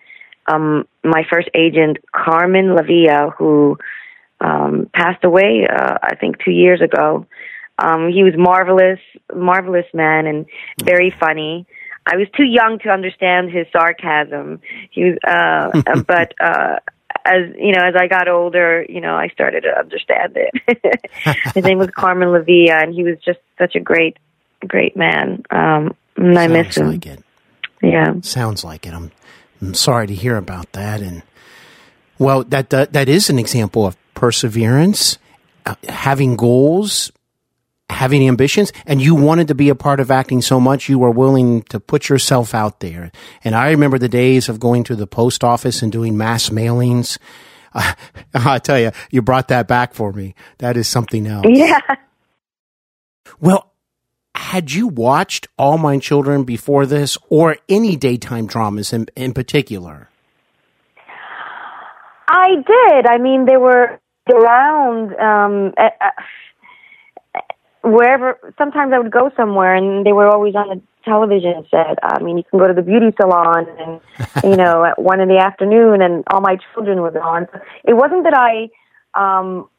um, 0.48 0.88
my 1.04 1.24
first 1.30 1.50
agent, 1.54 1.98
Carmen 2.12 2.76
Lavia, 2.76 3.34
who 3.38 3.78
um, 4.40 4.90
passed 4.94 5.24
away, 5.24 5.68
uh, 5.68 5.98
I 6.02 6.16
think 6.16 6.44
two 6.44 6.52
years 6.52 6.82
ago. 6.82 7.28
Um, 7.78 8.12
he 8.12 8.24
was 8.24 8.34
marvelous, 8.38 9.00
marvelous 9.34 9.86
man, 9.94 10.28
and 10.28 10.46
very 10.84 11.10
funny. 11.20 11.66
I 12.06 12.16
was 12.16 12.28
too 12.36 12.44
young 12.44 12.80
to 12.80 12.90
understand 12.90 13.52
his 13.52 13.66
sarcasm. 13.72 14.62
He 14.92 15.04
was, 15.04 15.18
uh, 15.28 16.02
but 16.08 16.34
uh, 16.40 16.78
as 17.26 17.54
you 17.58 17.72
know, 17.74 17.84
as 17.84 17.96
I 17.96 18.08
got 18.08 18.28
older, 18.28 18.86
you 18.88 19.02
know, 19.02 19.16
I 19.16 19.28
started 19.30 19.62
to 19.62 19.78
understand 19.78 20.36
it. 20.36 21.02
his 21.56 21.64
name 21.64 21.78
was 21.78 21.90
Carmen 21.92 22.30
Lavia, 22.30 22.82
and 22.82 22.94
he 22.94 23.04
was 23.04 23.18
just 23.24 23.40
such 23.58 23.76
a 23.76 23.80
great, 23.80 24.18
great 24.68 24.96
man. 24.96 25.44
Um, 25.50 25.96
and 26.18 26.38
I 26.38 26.48
miss 26.48 26.78
him. 26.78 26.92
like 26.92 27.06
it. 27.06 27.24
Yeah. 27.82 28.14
Sounds 28.22 28.64
like 28.64 28.86
it. 28.86 28.94
I'm, 28.94 29.12
I'm 29.62 29.74
sorry 29.74 30.08
to 30.08 30.14
hear 30.14 30.38
about 30.38 30.72
that. 30.74 31.02
And 31.02 31.24
well, 32.20 32.44
that 32.46 32.70
that, 32.70 32.94
that 32.94 33.10
is 33.10 33.30
an 33.30 33.40
example 33.40 33.86
of 33.86 33.98
perseverance, 34.14 35.18
uh, 35.66 35.76
having 35.90 36.36
goals, 36.36 37.12
having 37.92 38.28
ambitions, 38.28 38.72
and 38.86 39.02
you 39.02 39.14
wanted 39.14 39.48
to 39.50 39.56
be 39.56 39.70
a 39.70 39.76
part 39.76 40.00
of 40.00 40.10
acting 40.10 40.42
so 40.42 40.60
much 40.60 40.90
you 40.90 40.98
were 40.98 41.12
willing 41.12 41.62
to 41.64 41.80
put 41.80 42.10
yourself 42.10 42.56
out 42.56 42.80
there. 42.80 43.12
And 43.44 43.56
I 43.56 43.70
remember 43.72 44.00
the 44.00 44.10
days 44.10 44.50
of 44.50 44.60
going 44.60 44.84
to 44.86 44.96
the 44.96 45.08
post 45.08 45.44
office 45.44 45.82
and 45.82 45.92
doing 45.92 46.18
mass 46.18 46.50
mailings. 46.50 47.18
Uh, 47.74 47.94
I 48.34 48.60
tell 48.60 48.80
you, 48.80 48.92
you 49.12 49.22
brought 49.22 49.50
that 49.50 49.68
back 49.68 49.94
for 49.94 50.12
me. 50.12 50.36
That 50.60 50.78
is 50.78 50.88
something 50.88 51.28
else. 51.28 51.46
Yeah. 51.50 51.80
Well, 53.40 53.72
had 54.36 54.72
you 54.72 54.88
watched 54.88 55.48
All 55.58 55.78
My 55.78 56.00
Children 56.00 56.44
before 56.44 56.86
this, 56.86 57.18
or 57.30 57.58
any 57.68 57.96
daytime 57.96 58.48
dramas 58.48 58.94
in, 58.94 59.08
in 59.16 59.34
particular? 59.34 60.10
I 62.28 62.56
did. 62.56 63.08
I 63.08 63.18
mean, 63.18 63.46
they 63.46 63.58
were 63.58 64.00
around 64.32 65.16
um, 65.20 65.74
uh, 65.78 65.90
wherever. 67.84 68.38
Sometimes 68.58 68.94
I 68.94 69.00
would 69.00 69.12
go 69.12 69.32
somewhere, 69.36 69.76
and 69.76 70.06
they 70.06 70.14
were 70.14 70.28
always 70.28 70.56
on 70.56 70.70
the 70.70 70.82
television 71.04 71.66
set. 71.72 71.98
I 72.04 72.22
mean, 72.22 72.38
you 72.38 72.44
can 72.44 72.60
go 72.60 72.68
to 72.68 72.74
the 72.74 72.82
beauty 72.82 73.16
salon, 73.20 73.68
and 73.80 74.02
you 74.44 74.56
know, 74.56 74.84
at 74.86 75.02
one 75.02 75.20
in 75.20 75.28
the 75.28 75.38
afternoon, 75.38 76.02
and 76.02 76.24
all 76.28 76.42
my 76.42 76.58
children 76.74 77.02
were 77.02 77.20
on. 77.22 77.48
It 77.84 77.94
wasn't 77.94 78.24
that 78.24 78.34
I 78.34 78.70
um, 79.14 79.70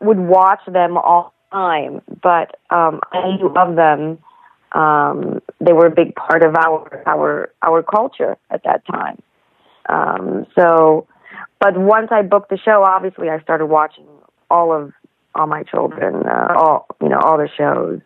would 0.00 0.18
watch 0.18 0.60
them 0.66 0.96
all 0.96 1.34
the 1.50 1.56
time, 1.56 2.02
but 2.22 2.58
um, 2.70 3.00
I 3.12 3.36
knew 3.36 3.52
of 3.54 3.76
them. 3.76 4.18
Um, 4.72 5.42
they 5.60 5.74
were 5.74 5.86
a 5.86 5.90
big 5.94 6.14
part 6.14 6.42
of 6.42 6.56
our 6.56 7.02
our 7.06 7.52
our 7.62 7.82
culture 7.82 8.36
at 8.50 8.62
that 8.64 8.86
time. 8.86 9.22
Um, 9.88 10.46
so, 10.54 11.06
but 11.60 11.76
once 11.76 12.08
I 12.10 12.22
booked 12.22 12.48
the 12.48 12.58
show, 12.58 12.82
obviously 12.82 13.28
I 13.28 13.40
started 13.40 13.66
watching 13.66 14.06
all 14.50 14.72
of 14.72 14.92
all 15.34 15.46
my 15.46 15.62
children, 15.64 16.26
uh, 16.26 16.54
all 16.56 16.86
you 17.00 17.08
know, 17.08 17.18
all 17.18 17.38
the 17.38 17.48
shows 17.56 18.00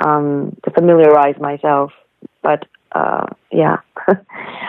um, 0.00 0.56
to 0.64 0.70
familiarize 0.70 1.38
myself. 1.40 1.92
But 2.42 2.64
uh, 2.92 3.26
yeah, 3.50 3.78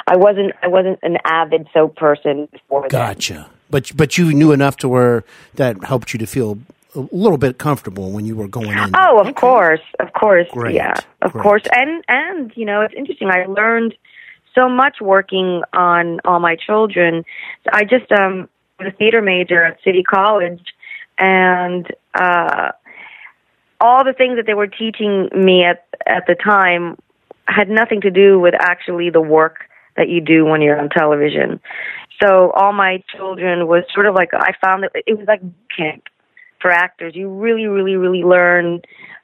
I 0.08 0.18
wasn't 0.18 0.54
I 0.62 0.68
wasn't 0.68 1.00
an 1.04 1.18
avid 1.24 1.68
soap 1.74 1.96
person 1.96 2.48
before 2.52 2.84
that. 2.84 2.92
Gotcha. 2.92 3.50
But 3.70 3.92
but 3.96 4.18
you 4.18 4.34
knew 4.34 4.52
enough 4.52 4.78
to 4.78 4.90
where 4.90 5.24
that 5.56 5.84
helped 5.84 6.14
you 6.14 6.20
to 6.20 6.26
feel 6.26 6.58
a 6.96 7.02
little 7.12 7.38
bit 7.38 7.58
comfortable 7.58 8.12
when 8.12 8.26
you 8.26 8.36
were 8.36 8.48
going 8.48 8.72
in. 8.78 8.92
Oh, 8.96 9.20
of 9.20 9.36
course, 9.36 9.82
of 10.00 10.12
course, 10.14 10.48
Great, 10.52 10.76
yeah, 10.76 10.96
of 11.22 11.34
great. 11.34 11.44
course, 11.44 11.64
and 11.72 12.04
and 12.08 12.52
you 12.56 12.66
know, 12.66 12.82
it's 12.82 12.94
interesting. 12.96 13.30
I 13.30 13.46
learned 13.46 13.96
so 14.56 14.68
much 14.68 14.98
working 15.00 15.62
on 15.74 16.20
all 16.26 16.40
my 16.40 16.56
children. 16.56 17.24
I 17.72 17.84
just 17.84 18.12
um 18.12 18.50
was 18.80 18.92
a 18.94 18.98
theater 18.98 19.22
major 19.22 19.64
at 19.64 19.78
City 19.84 20.04
College, 20.04 20.62
and 21.20 21.86
uh, 22.14 22.72
all 23.80 24.04
the 24.04 24.14
things 24.14 24.38
that 24.38 24.46
they 24.48 24.54
were 24.54 24.68
teaching 24.68 25.30
me 25.36 25.64
at 25.64 25.86
at 26.08 26.24
the 26.28 26.36
time 26.36 26.98
had 27.46 27.70
nothing 27.70 28.02
to 28.02 28.12
do 28.12 28.40
with 28.40 28.54
actually 28.58 29.10
the 29.10 29.22
work 29.22 29.60
that 29.98 30.10
you 30.10 30.22
do 30.22 30.46
when 30.46 30.62
you're 30.62 30.80
on 30.80 30.90
television. 30.90 31.60
So 32.22 32.52
all 32.52 32.74
my 32.74 33.04
children 33.16 33.68
was 33.68 33.84
sort 33.94 34.06
of 34.06 34.16
like 34.16 34.30
I 34.34 34.54
found 34.64 34.84
that 34.84 34.92
it 35.06 35.18
was 35.18 35.28
like 35.28 35.42
camp 35.76 36.04
for 36.62 36.72
actors. 36.72 37.16
You 37.16 37.30
really, 37.30 37.66
really, 37.68 37.96
really 37.96 38.24
learn, 38.24 38.82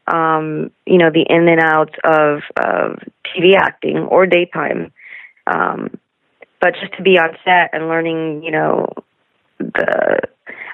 um, 0.07 0.71
you 0.85 0.97
know, 0.97 1.09
the 1.11 1.25
in 1.27 1.47
and 1.47 1.61
outs 1.61 1.93
of 2.03 2.39
of 2.57 2.99
TV 3.25 3.55
acting 3.57 3.97
or 3.97 4.25
daytime. 4.25 4.91
Um, 5.47 5.97
but 6.61 6.73
just 6.81 6.95
to 6.97 7.03
be 7.03 7.19
on 7.19 7.37
set 7.43 7.71
and 7.73 7.87
learning, 7.89 8.43
you 8.43 8.51
know, 8.51 8.87
the 9.59 10.21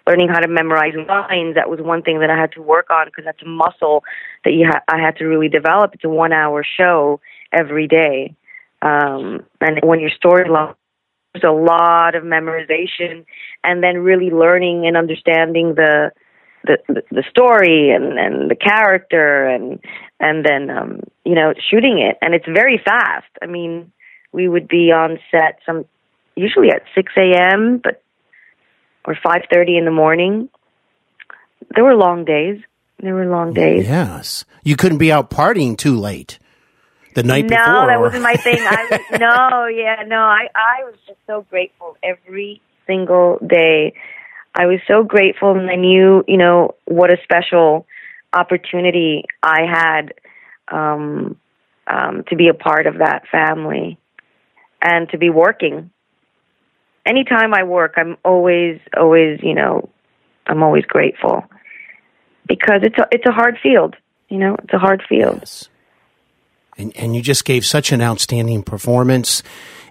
learning 0.07 0.29
how 0.29 0.39
to 0.39 0.47
memorize 0.47 0.93
lines. 0.95 1.55
That 1.55 1.69
was 1.69 1.79
one 1.81 2.01
thing 2.01 2.19
that 2.19 2.29
I 2.29 2.39
had 2.39 2.51
to 2.53 2.61
work 2.61 2.89
on 2.89 3.07
because 3.07 3.25
that's 3.25 3.41
a 3.41 3.47
muscle 3.47 4.03
that 4.43 4.51
you 4.51 4.67
ha- 4.67 4.83
I 4.87 4.99
had 4.99 5.17
to 5.17 5.25
really 5.25 5.49
develop. 5.49 5.93
It's 5.93 6.03
a 6.03 6.09
one 6.09 6.33
hour 6.33 6.63
show 6.77 7.19
every 7.51 7.87
day, 7.87 8.35
um, 8.81 9.45
and 9.59 9.79
when 9.83 9.99
your 9.99 10.09
story 10.11 10.49
long, 10.49 10.75
there's 11.33 11.43
a 11.47 11.51
lot 11.51 12.15
of 12.15 12.23
memorization, 12.23 13.25
and 13.63 13.83
then 13.83 13.99
really 13.99 14.31
learning 14.31 14.87
and 14.87 14.97
understanding 14.97 15.75
the 15.75 16.11
the 16.63 16.77
the 17.09 17.23
story 17.29 17.91
and 17.91 18.19
and 18.19 18.51
the 18.51 18.55
character 18.55 19.47
and 19.47 19.79
and 20.19 20.45
then 20.45 20.69
um 20.69 20.99
you 21.25 21.33
know 21.33 21.53
shooting 21.71 21.97
it 21.99 22.17
and 22.21 22.35
it's 22.35 22.45
very 22.45 22.79
fast 22.85 23.25
i 23.41 23.47
mean 23.47 23.91
we 24.31 24.47
would 24.47 24.67
be 24.67 24.91
on 24.91 25.17
set 25.31 25.57
some 25.65 25.85
usually 26.35 26.69
at 26.69 26.83
6 26.95 27.11
a.m. 27.17 27.79
but 27.83 28.01
or 29.05 29.15
5:30 29.15 29.77
in 29.77 29.85
the 29.85 29.91
morning. 29.91 30.49
There 31.75 31.83
were 31.83 31.95
long 31.95 32.25
days. 32.25 32.61
There 32.99 33.15
were 33.15 33.25
long 33.25 33.53
days. 33.53 33.87
Yes, 33.87 34.45
you 34.63 34.75
couldn't 34.75 34.99
be 34.99 35.11
out 35.11 35.29
partying 35.29 35.77
too 35.77 35.95
late 35.95 36.37
the 37.15 37.23
night 37.23 37.45
no, 37.45 37.57
before. 37.57 37.73
No, 37.73 37.87
that 37.87 37.99
wasn't 37.99 38.23
my 38.23 38.35
thing. 38.35 38.59
I 38.59 38.87
was, 38.89 39.01
no, 39.19 39.65
yeah, 39.67 40.03
no. 40.05 40.17
I 40.17 40.47
I 40.55 40.83
was 40.83 40.95
just 41.07 41.19
so 41.27 41.45
grateful 41.49 41.97
every 42.03 42.61
single 42.87 43.39
day. 43.45 43.93
I 44.53 44.65
was 44.65 44.79
so 44.87 45.03
grateful, 45.03 45.57
and 45.57 45.69
I 45.69 45.75
knew, 45.75 46.23
you 46.27 46.37
know, 46.37 46.75
what 46.85 47.11
a 47.11 47.17
special 47.23 47.87
opportunity 48.33 49.23
I 49.41 49.61
had 49.69 50.13
um, 50.67 51.37
um, 51.87 52.23
to 52.29 52.35
be 52.35 52.49
a 52.49 52.53
part 52.53 52.85
of 52.85 52.99
that 52.99 53.23
family 53.31 53.97
and 54.81 55.09
to 55.09 55.17
be 55.17 55.29
working 55.29 55.91
anytime 57.05 57.53
I 57.53 57.63
work, 57.63 57.93
I'm 57.97 58.17
always, 58.23 58.79
always, 58.95 59.39
you 59.41 59.53
know, 59.53 59.89
I'm 60.47 60.63
always 60.63 60.85
grateful 60.85 61.45
because 62.47 62.81
it's 62.83 62.97
a, 62.97 63.07
it's 63.11 63.25
a 63.25 63.31
hard 63.31 63.57
field. 63.61 63.95
You 64.29 64.37
know, 64.37 64.55
it's 64.63 64.73
a 64.73 64.79
hard 64.79 65.03
field. 65.07 65.39
Yes. 65.39 65.69
And 66.77 66.95
and 66.95 67.15
you 67.15 67.21
just 67.21 67.43
gave 67.45 67.65
such 67.65 67.91
an 67.91 68.01
outstanding 68.01 68.63
performance. 68.63 69.43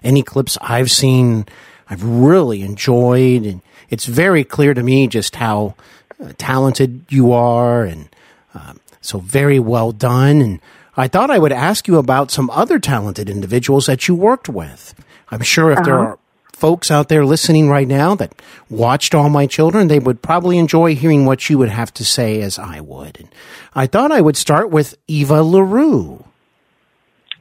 Any 0.03 0.23
clips 0.23 0.57
I've 0.61 0.89
seen, 0.89 1.45
I've 1.87 2.03
really 2.03 2.63
enjoyed, 2.63 3.45
and 3.45 3.61
it's 3.89 4.07
very 4.07 4.43
clear 4.43 4.73
to 4.73 4.81
me 4.81 5.07
just 5.07 5.35
how 5.35 5.75
uh, 6.19 6.33
talented 6.39 7.05
you 7.09 7.33
are, 7.33 7.83
and 7.83 8.09
um, 8.55 8.79
so 8.99 9.19
very 9.19 9.59
well 9.59 9.91
done. 9.91 10.41
And 10.41 10.59
I 10.97 11.07
thought 11.07 11.29
I 11.29 11.37
would 11.37 11.51
ask 11.51 11.87
you 11.87 11.97
about 11.97 12.31
some 12.31 12.49
other 12.49 12.79
talented 12.79 13.29
individuals 13.29 13.85
that 13.85 14.07
you 14.07 14.15
worked 14.15 14.49
with. 14.49 14.95
I'm 15.29 15.43
sure 15.43 15.71
if 15.71 15.77
uh-huh. 15.77 15.85
there 15.85 15.99
are 15.99 16.19
folks 16.61 16.91
out 16.91 17.09
there 17.09 17.25
listening 17.25 17.69
right 17.69 17.87
now 17.87 18.13
that 18.13 18.35
watched 18.69 19.15
All 19.15 19.29
My 19.29 19.47
Children, 19.47 19.87
they 19.87 19.97
would 19.97 20.21
probably 20.21 20.59
enjoy 20.59 20.93
hearing 20.93 21.25
what 21.25 21.49
you 21.49 21.57
would 21.57 21.69
have 21.69 21.91
to 21.95 22.05
say 22.05 22.39
as 22.39 22.59
I 22.59 22.79
would. 22.81 23.19
And 23.19 23.29
I 23.73 23.87
thought 23.87 24.11
I 24.11 24.21
would 24.21 24.37
start 24.37 24.69
with 24.69 24.95
Eva 25.07 25.41
LaRue. 25.41 26.23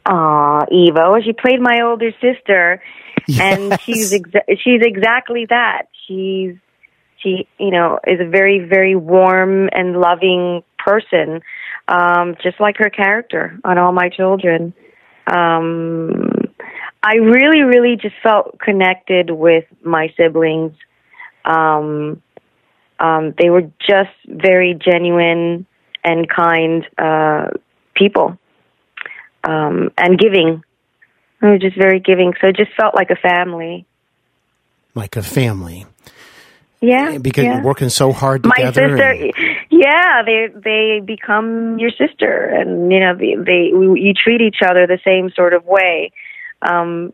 Aw, 0.06 0.64
Eva. 0.72 1.10
Well, 1.10 1.20
she 1.22 1.34
played 1.34 1.60
my 1.60 1.80
older 1.82 2.12
sister, 2.12 2.82
yes. 3.28 3.58
and 3.58 3.80
she's 3.82 4.14
exa- 4.14 4.58
she's 4.64 4.80
exactly 4.80 5.44
that. 5.50 5.82
She's 6.08 6.56
she, 7.18 7.46
you 7.58 7.70
know, 7.70 8.00
is 8.06 8.20
a 8.20 8.28
very 8.28 8.60
very 8.60 8.96
warm 8.96 9.68
and 9.70 10.00
loving 10.00 10.64
person, 10.78 11.42
um, 11.88 12.36
just 12.42 12.58
like 12.58 12.78
her 12.78 12.88
character 12.88 13.60
on 13.64 13.76
All 13.76 13.92
My 13.92 14.08
Children. 14.08 14.72
Um, 15.26 16.29
I 17.02 17.16
really, 17.16 17.62
really 17.62 17.96
just 17.96 18.14
felt 18.22 18.58
connected 18.58 19.30
with 19.30 19.64
my 19.82 20.12
siblings. 20.16 20.74
Um, 21.44 22.22
um, 22.98 23.34
they 23.38 23.48
were 23.48 23.70
just 23.80 24.10
very 24.26 24.74
genuine 24.74 25.66
and 26.04 26.28
kind 26.28 26.86
uh, 26.98 27.46
people, 27.94 28.38
um, 29.44 29.90
and 29.96 30.18
giving. 30.18 30.62
They 31.40 31.48
were 31.48 31.58
just 31.58 31.76
very 31.76 32.00
giving, 32.00 32.34
so 32.40 32.48
it 32.48 32.56
just 32.56 32.72
felt 32.76 32.94
like 32.94 33.08
a 33.10 33.16
family. 33.16 33.86
Like 34.94 35.16
a 35.16 35.22
family. 35.22 35.86
Yeah, 36.82 37.18
because 37.18 37.44
yeah. 37.44 37.56
you're 37.56 37.64
working 37.64 37.90
so 37.90 38.12
hard 38.12 38.42
together. 38.42 38.88
My 38.88 38.94
sister, 38.94 39.10
and... 39.10 39.32
yeah, 39.70 40.22
they 40.24 40.48
they 40.54 41.00
become 41.04 41.78
your 41.78 41.90
sister, 41.90 42.46
and 42.46 42.90
you 42.90 43.00
know 43.00 43.14
they, 43.14 43.34
they 43.36 43.70
you 43.72 44.12
treat 44.14 44.40
each 44.40 44.58
other 44.66 44.86
the 44.86 44.98
same 45.04 45.30
sort 45.34 45.54
of 45.54 45.64
way. 45.64 46.12
Um, 46.62 47.12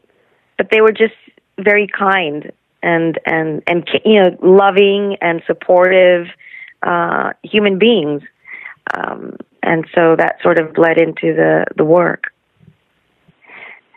but 0.56 0.68
they 0.70 0.80
were 0.80 0.92
just 0.92 1.14
very 1.58 1.86
kind 1.86 2.52
and 2.82 3.18
and 3.26 3.62
and 3.66 3.88
you 4.04 4.22
know 4.22 4.36
loving 4.42 5.16
and 5.20 5.42
supportive 5.46 6.26
uh, 6.82 7.32
human 7.42 7.78
beings, 7.78 8.22
um, 8.96 9.36
and 9.62 9.86
so 9.94 10.16
that 10.16 10.36
sort 10.42 10.58
of 10.58 10.78
led 10.78 10.98
into 10.98 11.34
the 11.34 11.66
the 11.76 11.84
work. 11.84 12.32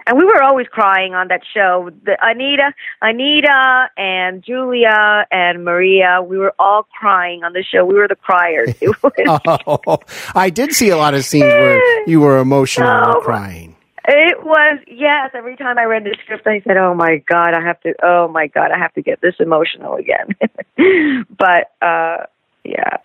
And 0.08 0.18
we 0.18 0.26
were 0.26 0.42
always 0.42 0.66
crying 0.66 1.14
on 1.14 1.28
that 1.28 1.42
show. 1.54 1.92
The 2.04 2.18
Anita, 2.20 2.74
Anita, 3.00 3.90
and 3.96 4.44
Julia 4.44 5.28
and 5.30 5.64
Maria. 5.64 6.20
We 6.24 6.40
were 6.40 6.56
all 6.58 6.88
crying 7.00 7.44
on 7.44 7.54
the 7.54 7.64
show. 7.64 7.86
We 7.86 7.94
were 7.94 8.08
the 8.08 8.16
criers. 8.16 8.74
oh, 9.28 10.00
I 10.34 10.50
did 10.50 10.74
see 10.74 10.90
a 10.90 10.98
lot 10.98 11.14
of 11.14 11.24
scenes 11.26 11.44
where 11.44 12.10
you 12.10 12.22
were 12.22 12.40
emotional 12.40 12.90
oh, 12.90 13.22
crying. 13.22 13.76
It 14.12 14.44
was 14.44 14.80
yes. 14.88 15.32
Every 15.36 15.56
time 15.56 15.78
I 15.78 15.84
read 15.84 16.04
the 16.04 16.18
script, 16.24 16.48
I 16.48 16.62
said, 16.62 16.78
"Oh 16.78 16.96
my 16.96 17.22
god, 17.28 17.54
I 17.54 17.62
have 17.62 17.80
to! 17.82 17.94
Oh 18.02 18.28
my 18.28 18.48
god, 18.48 18.72
I 18.72 18.80
have 18.80 18.92
to 18.96 19.04
get 19.04 19.22
this 19.22 19.36
emotional 19.40 19.98
again." 19.98 20.30
but 21.38 21.72
uh, 21.80 22.26
yeah, 22.64 22.98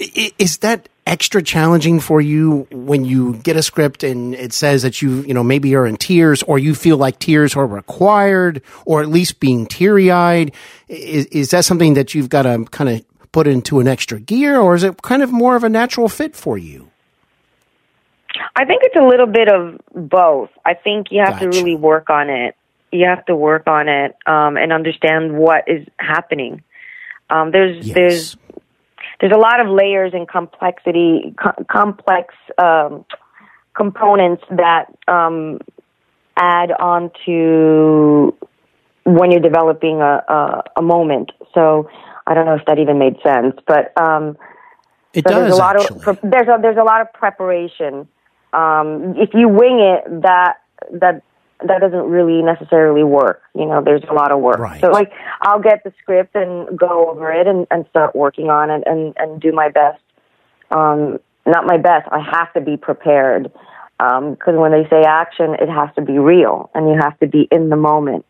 is 0.00 0.58
that 0.58 0.88
extra 1.06 1.42
challenging 1.42 2.00
for 2.00 2.20
you 2.20 2.66
when 2.70 3.04
you 3.04 3.34
get 3.36 3.56
a 3.56 3.62
script 3.62 4.02
and 4.02 4.34
it 4.34 4.52
says 4.52 4.82
that 4.82 5.02
you 5.02 5.22
you 5.22 5.34
know 5.34 5.44
maybe 5.44 5.68
you're 5.68 5.86
in 5.86 5.96
tears 5.96 6.42
or 6.44 6.58
you 6.58 6.74
feel 6.74 6.96
like 6.96 7.18
tears 7.18 7.54
are 7.54 7.66
required 7.66 8.62
or 8.86 9.02
at 9.02 9.08
least 9.08 9.38
being 9.40 9.66
teary 9.66 10.10
eyed? 10.10 10.52
Is 10.88 11.26
is 11.26 11.50
that 11.50 11.64
something 11.64 11.94
that 11.94 12.14
you've 12.14 12.28
got 12.28 12.42
to 12.42 12.64
kind 12.72 12.90
of 12.90 13.04
put 13.30 13.46
into 13.46 13.78
an 13.78 13.86
extra 13.86 14.18
gear, 14.18 14.58
or 14.58 14.74
is 14.74 14.82
it 14.82 15.00
kind 15.02 15.22
of 15.22 15.30
more 15.30 15.54
of 15.54 15.62
a 15.62 15.68
natural 15.68 16.08
fit 16.08 16.34
for 16.34 16.58
you? 16.58 16.90
I 18.56 18.64
think 18.64 18.82
it's 18.84 18.96
a 18.96 19.04
little 19.04 19.26
bit 19.26 19.48
of 19.48 19.80
both. 19.94 20.50
I 20.64 20.74
think 20.74 21.08
you 21.10 21.20
have 21.20 21.40
gotcha. 21.40 21.50
to 21.50 21.58
really 21.58 21.76
work 21.76 22.10
on 22.10 22.30
it. 22.30 22.56
You 22.92 23.06
have 23.06 23.24
to 23.26 23.36
work 23.36 23.66
on 23.66 23.88
it 23.88 24.16
um, 24.26 24.56
and 24.56 24.72
understand 24.72 25.36
what 25.36 25.64
is 25.68 25.86
happening. 25.98 26.62
Um, 27.28 27.52
there's 27.52 27.86
yes. 27.86 27.94
there's 27.94 28.36
there's 29.20 29.32
a 29.32 29.38
lot 29.38 29.60
of 29.60 29.68
layers 29.68 30.12
and 30.14 30.26
complexity, 30.28 31.34
co- 31.40 31.64
complex 31.70 32.34
um, 32.58 33.04
components 33.76 34.42
that 34.50 34.86
um, 35.06 35.60
add 36.36 36.72
on 36.72 37.10
to 37.26 38.34
when 39.04 39.30
you're 39.30 39.40
developing 39.40 40.00
a, 40.00 40.24
a, 40.28 40.62
a 40.78 40.82
moment. 40.82 41.30
So 41.54 41.88
I 42.26 42.34
don't 42.34 42.46
know 42.46 42.54
if 42.54 42.64
that 42.66 42.78
even 42.78 42.98
made 42.98 43.16
sense, 43.22 43.54
but 43.66 43.92
um, 44.00 44.36
it 45.12 45.24
so 45.26 45.34
does. 45.34 45.42
There's 45.42 45.52
a 45.52 45.56
lot 45.56 45.76
actually. 45.80 46.04
of 46.06 46.18
there's 46.22 46.48
a, 46.48 46.58
there's 46.60 46.76
a 46.76 46.84
lot 46.84 47.00
of 47.00 47.12
preparation 47.12 48.08
um, 48.52 49.14
if 49.16 49.30
you 49.34 49.48
wing 49.48 49.80
it, 49.80 50.22
that 50.22 50.54
that 50.92 51.22
that 51.62 51.80
doesn't 51.80 52.10
really 52.10 52.42
necessarily 52.42 53.04
work. 53.04 53.42
You 53.54 53.66
know, 53.66 53.82
there's 53.84 54.02
a 54.08 54.14
lot 54.14 54.32
of 54.32 54.40
work. 54.40 54.58
Right. 54.58 54.80
So 54.80 54.88
like 54.88 55.12
I'll 55.42 55.60
get 55.60 55.84
the 55.84 55.92
script 56.00 56.34
and 56.34 56.78
go 56.78 57.10
over 57.10 57.32
it 57.32 57.46
and, 57.46 57.66
and 57.70 57.86
start 57.90 58.14
working 58.14 58.48
on 58.48 58.70
it 58.70 58.82
and, 58.86 59.14
and 59.18 59.40
do 59.40 59.52
my 59.52 59.68
best. 59.68 60.00
Um, 60.70 61.18
not 61.46 61.66
my 61.66 61.76
best. 61.76 62.08
I 62.10 62.20
have 62.20 62.52
to 62.54 62.60
be 62.60 62.76
prepared. 62.76 63.52
Um, 63.98 64.36
cause 64.36 64.54
when 64.56 64.72
they 64.72 64.88
say 64.88 65.02
action, 65.06 65.54
it 65.60 65.68
has 65.68 65.94
to 65.96 66.02
be 66.02 66.18
real 66.18 66.70
and 66.74 66.88
you 66.88 66.96
have 67.00 67.18
to 67.20 67.26
be 67.26 67.46
in 67.50 67.68
the 67.68 67.76
moment. 67.76 68.24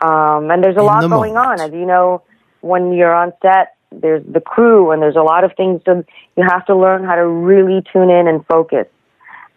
Um, 0.00 0.50
and 0.50 0.62
there's 0.62 0.76
a 0.76 0.80
in 0.80 0.86
lot 0.86 1.08
going 1.08 1.34
moment. 1.34 1.60
on. 1.60 1.68
As 1.68 1.72
you 1.72 1.86
know, 1.86 2.22
when 2.60 2.92
you're 2.92 3.14
on 3.14 3.32
set, 3.40 3.76
there's 3.90 4.22
the 4.30 4.40
crew 4.40 4.90
and 4.90 5.00
there's 5.00 5.16
a 5.16 5.22
lot 5.22 5.44
of 5.44 5.52
things. 5.56 5.80
So 5.86 6.04
you 6.36 6.44
have 6.46 6.66
to 6.66 6.76
learn 6.76 7.04
how 7.04 7.14
to 7.14 7.26
really 7.26 7.82
tune 7.90 8.10
in 8.10 8.28
and 8.28 8.44
focus 8.46 8.86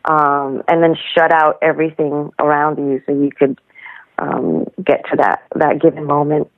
um, 0.06 0.64
and 0.68 0.84
then 0.84 0.95
shut 1.16 1.32
out 1.32 1.60
everything 1.62 2.32
around 2.39 2.78
you 2.78 3.02
so 3.06 3.12
you 3.12 3.30
could 3.32 3.60
um, 4.18 4.66
get 4.84 5.04
to 5.12 5.18
that 5.18 5.43
that 5.56 5.82
given 5.82 6.06
moment. 6.06 6.49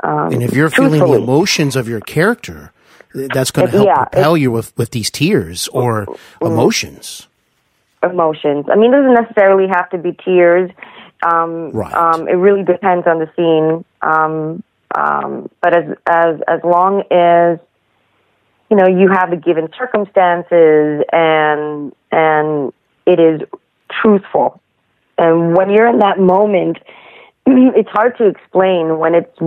Um, 0.00 0.32
and 0.32 0.42
if 0.42 0.54
you're 0.54 0.70
feeling 0.70 1.00
the 1.00 1.18
emotions 1.18 1.74
of 1.74 1.88
your 1.88 2.00
character, 2.00 2.72
that's 3.12 3.50
going 3.50 3.68
to 3.68 3.72
help 3.72 3.86
yeah, 3.86 4.04
propel 4.04 4.36
you 4.36 4.50
with, 4.50 4.76
with 4.76 4.90
these 4.90 5.10
tears 5.10 5.68
or 5.68 6.06
mm-hmm. 6.06 6.46
emotions. 6.46 7.26
Emotions. 8.02 8.66
I 8.70 8.76
mean, 8.76 8.92
it 8.94 8.96
doesn't 8.96 9.14
necessarily 9.14 9.66
have 9.68 9.90
to 9.90 9.98
be 9.98 10.16
tears. 10.24 10.70
Um, 11.22 11.72
right. 11.72 11.92
Um, 11.92 12.28
it 12.28 12.34
really 12.34 12.62
depends 12.62 13.08
on 13.08 13.18
the 13.18 13.28
scene. 13.34 13.84
Um, 14.02 14.62
um, 14.94 15.50
but 15.60 15.76
as 15.76 15.96
as 16.06 16.40
as 16.46 16.60
long 16.62 17.02
as 17.10 17.58
you 18.70 18.76
know, 18.76 18.86
you 18.86 19.08
have 19.10 19.30
the 19.30 19.36
given 19.36 19.68
circumstances 19.76 21.02
and, 21.12 21.92
and 22.12 22.72
it 23.06 23.20
is 23.20 23.40
truthful. 23.90 24.60
And 25.16 25.56
when 25.56 25.70
you're 25.70 25.88
in 25.88 25.98
that 25.98 26.18
moment, 26.18 26.78
it's 27.46 27.88
hard 27.90 28.16
to 28.18 28.26
explain 28.26 28.98
when 28.98 29.14
it's 29.14 29.38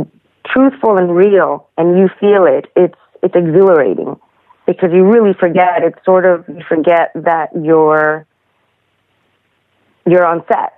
truthful 0.46 0.98
and 0.98 1.16
real 1.16 1.68
and 1.78 1.98
you 1.98 2.10
feel 2.20 2.46
it, 2.46 2.66
it's 2.76 2.98
it's 3.24 3.36
exhilarating 3.36 4.20
because 4.66 4.90
you 4.94 5.04
really 5.04 5.34
forget. 5.40 5.84
It's 5.84 6.04
sort 6.04 6.26
of 6.26 6.46
you 6.48 6.64
forget 6.68 7.12
that 7.16 7.50
you're 7.56 8.26
you're 10.06 10.26
on 10.26 10.44
set. 10.48 10.74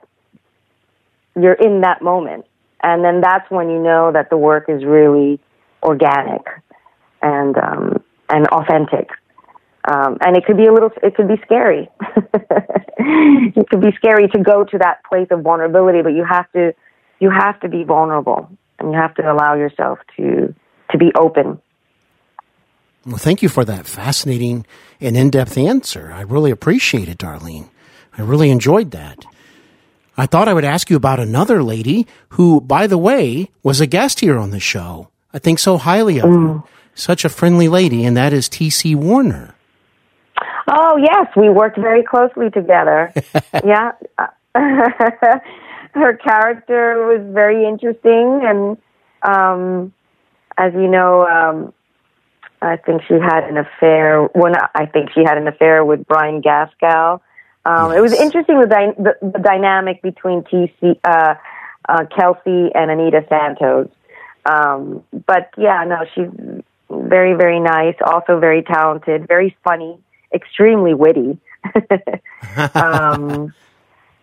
You're 1.35 1.53
in 1.53 1.81
that 1.81 2.01
moment, 2.01 2.45
and 2.83 3.03
then 3.03 3.21
that's 3.21 3.49
when 3.49 3.69
you 3.69 3.81
know 3.81 4.11
that 4.11 4.29
the 4.29 4.37
work 4.37 4.65
is 4.67 4.83
really 4.83 5.39
organic 5.81 6.41
and 7.21 7.57
um, 7.57 8.03
and 8.29 8.47
authentic. 8.47 9.09
Um, 9.85 10.17
and 10.21 10.37
it 10.37 10.45
could 10.45 10.57
be 10.57 10.65
a 10.65 10.73
little, 10.73 10.91
it 11.01 11.15
could 11.15 11.27
be 11.27 11.35
scary. 11.43 11.89
it 12.15 13.69
could 13.69 13.81
be 13.81 13.91
scary 13.97 14.27
to 14.29 14.39
go 14.41 14.63
to 14.63 14.77
that 14.77 15.03
place 15.03 15.27
of 15.29 15.41
vulnerability, 15.41 16.01
but 16.01 16.13
you 16.13 16.23
have 16.23 16.49
to, 16.53 16.73
you 17.19 17.29
have 17.29 17.59
to 17.61 17.69
be 17.69 17.83
vulnerable 17.83 18.49
and 18.79 18.93
you 18.93 18.97
have 18.97 19.13
to 19.15 19.29
allow 19.29 19.55
yourself 19.55 19.99
to, 20.17 20.55
to 20.91 20.97
be 20.97 21.11
open. 21.19 21.61
Well, 23.05 23.17
thank 23.17 23.41
you 23.41 23.49
for 23.49 23.65
that 23.65 23.85
fascinating 23.85 24.65
and 25.01 25.17
in-depth 25.17 25.57
answer. 25.57 26.13
I 26.13 26.21
really 26.21 26.51
appreciate 26.51 27.09
it, 27.09 27.17
Darlene. 27.17 27.69
I 28.17 28.21
really 28.21 28.49
enjoyed 28.49 28.91
that. 28.91 29.25
I 30.15 30.25
thought 30.27 30.47
I 30.47 30.53
would 30.53 30.63
ask 30.63 30.89
you 30.89 30.95
about 30.95 31.19
another 31.19 31.63
lady 31.63 32.07
who, 32.29 32.61
by 32.61 32.87
the 32.87 32.97
way, 32.97 33.49
was 33.63 33.81
a 33.81 33.87
guest 33.87 34.21
here 34.21 34.37
on 34.37 34.51
the 34.51 34.59
show. 34.59 35.09
I 35.33 35.39
think 35.39 35.59
so 35.59 35.77
highly 35.77 36.19
of 36.19 36.29
mm. 36.29 36.61
her. 36.61 36.69
Such 36.95 37.25
a 37.25 37.29
friendly 37.29 37.67
lady, 37.67 38.05
and 38.05 38.15
that 38.15 38.33
is 38.33 38.47
T.C. 38.47 38.93
Warner. 38.93 39.55
Oh 40.75 40.97
yes, 40.97 41.27
we 41.35 41.49
worked 41.49 41.77
very 41.77 42.01
closely 42.03 42.49
together. 42.49 43.13
yeah, 43.63 43.91
her 44.55 46.17
character 46.17 47.05
was 47.05 47.21
very 47.31 47.67
interesting, 47.67 48.41
and 48.43 48.77
um, 49.21 49.93
as 50.57 50.73
you 50.73 50.87
know, 50.87 51.27
um, 51.27 51.73
I 52.59 52.77
think 52.77 53.03
she 53.07 53.13
had 53.13 53.43
an 53.43 53.57
affair. 53.57 54.23
When 54.33 54.53
I 54.55 54.87
think 54.87 55.11
she 55.13 55.21
had 55.23 55.37
an 55.37 55.47
affair 55.47 55.85
with 55.85 56.07
Brian 56.07 56.41
Gaskill. 56.41 57.21
Um, 57.65 57.91
yes. 57.91 57.97
It 57.97 58.01
was 58.01 58.13
interesting 58.13 58.59
the, 58.59 58.67
dy- 58.67 59.03
the, 59.03 59.13
the 59.21 59.39
dynamic 59.39 60.01
between 60.01 60.41
TC 60.41 60.99
uh, 61.03 61.35
uh, 61.87 62.05
Kelsey 62.17 62.71
and 62.73 62.89
Anita 62.89 63.23
Santos. 63.29 63.89
Um, 64.45 65.03
but 65.27 65.51
yeah, 65.55 65.85
no, 65.87 65.97
she's 66.15 66.63
very 66.89 67.35
very 67.35 67.59
nice. 67.59 67.95
Also 68.03 68.39
very 68.39 68.63
talented, 68.63 69.27
very 69.27 69.55
funny 69.63 69.99
extremely 70.33 70.93
witty. 70.93 71.37
um, 72.75 73.53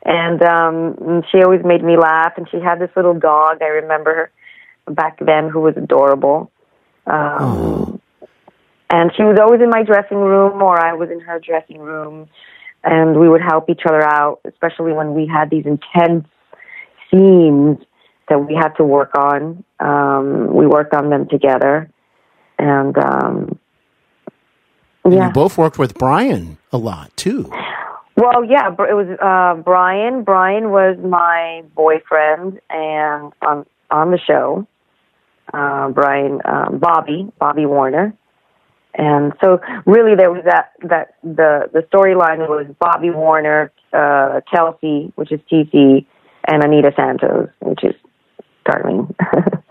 and 0.04 0.42
um, 0.42 1.22
she 1.30 1.42
always 1.42 1.64
made 1.64 1.82
me 1.82 1.96
laugh. 1.96 2.32
And 2.36 2.48
she 2.50 2.58
had 2.58 2.78
this 2.78 2.90
little 2.96 3.14
dog. 3.14 3.62
I 3.62 3.66
remember 3.66 4.30
back 4.88 5.18
then, 5.20 5.48
who 5.48 5.60
was 5.60 5.76
adorable. 5.76 6.50
Um, 7.06 7.36
oh. 7.40 8.00
And 8.90 9.12
she 9.16 9.22
was 9.22 9.38
always 9.40 9.60
in 9.60 9.70
my 9.70 9.84
dressing 9.84 10.18
room, 10.18 10.60
or 10.62 10.78
I 10.78 10.94
was 10.94 11.10
in 11.10 11.20
her 11.20 11.38
dressing 11.38 11.78
room, 11.78 12.28
and 12.82 13.18
we 13.18 13.28
would 13.28 13.40
help 13.40 13.70
each 13.70 13.82
other 13.86 14.02
out, 14.02 14.40
especially 14.44 14.92
when 14.92 15.14
we 15.14 15.28
had 15.28 15.48
these 15.48 15.64
intense 15.64 16.26
scenes 17.10 17.78
that 18.28 18.38
we 18.38 18.54
had 18.54 18.70
to 18.78 18.84
work 18.84 19.14
on. 19.16 19.62
Um, 19.78 20.52
we 20.52 20.66
worked 20.66 20.92
on 20.92 21.08
them 21.08 21.28
together, 21.28 21.88
and 22.58 22.98
um, 22.98 23.58
and 25.04 25.14
yeah. 25.14 25.26
you 25.28 25.32
both 25.32 25.56
worked 25.58 25.78
with 25.78 25.94
Brian 25.94 26.58
a 26.72 26.78
lot 26.78 27.16
too. 27.16 27.50
Well, 28.16 28.44
yeah, 28.44 28.68
it 28.68 28.94
was 28.94 29.08
uh, 29.20 29.62
Brian. 29.62 30.24
Brian 30.24 30.70
was 30.70 30.98
my 30.98 31.62
boyfriend, 31.74 32.60
and 32.68 33.32
on 33.40 33.64
on 33.90 34.10
the 34.10 34.18
show, 34.18 34.66
uh, 35.54 35.88
Brian 35.88 36.40
um, 36.44 36.78
Bobby 36.78 37.32
Bobby 37.38 37.64
Warner, 37.64 38.14
and 38.94 39.32
so 39.42 39.60
really 39.86 40.16
there 40.16 40.30
was 40.30 40.42
that 40.44 40.72
that 40.82 41.14
the 41.22 41.70
the 41.72 41.80
storyline 41.92 42.46
was 42.46 42.66
Bobby 42.78 43.10
Warner, 43.10 43.72
uh, 43.92 44.40
Kelsey, 44.52 45.12
which 45.14 45.32
is 45.32 45.40
TC, 45.50 46.04
and 46.46 46.62
Anita 46.62 46.92
Santos, 46.94 47.48
which 47.60 47.84
is 47.84 47.94
Darlene. 48.68 49.14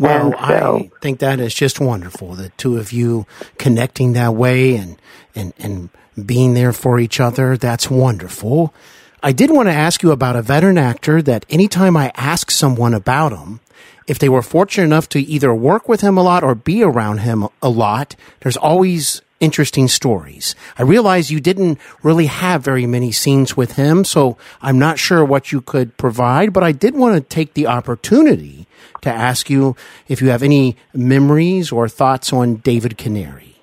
Well, 0.00 0.32
so, 0.32 0.90
I 0.94 1.00
think 1.02 1.18
that 1.18 1.40
is 1.40 1.52
just 1.52 1.78
wonderful. 1.78 2.34
The 2.34 2.48
two 2.56 2.78
of 2.78 2.90
you 2.90 3.26
connecting 3.58 4.14
that 4.14 4.34
way 4.34 4.76
and, 4.76 4.96
and, 5.34 5.52
and 5.58 5.90
being 6.24 6.54
there 6.54 6.72
for 6.72 6.98
each 6.98 7.20
other. 7.20 7.58
That's 7.58 7.90
wonderful. 7.90 8.72
I 9.22 9.32
did 9.32 9.50
want 9.50 9.68
to 9.68 9.74
ask 9.74 10.02
you 10.02 10.10
about 10.10 10.36
a 10.36 10.42
veteran 10.42 10.78
actor 10.78 11.20
that 11.22 11.44
anytime 11.50 11.98
I 11.98 12.12
ask 12.14 12.50
someone 12.50 12.94
about 12.94 13.32
him, 13.32 13.60
if 14.06 14.18
they 14.18 14.30
were 14.30 14.40
fortunate 14.40 14.84
enough 14.84 15.08
to 15.10 15.20
either 15.20 15.54
work 15.54 15.86
with 15.86 16.00
him 16.00 16.16
a 16.16 16.22
lot 16.22 16.42
or 16.42 16.54
be 16.54 16.82
around 16.82 17.18
him 17.18 17.46
a 17.62 17.68
lot, 17.68 18.16
there's 18.40 18.56
always 18.56 19.20
interesting 19.38 19.86
stories. 19.86 20.54
I 20.78 20.82
realize 20.82 21.30
you 21.30 21.40
didn't 21.40 21.78
really 22.02 22.26
have 22.26 22.62
very 22.62 22.86
many 22.86 23.12
scenes 23.12 23.54
with 23.56 23.72
him, 23.72 24.04
so 24.04 24.38
I'm 24.62 24.78
not 24.78 24.98
sure 24.98 25.24
what 25.24 25.52
you 25.52 25.60
could 25.60 25.96
provide, 25.98 26.54
but 26.54 26.62
I 26.62 26.72
did 26.72 26.94
want 26.94 27.16
to 27.16 27.20
take 27.20 27.52
the 27.52 27.66
opportunity 27.66 28.59
to 29.02 29.10
ask 29.10 29.50
you 29.50 29.76
if 30.08 30.20
you 30.20 30.30
have 30.30 30.42
any 30.42 30.76
memories 30.94 31.72
or 31.72 31.88
thoughts 31.88 32.32
on 32.32 32.56
David 32.56 32.98
Canary. 32.98 33.56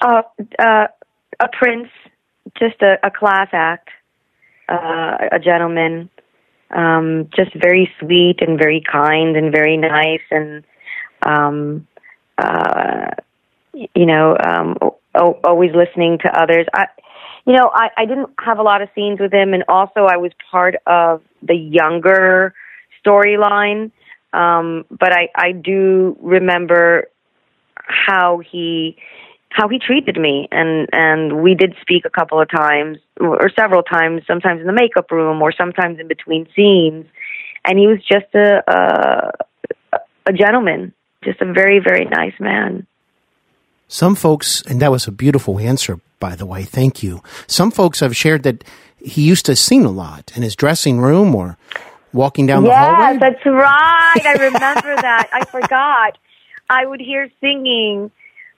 Uh, 0.00 0.22
uh, 0.58 0.86
a 1.40 1.48
prince, 1.52 1.88
just 2.58 2.80
a, 2.82 2.96
a 3.04 3.10
class 3.10 3.48
act, 3.52 3.88
uh, 4.68 5.28
a 5.32 5.38
gentleman, 5.38 6.10
um, 6.70 7.28
just 7.36 7.52
very 7.54 7.90
sweet 8.00 8.36
and 8.40 8.58
very 8.58 8.82
kind 8.90 9.36
and 9.36 9.52
very 9.52 9.76
nice 9.76 10.22
and 10.30 10.64
um, 11.24 11.86
uh, 12.38 13.10
you 13.72 14.06
know, 14.06 14.36
um, 14.44 14.76
o- 15.14 15.40
always 15.44 15.70
listening 15.74 16.18
to 16.24 16.40
others. 16.40 16.66
I, 16.74 16.86
you 17.46 17.54
know, 17.54 17.70
I, 17.72 17.88
I 17.96 18.04
didn't 18.06 18.30
have 18.38 18.58
a 18.58 18.62
lot 18.62 18.82
of 18.82 18.88
scenes 18.94 19.20
with 19.20 19.32
him, 19.32 19.54
and 19.54 19.64
also 19.68 20.06
I 20.08 20.16
was 20.16 20.32
part 20.50 20.76
of 20.86 21.22
the 21.42 21.54
younger 21.54 22.54
storyline. 23.04 23.90
Um, 24.32 24.84
but 24.90 25.12
I, 25.12 25.28
I 25.34 25.52
do 25.52 26.16
remember 26.20 27.08
how 27.76 28.40
he 28.50 28.96
how 29.50 29.68
he 29.68 29.78
treated 29.78 30.16
me 30.16 30.48
and 30.50 30.88
and 30.92 31.42
we 31.42 31.54
did 31.54 31.74
speak 31.82 32.04
a 32.06 32.10
couple 32.10 32.40
of 32.40 32.48
times 32.50 32.96
or 33.20 33.50
several 33.54 33.82
times 33.82 34.22
sometimes 34.26 34.60
in 34.60 34.66
the 34.66 34.72
makeup 34.72 35.10
room 35.10 35.42
or 35.42 35.52
sometimes 35.52 36.00
in 36.00 36.08
between 36.08 36.48
scenes 36.56 37.04
and 37.66 37.78
he 37.78 37.86
was 37.86 37.98
just 37.98 38.34
a 38.34 38.62
a, 39.92 39.98
a 40.26 40.32
gentleman 40.32 40.94
just 41.22 41.38
a 41.42 41.52
very 41.52 41.80
very 41.80 42.06
nice 42.06 42.32
man 42.40 42.86
some 43.92 44.14
folks, 44.14 44.62
and 44.62 44.80
that 44.80 44.90
was 44.90 45.06
a 45.06 45.12
beautiful 45.12 45.58
answer, 45.58 46.00
by 46.18 46.34
the 46.34 46.46
way. 46.46 46.62
Thank 46.62 47.02
you. 47.02 47.22
Some 47.46 47.70
folks 47.70 48.00
have 48.00 48.16
shared 48.16 48.42
that 48.44 48.64
he 48.96 49.20
used 49.20 49.44
to 49.44 49.54
sing 49.54 49.84
a 49.84 49.90
lot 49.90 50.32
in 50.34 50.40
his 50.40 50.56
dressing 50.56 50.98
room 50.98 51.34
or 51.34 51.58
walking 52.12 52.46
down 52.46 52.64
yes, 52.64 52.72
the 52.72 52.76
hallway. 52.76 53.12
Yes, 53.12 53.20
that's 53.20 53.46
right. 53.46 54.26
I 54.26 54.32
remember 54.32 54.96
that. 55.02 55.28
I 55.32 55.44
forgot. 55.44 56.18
I 56.68 56.86
would 56.86 57.00
hear 57.00 57.30
singing. 57.40 58.10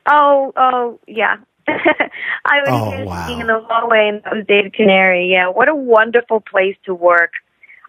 Oh, 0.06 0.52
oh, 0.56 1.00
yeah. 1.06 1.36
I 1.66 2.60
would 2.60 2.68
oh, 2.68 2.90
hear 2.90 3.04
wow. 3.06 3.26
singing 3.26 3.40
in 3.42 3.46
the 3.46 3.60
hallway, 3.68 4.08
and 4.08 4.22
that 4.22 4.34
was 4.34 4.44
David 4.46 4.74
Canary. 4.74 5.30
Yeah, 5.30 5.48
what 5.48 5.68
a 5.68 5.74
wonderful 5.74 6.40
place 6.40 6.76
to 6.84 6.94
work. 6.94 7.32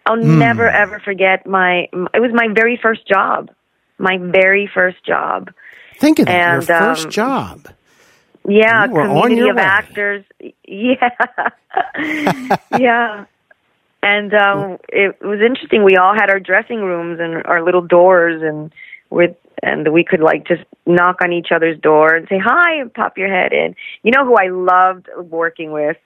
I'll 0.05 0.18
mm. 0.18 0.38
never 0.38 0.70
ever 0.70 0.99
forget 0.99 1.45
my. 1.45 1.89
It 2.13 2.22
was 2.22 2.32
my 2.34 2.47
very 2.53 2.80
first 2.82 3.07
job. 3.07 3.51
My 3.97 4.18
very 4.18 4.70
first 4.74 5.05
job 5.05 5.51
Think 5.97 6.20
of 6.20 6.26
that, 6.26 6.34
and, 6.34 6.68
your 6.68 6.80
first 6.80 7.05
um, 7.05 7.11
job. 7.11 7.68
Yeah, 8.47 8.88
community 8.88 9.49
of 9.49 9.55
way. 9.55 9.61
actors. 9.61 10.26
Yeah, 10.68 11.09
yeah. 12.78 13.26
And 14.06 14.34
um, 14.36 14.78
it 14.89 15.20
was 15.22 15.39
interesting. 15.43 15.84
We 15.84 15.97
all 15.97 16.14
had 16.14 16.30
our 16.30 16.39
dressing 16.39 16.82
rooms 16.82 17.20
and 17.20 17.43
our 17.45 17.64
little 17.64 17.82
doors, 17.82 18.43
and 18.43 18.72
with 19.10 19.36
and 19.64 19.91
we 19.91 20.03
could 20.03 20.20
like 20.20 20.47
just 20.47 20.62
knock 20.86 21.18
on 21.24 21.34
each 21.34 21.47
other's 21.51 21.80
door 21.80 22.14
and 22.14 22.28
say 22.28 22.38
hi 22.38 22.76
and 22.80 22.93
pop 22.93 23.18
your 23.18 23.30
head 23.30 23.51
in. 23.51 23.76
You 24.03 24.12
know 24.12 24.24
who 24.24 24.36
I 24.36 24.49
loved 24.49 25.08
working 25.18 25.72
with? 25.72 25.97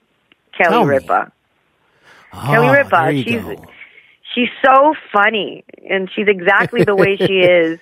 Kelly 0.56 0.70
Tell 0.70 0.86
Ripa. 0.86 1.30
Oh, 2.32 2.42
Kelly 2.46 2.68
Ripa. 2.68 3.12
She's 3.12 3.42
go. 3.42 3.66
she's 4.34 4.48
so 4.64 4.94
funny, 5.12 5.64
and 5.90 6.10
she's 6.14 6.26
exactly 6.26 6.84
the 6.84 6.96
way 6.96 7.18
she 7.18 7.24
is. 7.40 7.80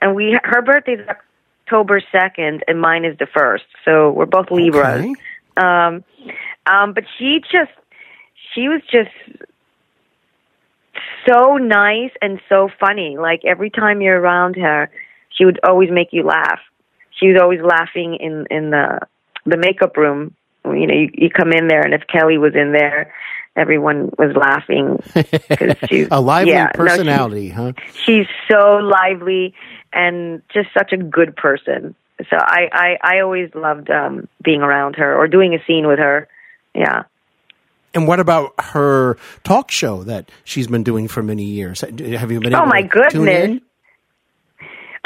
And 0.00 0.14
we 0.14 0.38
her 0.44 0.62
birthday's 0.62 1.00
October 1.68 2.00
2nd 2.14 2.60
and 2.66 2.80
mine 2.80 3.04
is 3.04 3.18
the 3.18 3.26
1st. 3.26 3.66
So 3.84 4.10
we're 4.10 4.26
both 4.26 4.50
Libras. 4.50 5.04
Okay. 5.04 5.14
Um, 5.56 6.04
um, 6.66 6.92
but 6.94 7.04
she 7.18 7.40
just, 7.50 7.72
she 8.54 8.68
was 8.68 8.80
just 8.90 9.10
so 11.28 11.56
nice 11.56 12.10
and 12.22 12.40
so 12.48 12.68
funny. 12.80 13.16
Like 13.18 13.42
every 13.44 13.70
time 13.70 14.00
you're 14.00 14.20
around 14.20 14.56
her, 14.56 14.90
she 15.30 15.44
would 15.44 15.60
always 15.62 15.90
make 15.90 16.08
you 16.12 16.22
laugh. 16.24 16.60
She 17.10 17.28
was 17.28 17.40
always 17.40 17.60
laughing 17.62 18.16
in, 18.20 18.46
in 18.50 18.70
the, 18.70 19.00
the 19.44 19.56
makeup 19.56 19.96
room. 19.96 20.34
You 20.64 20.86
know, 20.86 20.94
you, 20.94 21.10
you 21.14 21.30
come 21.30 21.52
in 21.52 21.68
there 21.68 21.82
and 21.82 21.94
if 21.94 22.02
Kelly 22.12 22.38
was 22.38 22.54
in 22.54 22.72
there 22.72 23.12
everyone 23.56 24.10
was 24.16 24.34
laughing. 24.36 24.98
'cause 25.58 25.76
she- 25.90 26.06
a 26.10 26.20
lively 26.20 26.52
yeah, 26.52 26.64
no, 26.66 26.84
she- 26.84 26.88
personality, 26.90 27.48
huh? 27.48 27.72
she's 28.04 28.26
so 28.48 28.76
lively 28.76 29.52
and 29.92 30.42
just 30.54 30.68
such 30.72 30.92
a 30.92 30.96
good 30.96 31.34
person. 31.36 31.94
So 32.30 32.36
I, 32.36 32.68
I, 32.72 32.98
I 33.16 33.20
always 33.20 33.50
loved 33.54 33.90
um, 33.90 34.28
being 34.42 34.60
around 34.62 34.96
her 34.96 35.16
or 35.16 35.28
doing 35.28 35.54
a 35.54 35.64
scene 35.66 35.86
with 35.86 35.98
her. 35.98 36.28
Yeah. 36.74 37.04
And 37.94 38.06
what 38.06 38.20
about 38.20 38.52
her 38.58 39.16
talk 39.44 39.70
show 39.70 40.02
that 40.04 40.30
she's 40.44 40.66
been 40.66 40.82
doing 40.82 41.08
for 41.08 41.22
many 41.22 41.44
years? 41.44 41.80
Have 41.80 42.30
you 42.30 42.40
been? 42.40 42.54
Oh, 42.54 42.66
my 42.66 42.82
to 42.82 42.88
tune 43.10 43.24
goodness. 43.24 43.44
in? 43.44 43.60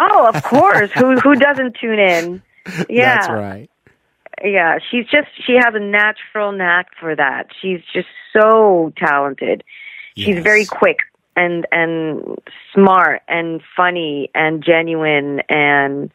Oh, 0.00 0.26
of 0.28 0.42
course. 0.44 0.90
who 0.92 1.16
who 1.18 1.34
doesn't 1.36 1.76
tune 1.80 1.98
in? 1.98 2.42
Yeah. 2.88 3.16
That's 3.16 3.28
right. 3.28 3.70
Yeah, 4.44 4.78
she's 4.88 5.04
just 5.06 5.26
she 5.46 5.54
has 5.54 5.74
a 5.74 5.80
natural 5.80 6.52
knack 6.52 6.86
for 7.00 7.14
that. 7.16 7.48
She's 7.60 7.80
just 7.92 8.06
so 8.32 8.92
talented. 8.96 9.64
She's 10.16 10.40
very 10.42 10.64
quick 10.64 10.98
and 11.34 11.66
and 11.72 12.38
smart 12.72 13.22
and 13.26 13.62
funny 13.76 14.30
and 14.32 14.62
genuine 14.64 15.40
and 15.48 16.12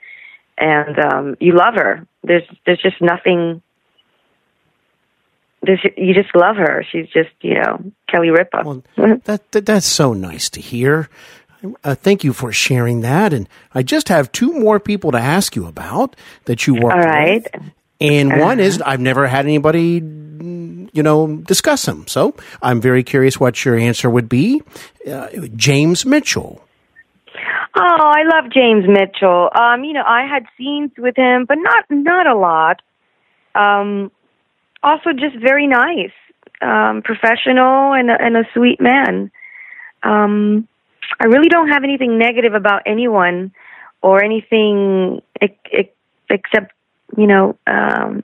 and 0.57 0.99
um 0.99 1.35
you 1.41 1.53
love 1.53 1.73
her. 1.75 2.07
There's 2.23 2.43
there's 2.65 2.81
just 2.81 3.01
nothing 3.01 3.61
you 5.65 6.13
just 6.13 6.35
love 6.35 6.55
her. 6.57 6.85
She's 6.91 7.07
just, 7.07 7.29
you 7.41 7.55
know, 7.55 7.91
Kelly 8.09 8.29
Ripa. 8.29 8.61
Well, 8.63 8.83
that, 9.25 9.51
that 9.51 9.65
that's 9.65 9.85
so 9.85 10.13
nice 10.13 10.49
to 10.51 10.61
hear. 10.61 11.09
Uh, 11.83 11.95
thank 11.95 12.23
you 12.23 12.33
for 12.33 12.51
sharing 12.51 13.01
that. 13.01 13.33
And 13.33 13.49
I 13.73 13.83
just 13.83 14.09
have 14.09 14.31
two 14.31 14.53
more 14.53 14.79
people 14.79 15.11
to 15.11 15.17
ask 15.17 15.55
you 15.55 15.65
about 15.65 16.15
that 16.45 16.67
you 16.67 16.75
work 16.75 16.93
All 16.93 16.99
right. 16.99 17.47
with. 17.53 17.71
And 17.99 18.39
one 18.39 18.59
is 18.59 18.79
I've 18.81 18.99
never 18.99 19.25
had 19.25 19.45
anybody, 19.45 19.93
you 19.99 21.03
know, 21.03 21.37
discuss 21.37 21.85
them. 21.85 22.07
So 22.07 22.35
I'm 22.61 22.79
very 22.79 23.03
curious 23.03 23.39
what 23.39 23.65
your 23.65 23.75
answer 23.75 24.07
would 24.07 24.29
be. 24.29 24.61
Uh, 25.09 25.29
James 25.55 26.05
Mitchell. 26.05 26.63
Oh, 27.75 27.79
I 27.79 28.23
love 28.23 28.51
James 28.51 28.85
Mitchell. 28.87 29.49
Um, 29.53 29.83
you 29.83 29.93
know, 29.93 30.03
I 30.05 30.27
had 30.27 30.45
scenes 30.57 30.91
with 30.97 31.15
him, 31.15 31.45
but 31.47 31.57
not 31.59 31.85
not 31.89 32.27
a 32.27 32.35
lot. 32.35 32.81
Um, 33.55 34.11
also, 34.87 35.13
just 35.13 35.35
very 35.37 35.67
nice, 35.67 36.15
um, 36.61 37.01
professional, 37.03 37.93
and 37.93 38.09
a, 38.09 38.21
and 38.21 38.37
a 38.37 38.43
sweet 38.53 38.79
man. 38.81 39.31
Um, 40.03 40.67
I 41.19 41.25
really 41.25 41.49
don't 41.49 41.69
have 41.69 41.83
anything 41.83 42.17
negative 42.17 42.53
about 42.53 42.83
anyone 42.85 43.51
or 44.01 44.23
anything 44.23 45.21
ex- 45.41 45.53
ex- 45.71 45.89
except, 46.29 46.73
you 47.17 47.27
know, 47.27 47.57
um, 47.67 48.23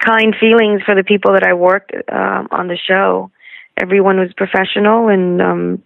kind 0.00 0.34
feelings 0.38 0.82
for 0.82 0.94
the 0.94 1.04
people 1.04 1.32
that 1.32 1.42
I 1.42 1.54
worked 1.54 1.92
um, 2.10 2.48
on 2.50 2.68
the 2.68 2.76
show. 2.76 3.30
Everyone 3.76 4.18
was 4.18 4.32
professional 4.36 5.08
and 5.08 5.40
um, 5.40 5.82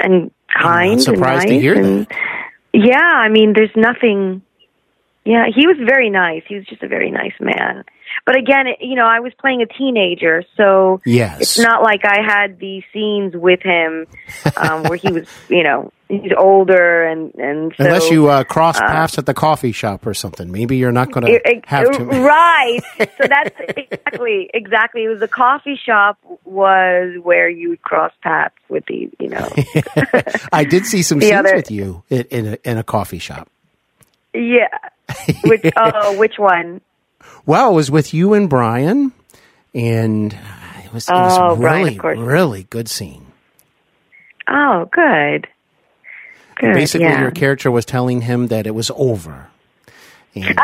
and 0.00 0.30
kind 0.52 0.92
and 0.92 1.02
surprised 1.02 1.48
nice 1.48 1.48
to 1.48 1.60
hear 1.60 1.74
and 1.74 2.06
that. 2.06 2.16
yeah, 2.72 2.98
I 2.98 3.28
mean, 3.28 3.52
there's 3.54 3.74
nothing. 3.76 4.42
Yeah, 5.28 5.44
he 5.54 5.66
was 5.66 5.76
very 5.84 6.08
nice. 6.08 6.42
He 6.48 6.54
was 6.54 6.64
just 6.64 6.82
a 6.82 6.88
very 6.88 7.10
nice 7.10 7.34
man. 7.38 7.84
But 8.24 8.38
again, 8.38 8.66
it, 8.66 8.78
you 8.80 8.94
know, 8.94 9.04
I 9.04 9.20
was 9.20 9.34
playing 9.38 9.60
a 9.60 9.66
teenager, 9.66 10.42
so 10.56 11.02
Yes. 11.04 11.38
it's 11.42 11.58
not 11.58 11.82
like 11.82 12.00
I 12.06 12.20
had 12.26 12.58
the 12.58 12.82
scenes 12.94 13.34
with 13.36 13.60
him 13.62 14.06
um, 14.56 14.84
where 14.84 14.96
he 14.96 15.12
was, 15.12 15.28
you 15.50 15.62
know, 15.62 15.92
he's 16.08 16.32
older 16.36 17.04
and 17.04 17.34
and 17.34 17.74
so, 17.76 17.84
Unless 17.84 18.10
you 18.10 18.28
uh, 18.28 18.44
cross 18.44 18.78
paths 18.80 19.18
at 19.18 19.26
the 19.26 19.34
coffee 19.34 19.72
shop 19.72 20.06
or 20.06 20.14
something. 20.14 20.50
Maybe 20.50 20.78
you're 20.78 20.92
not 20.92 21.12
going 21.12 21.26
to 21.26 21.60
have 21.66 21.90
to. 21.92 22.04
right. 22.04 22.80
So 22.96 23.26
that's 23.28 23.54
exactly 23.76 24.48
exactly. 24.54 25.04
It 25.04 25.08
was 25.08 25.20
the 25.20 25.28
coffee 25.28 25.76
shop 25.76 26.16
was 26.46 27.18
where 27.22 27.50
you 27.50 27.68
would 27.68 27.82
cross 27.82 28.12
paths 28.22 28.54
with 28.70 28.86
the, 28.86 29.10
you 29.20 29.28
know. 29.28 29.46
I 30.54 30.64
did 30.64 30.86
see 30.86 31.02
some 31.02 31.20
scenes 31.20 31.34
other- 31.34 31.56
with 31.56 31.70
you 31.70 32.02
in, 32.08 32.22
in, 32.30 32.46
a, 32.46 32.58
in 32.64 32.78
a 32.78 32.82
coffee 32.82 33.18
shop. 33.18 33.48
yeah. 34.32 34.68
Which 35.44 35.64
oh, 35.76 36.18
which 36.18 36.38
one? 36.38 36.80
Well, 37.46 37.70
it 37.70 37.74
was 37.74 37.90
with 37.90 38.12
you 38.12 38.34
and 38.34 38.48
Brian, 38.48 39.12
and 39.74 40.32
it 40.84 40.92
was, 40.92 41.08
it 41.08 41.12
was 41.12 41.38
Oh, 41.38 41.56
Brian, 41.56 41.98
really, 41.98 42.20
of 42.20 42.26
really 42.26 42.62
good 42.64 42.88
scene. 42.88 43.26
Oh, 44.48 44.88
good. 44.92 45.46
Good. 46.56 46.74
Basically, 46.74 47.06
yeah. 47.06 47.20
your 47.20 47.30
character 47.30 47.70
was 47.70 47.84
telling 47.84 48.20
him 48.22 48.48
that 48.48 48.66
it 48.66 48.74
was 48.74 48.90
over, 48.96 49.48
and 50.34 50.58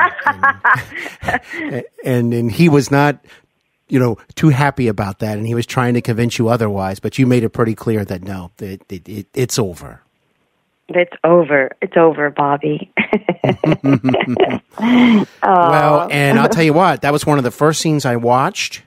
and, 1.22 1.84
and 2.04 2.34
and 2.34 2.52
he 2.52 2.68
was 2.68 2.90
not, 2.90 3.24
you 3.88 4.00
know, 4.00 4.18
too 4.34 4.48
happy 4.48 4.88
about 4.88 5.20
that, 5.20 5.38
and 5.38 5.46
he 5.46 5.54
was 5.54 5.66
trying 5.66 5.94
to 5.94 6.00
convince 6.00 6.36
you 6.38 6.48
otherwise. 6.48 6.98
But 6.98 7.16
you 7.18 7.26
made 7.26 7.44
it 7.44 7.50
pretty 7.50 7.74
clear 7.76 8.04
that 8.04 8.22
no, 8.22 8.50
it, 8.58 8.82
it, 8.88 9.08
it, 9.08 9.26
it's 9.34 9.58
over. 9.58 10.00
It's 10.88 11.12
over. 11.24 11.70
It's 11.80 11.96
over, 11.96 12.30
Bobby. 12.30 12.92
Well, 15.42 16.08
and 16.10 16.38
I'll 16.38 16.48
tell 16.48 16.64
you 16.64 16.72
what, 16.72 17.02
that 17.02 17.12
was 17.12 17.26
one 17.26 17.38
of 17.38 17.44
the 17.44 17.50
first 17.50 17.80
scenes 17.80 18.04
I 18.04 18.16
watched. 18.16 18.82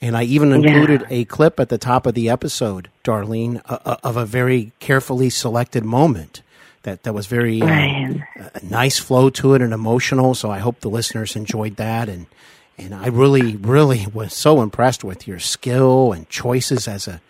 And 0.00 0.16
I 0.16 0.22
even 0.22 0.52
included 0.52 1.04
a 1.10 1.26
clip 1.26 1.60
at 1.60 1.68
the 1.68 1.76
top 1.76 2.06
of 2.06 2.14
the 2.14 2.30
episode, 2.30 2.88
Darlene, 3.04 3.60
uh, 3.66 3.78
uh, 3.84 3.96
of 4.02 4.16
a 4.16 4.24
very 4.24 4.72
carefully 4.80 5.28
selected 5.28 5.84
moment 5.84 6.40
that, 6.84 7.02
that 7.02 7.12
was 7.12 7.26
very 7.26 7.60
uh, 7.60 7.66
a 7.66 8.64
nice 8.64 8.98
flow 8.98 9.28
to 9.30 9.52
it 9.54 9.60
and 9.60 9.74
emotional. 9.74 10.34
So 10.34 10.50
I 10.50 10.58
hope 10.58 10.80
the 10.80 10.88
listeners 10.88 11.36
enjoyed 11.36 11.76
that. 11.76 12.08
And, 12.08 12.26
and 12.78 12.94
I 12.94 13.08
really, 13.08 13.56
really 13.56 14.06
was 14.14 14.32
so 14.32 14.62
impressed 14.62 15.04
with 15.04 15.28
your 15.28 15.38
skill 15.38 16.12
and 16.12 16.26
choices 16.30 16.88
as 16.88 17.06
a, 17.06 17.20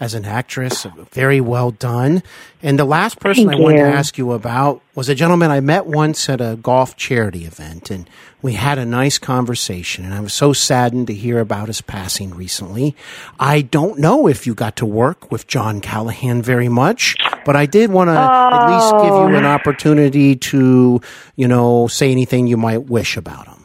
as 0.00 0.14
an 0.14 0.24
actress. 0.24 0.86
Very 1.12 1.40
well 1.40 1.70
done. 1.70 2.22
And 2.62 2.78
the 2.78 2.84
last 2.84 3.20
person 3.20 3.46
Thank 3.46 3.60
I 3.60 3.62
wanted 3.62 3.78
to 3.78 3.84
ask 3.84 4.18
you 4.18 4.32
about 4.32 4.82
was 4.94 5.08
a 5.08 5.14
gentleman 5.14 5.50
I 5.50 5.60
met 5.60 5.86
once 5.86 6.28
at 6.28 6.40
a 6.40 6.58
golf 6.60 6.96
charity 6.96 7.44
event, 7.44 7.90
and 7.90 8.08
we 8.42 8.54
had 8.54 8.78
a 8.78 8.84
nice 8.84 9.18
conversation. 9.18 10.04
And 10.04 10.14
I 10.14 10.20
was 10.20 10.32
so 10.32 10.52
saddened 10.52 11.06
to 11.08 11.14
hear 11.14 11.40
about 11.40 11.68
his 11.68 11.80
passing 11.80 12.34
recently. 12.34 12.96
I 13.38 13.62
don't 13.62 13.98
know 13.98 14.26
if 14.26 14.46
you 14.46 14.54
got 14.54 14.76
to 14.76 14.86
work 14.86 15.30
with 15.30 15.46
John 15.46 15.80
Callahan 15.80 16.42
very 16.42 16.68
much, 16.68 17.16
but 17.44 17.56
I 17.56 17.66
did 17.66 17.90
want 17.90 18.08
to 18.08 18.18
at 18.18 18.70
least 18.72 18.92
give 19.02 19.14
you 19.14 19.36
an 19.36 19.44
oh. 19.44 19.48
opportunity 19.48 20.36
to, 20.36 21.00
you 21.36 21.48
know, 21.48 21.86
say 21.86 22.10
anything 22.10 22.46
you 22.46 22.56
might 22.56 22.84
wish 22.84 23.16
about 23.16 23.46
him. 23.46 23.64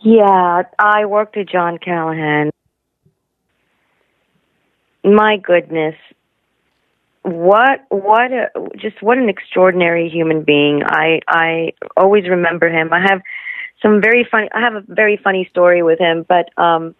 Yeah, 0.00 0.62
I 0.78 1.06
worked 1.06 1.36
with 1.36 1.48
John 1.48 1.78
Callahan. 1.78 2.50
My 5.06 5.36
goodness. 5.36 5.94
What 7.22 7.84
what 7.88 8.32
a, 8.32 8.50
just 8.76 9.00
what 9.02 9.18
an 9.18 9.28
extraordinary 9.28 10.08
human 10.08 10.42
being. 10.42 10.82
I 10.84 11.20
I 11.28 11.72
always 11.96 12.28
remember 12.28 12.68
him. 12.68 12.92
I 12.92 13.00
have 13.00 13.22
some 13.82 14.00
very 14.00 14.26
funny 14.28 14.48
I 14.52 14.60
have 14.60 14.74
a 14.74 14.82
very 14.86 15.18
funny 15.22 15.46
story 15.50 15.82
with 15.82 16.00
him, 16.00 16.26
but 16.28 16.50
um 16.60 16.94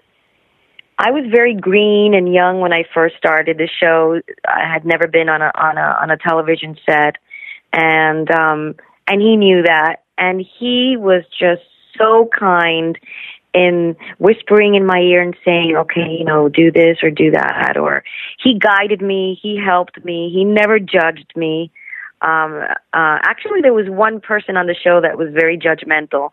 I 0.98 1.10
was 1.10 1.24
very 1.30 1.54
green 1.54 2.14
and 2.14 2.32
young 2.32 2.60
when 2.60 2.72
I 2.72 2.84
first 2.94 3.16
started 3.16 3.58
the 3.58 3.68
show. 3.80 4.20
I 4.46 4.72
had 4.72 4.84
never 4.84 5.08
been 5.08 5.28
on 5.28 5.42
a 5.42 5.50
on 5.56 5.76
a 5.76 5.98
on 6.00 6.10
a 6.10 6.16
television 6.16 6.76
set 6.88 7.16
and 7.72 8.30
um 8.30 8.76
and 9.08 9.20
he 9.20 9.36
knew 9.36 9.62
that 9.62 10.04
and 10.16 10.44
he 10.58 10.96
was 10.96 11.24
just 11.38 11.62
so 11.98 12.28
kind 12.36 12.98
in 13.56 13.96
whispering 14.18 14.74
in 14.74 14.84
my 14.84 14.98
ear 14.98 15.22
and 15.22 15.34
saying, 15.44 15.74
okay, 15.74 16.16
you 16.18 16.24
know, 16.24 16.48
do 16.48 16.70
this 16.70 16.98
or 17.02 17.10
do 17.10 17.30
that. 17.30 17.76
Or 17.78 18.04
he 18.38 18.58
guided 18.58 19.00
me, 19.00 19.38
he 19.40 19.58
helped 19.58 20.04
me, 20.04 20.30
he 20.32 20.44
never 20.44 20.78
judged 20.78 21.32
me. 21.34 21.72
Um, 22.20 22.60
uh, 22.92 23.18
actually, 23.22 23.60
there 23.62 23.72
was 23.72 23.88
one 23.88 24.20
person 24.20 24.56
on 24.56 24.66
the 24.66 24.74
show 24.74 25.00
that 25.00 25.16
was 25.16 25.28
very 25.32 25.58
judgmental, 25.58 26.30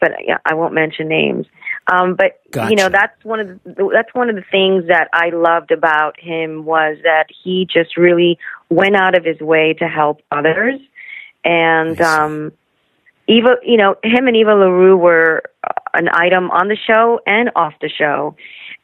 but 0.00 0.12
yeah, 0.24 0.38
I 0.44 0.54
won't 0.54 0.74
mention 0.74 1.08
names. 1.08 1.46
Um, 1.86 2.14
but 2.14 2.40
you 2.70 2.76
know, 2.76 2.88
that's 2.88 3.22
one 3.24 3.40
of 3.40 3.48
the, 3.64 3.90
that's 3.92 4.12
one 4.14 4.28
of 4.28 4.36
the 4.36 4.44
things 4.50 4.88
that 4.88 5.08
I 5.12 5.30
loved 5.30 5.70
about 5.70 6.18
him 6.18 6.64
was 6.64 6.98
that 7.04 7.26
he 7.44 7.66
just 7.70 7.96
really 7.96 8.38
went 8.70 8.96
out 8.96 9.16
of 9.16 9.24
his 9.24 9.40
way 9.40 9.74
to 9.78 9.86
help 9.86 10.20
others, 10.30 10.80
and 11.44 11.96
see. 11.96 12.04
um, 12.04 12.52
Eva, 13.28 13.56
you 13.62 13.76
know, 13.76 13.96
him 14.02 14.26
and 14.26 14.36
Eva 14.36 14.50
LaRue 14.50 14.96
were 14.96 15.42
uh, 15.64 15.72
an 15.94 16.08
item 16.12 16.50
on 16.50 16.68
the 16.68 16.76
show 16.76 17.20
and 17.26 17.50
off 17.56 17.74
the 17.80 17.88
show. 17.88 18.36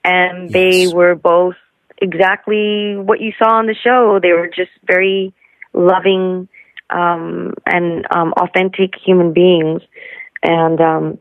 And 0.04 0.50
they 0.50 0.88
were 0.88 1.14
both 1.14 1.54
exactly 2.00 2.96
what 2.96 3.20
you 3.20 3.32
saw 3.38 3.58
on 3.58 3.66
the 3.66 3.74
show. 3.74 4.18
They 4.20 4.32
were 4.32 4.48
just 4.48 4.72
very 4.84 5.32
loving 5.72 6.48
um, 6.90 7.54
and 7.66 8.04
um, 8.14 8.32
authentic 8.32 8.94
human 9.04 9.32
beings. 9.32 9.82
And 10.42 10.80
um, 10.80 11.18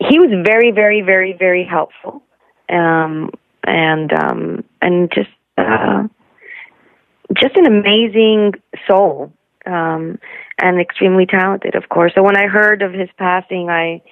he 0.00 0.18
was 0.18 0.30
very, 0.44 0.72
very, 0.72 1.02
very, 1.02 1.34
very 1.38 1.64
helpful. 1.64 2.22
Um, 2.68 3.30
and 3.66 4.12
um, 4.12 4.64
and 4.82 5.10
just 5.14 5.30
uh, 5.56 6.04
just 7.34 7.56
an 7.56 7.66
amazing 7.66 8.52
soul 8.86 9.32
um, 9.66 10.18
and 10.64 10.80
extremely 10.80 11.26
talented, 11.26 11.74
of 11.74 11.90
course. 11.90 12.12
So 12.14 12.22
when 12.22 12.38
I 12.38 12.46
heard 12.46 12.80
of 12.80 12.92
his 12.92 13.10
passing, 13.18 13.68
I 13.68 14.02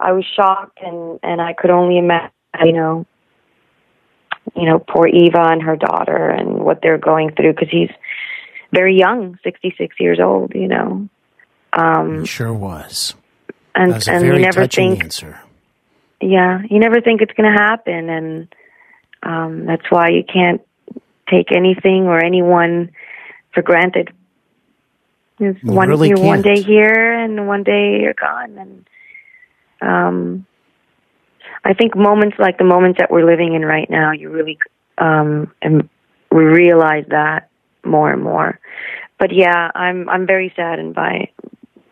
I 0.00 0.12
was 0.12 0.24
shocked, 0.34 0.78
and 0.82 1.20
and 1.22 1.40
I 1.40 1.52
could 1.52 1.70
only 1.70 1.98
imagine, 1.98 2.30
you 2.64 2.72
know, 2.72 3.06
you 4.56 4.64
know, 4.64 4.78
poor 4.78 5.06
Eva 5.06 5.48
and 5.50 5.62
her 5.62 5.76
daughter, 5.76 6.30
and 6.30 6.60
what 6.64 6.80
they're 6.82 6.98
going 6.98 7.32
through 7.32 7.52
because 7.52 7.68
he's 7.70 7.90
very 8.72 8.98
young, 8.98 9.38
sixty 9.44 9.74
six 9.76 9.96
years 10.00 10.18
old. 10.18 10.54
You 10.54 10.68
know, 10.68 11.08
um, 11.74 12.24
sure 12.24 12.54
was. 12.54 13.14
And 13.74 13.92
a 13.92 14.10
and 14.10 14.24
you 14.24 14.38
never 14.38 14.66
think, 14.66 15.04
answer. 15.04 15.38
yeah, 16.22 16.62
you 16.70 16.78
never 16.78 17.02
think 17.02 17.20
it's 17.20 17.34
going 17.34 17.52
to 17.52 17.62
happen, 17.62 18.08
and 18.08 18.54
um, 19.22 19.66
that's 19.66 19.88
why 19.90 20.08
you 20.08 20.24
can't 20.24 20.62
take 21.30 21.52
anything 21.52 22.06
or 22.06 22.24
anyone 22.24 22.92
for 23.52 23.62
granted. 23.62 24.10
You 25.38 25.56
one 25.62 25.88
really 25.88 26.08
you're 26.08 26.20
one 26.20 26.42
day 26.42 26.60
here 26.60 27.12
and 27.12 27.46
one 27.46 27.62
day 27.62 28.00
you're 28.00 28.14
gone, 28.14 28.58
and 28.58 28.88
um, 29.80 30.46
I 31.64 31.74
think 31.74 31.96
moments 31.96 32.36
like 32.38 32.58
the 32.58 32.64
moments 32.64 32.98
that 32.98 33.10
we're 33.10 33.24
living 33.24 33.54
in 33.54 33.64
right 33.64 33.88
now, 33.88 34.12
you 34.12 34.30
really 34.30 34.58
um, 34.98 35.52
and 35.62 35.88
we 36.30 36.44
realize 36.44 37.04
that 37.08 37.50
more 37.84 38.12
and 38.12 38.22
more. 38.22 38.58
But 39.18 39.32
yeah, 39.32 39.70
I'm 39.74 40.08
I'm 40.08 40.26
very 40.26 40.52
saddened 40.56 40.94
by 40.94 41.30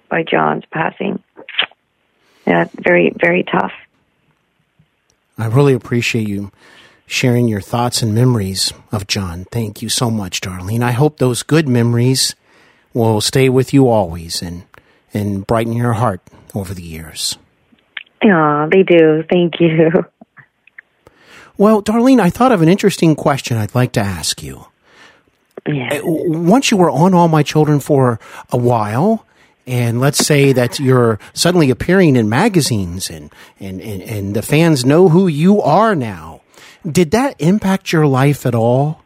by 0.09 0.23
John's 0.23 0.65
passing. 0.71 1.23
Yeah, 2.47 2.67
very 2.75 3.13
very 3.19 3.45
tough. 3.45 3.73
I 5.39 5.47
really 5.47 5.75
appreciate 5.75 6.29
you 6.29 6.51
sharing 7.07 7.47
your 7.47 7.61
thoughts 7.61 8.03
and 8.03 8.15
memories 8.15 8.73
of 8.91 9.07
John. 9.07 9.45
Thank 9.51 9.83
you 9.83 9.89
so 9.89 10.11
much, 10.11 10.41
Darlene. 10.41 10.83
I 10.83 10.93
hope 10.93 11.19
those 11.19 11.43
good 11.43 11.69
memories 11.69 12.35
will 12.97 13.21
stay 13.21 13.49
with 13.49 13.73
you 13.75 13.89
always 13.89 14.43
and 14.43 14.65
and 15.13 15.47
brighten 15.47 15.73
your 15.73 15.93
heart 15.93 16.21
over 16.55 16.75
the 16.75 16.83
years. 16.83 17.39
Yeah, 18.23 18.67
they 18.71 18.83
do. 18.83 19.23
Thank 19.31 19.61
you. 19.61 19.91
Well, 21.59 21.83
Darlene, 21.83 22.21
I 22.21 22.29
thought 22.31 22.53
of 22.53 22.61
an 22.61 22.69
interesting 22.69 23.15
question 23.15 23.57
I'd 23.57 23.75
like 23.75 23.93
to 23.93 24.01
ask 24.01 24.43
you. 24.43 24.67
Yeah. 25.67 25.95
Uh, 25.95 26.01
once 26.05 26.71
you 26.71 26.77
were 26.77 26.91
on 26.91 27.15
All 27.15 27.29
My 27.29 27.43
Children 27.43 27.81
for 27.81 28.21
a 28.51 28.59
while, 28.59 29.27
and 29.67 30.01
let's 30.01 30.19
say 30.19 30.53
that 30.53 30.79
you're 30.79 31.19
suddenly 31.33 31.71
appearing 31.71 32.15
in 32.15 32.29
magazines 32.29 33.11
and, 33.11 33.33
and, 33.59 33.81
and, 33.81 34.03
and 34.03 34.37
the 34.37 34.43
fans 34.43 34.85
know 34.85 35.09
who 35.09 35.29
you 35.29 35.63
are 35.63 35.95
now, 35.95 36.43
did 36.87 37.11
that 37.13 37.35
impact 37.41 37.91
your 37.91 38.07
life 38.07 38.47
at 38.47 38.55
all? 38.55 39.03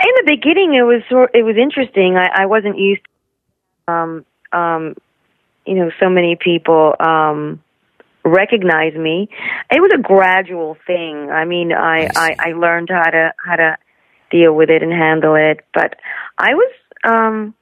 In 0.00 0.13
the 0.24 0.36
beginning, 0.36 0.74
it 0.74 0.82
was 0.82 1.02
sort. 1.08 1.30
It 1.34 1.42
was 1.42 1.56
interesting. 1.56 2.16
I, 2.16 2.42
I 2.42 2.46
wasn't 2.46 2.78
used. 2.78 3.02
To, 3.86 3.92
um, 3.92 4.24
um, 4.52 4.94
you 5.66 5.74
know, 5.74 5.90
so 6.00 6.08
many 6.08 6.36
people 6.36 6.94
um, 7.00 7.62
recognize 8.24 8.94
me. 8.94 9.28
It 9.70 9.80
was 9.80 9.90
a 9.94 10.02
gradual 10.02 10.76
thing. 10.86 11.30
I 11.30 11.44
mean, 11.44 11.72
I, 11.72 12.08
I, 12.14 12.36
I 12.38 12.52
learned 12.52 12.88
how 12.90 13.10
to 13.10 13.32
how 13.44 13.56
to 13.56 13.76
deal 14.30 14.52
with 14.52 14.70
it 14.70 14.82
and 14.82 14.92
handle 14.92 15.34
it. 15.34 15.60
But 15.72 15.96
I 16.38 16.54
was. 16.54 16.72
Um, 17.06 17.54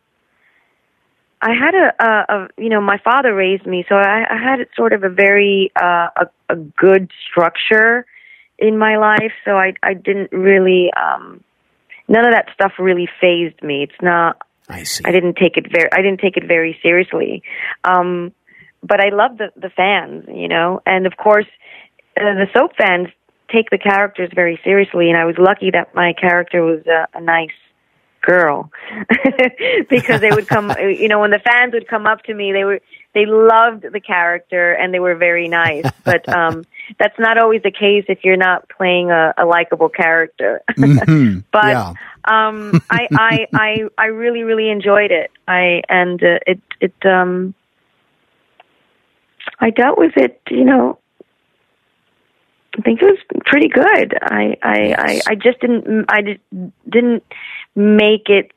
I 1.45 1.55
had 1.55 1.75
a, 1.75 2.05
a, 2.05 2.09
a, 2.29 2.49
you 2.57 2.69
know, 2.69 2.81
my 2.81 2.99
father 3.03 3.35
raised 3.35 3.67
me, 3.67 3.85
so 3.89 3.97
I, 3.97 4.25
I 4.31 4.37
had 4.37 4.65
sort 4.77 4.93
of 4.93 5.03
a 5.03 5.09
very 5.09 5.73
uh, 5.75 6.09
a, 6.17 6.27
a 6.49 6.55
good 6.55 7.11
structure 7.29 8.07
in 8.59 8.79
my 8.79 8.97
life. 8.97 9.33
So 9.45 9.57
I, 9.57 9.75
I 9.83 9.95
didn't 9.95 10.31
really, 10.31 10.93
um, 10.95 11.43
none 12.13 12.27
of 12.27 12.33
that 12.33 12.47
stuff 12.55 12.73
really 12.79 13.09
phased 13.21 13.61
me. 13.63 13.83
It's 13.83 14.03
not. 14.03 14.37
I 14.69 14.85
see. 14.85 15.03
I 15.05 15.11
didn't 15.11 15.35
take 15.35 15.57
it 15.57 15.67
very. 15.73 15.89
I 15.93 16.03
didn't 16.03 16.21
take 16.21 16.37
it 16.37 16.47
very 16.47 16.79
seriously. 16.83 17.43
Um, 17.83 18.33
but 18.83 19.01
I 19.01 19.09
love 19.09 19.39
the 19.39 19.49
the 19.57 19.71
fans, 19.71 20.27
you 20.29 20.49
know, 20.49 20.81
and 20.87 21.07
of 21.07 21.17
course, 21.17 21.47
uh, 22.17 22.35
the 22.35 22.47
soap 22.55 22.77
fans 22.77 23.09
take 23.51 23.71
the 23.71 23.79
characters 23.79 24.31
very 24.35 24.61
seriously. 24.63 25.09
And 25.09 25.19
I 25.19 25.25
was 25.25 25.37
lucky 25.39 25.71
that 25.73 25.95
my 25.95 26.13
character 26.13 26.63
was 26.63 26.87
a, 26.87 27.09
a 27.15 27.21
nice 27.21 27.51
girl 28.23 28.71
because 29.91 30.21
they 30.21 30.31
would 30.31 30.47
come 30.47 30.73
you 30.81 31.09
know 31.09 31.19
when 31.19 31.33
the 31.33 31.41
fans 31.41 31.73
would 31.73 31.89
come 31.89 32.07
up 32.07 32.23
to 32.23 32.33
me 32.33 32.53
they 32.53 32.63
were 32.63 32.81
they 33.15 33.27
loved 33.27 33.83
the 33.83 34.01
character 34.01 34.73
and 34.73 34.95
they 34.95 35.01
were 35.01 35.17
very 35.17 35.49
nice 35.49 35.85
but 36.05 36.27
um 36.29 36.65
that's 36.99 37.19
not 37.19 37.39
always 37.39 37.63
the 37.63 37.71
case 37.71 38.05
if 38.09 38.25
you're 38.25 38.37
not 38.37 38.69
playing 38.69 39.11
a, 39.11 39.35
a 39.39 39.45
likable 39.45 39.89
character 39.89 40.63
Mhm. 40.79 41.45
but 41.53 41.67
Yeah. 41.67 41.95
um 42.25 42.83
I, 42.91 43.09
I 43.15 43.47
i 43.55 43.77
i 43.99 44.07
really 44.07 44.43
really 44.43 44.71
enjoyed 44.71 45.11
it 45.11 45.31
i 45.49 45.83
and 45.89 46.23
uh, 46.23 46.39
it 46.47 46.61
it 46.81 46.95
um 47.05 47.55
i 49.61 49.71
dealt 49.71 49.99
with 49.99 50.17
it 50.17 50.41
you 50.51 50.65
know 50.65 50.99
I 52.79 52.81
think 52.81 53.03
it 53.03 53.05
was 53.05 53.19
pretty 53.45 53.69
good. 53.69 54.19
I 54.23 54.57
I 54.63 54.95
I, 54.97 55.21
I 55.27 55.35
just 55.35 55.61
didn't 55.61 56.07
I 56.09 56.23
just 56.23 56.41
didn't 56.89 57.23
make 57.75 58.29
it. 58.31 58.51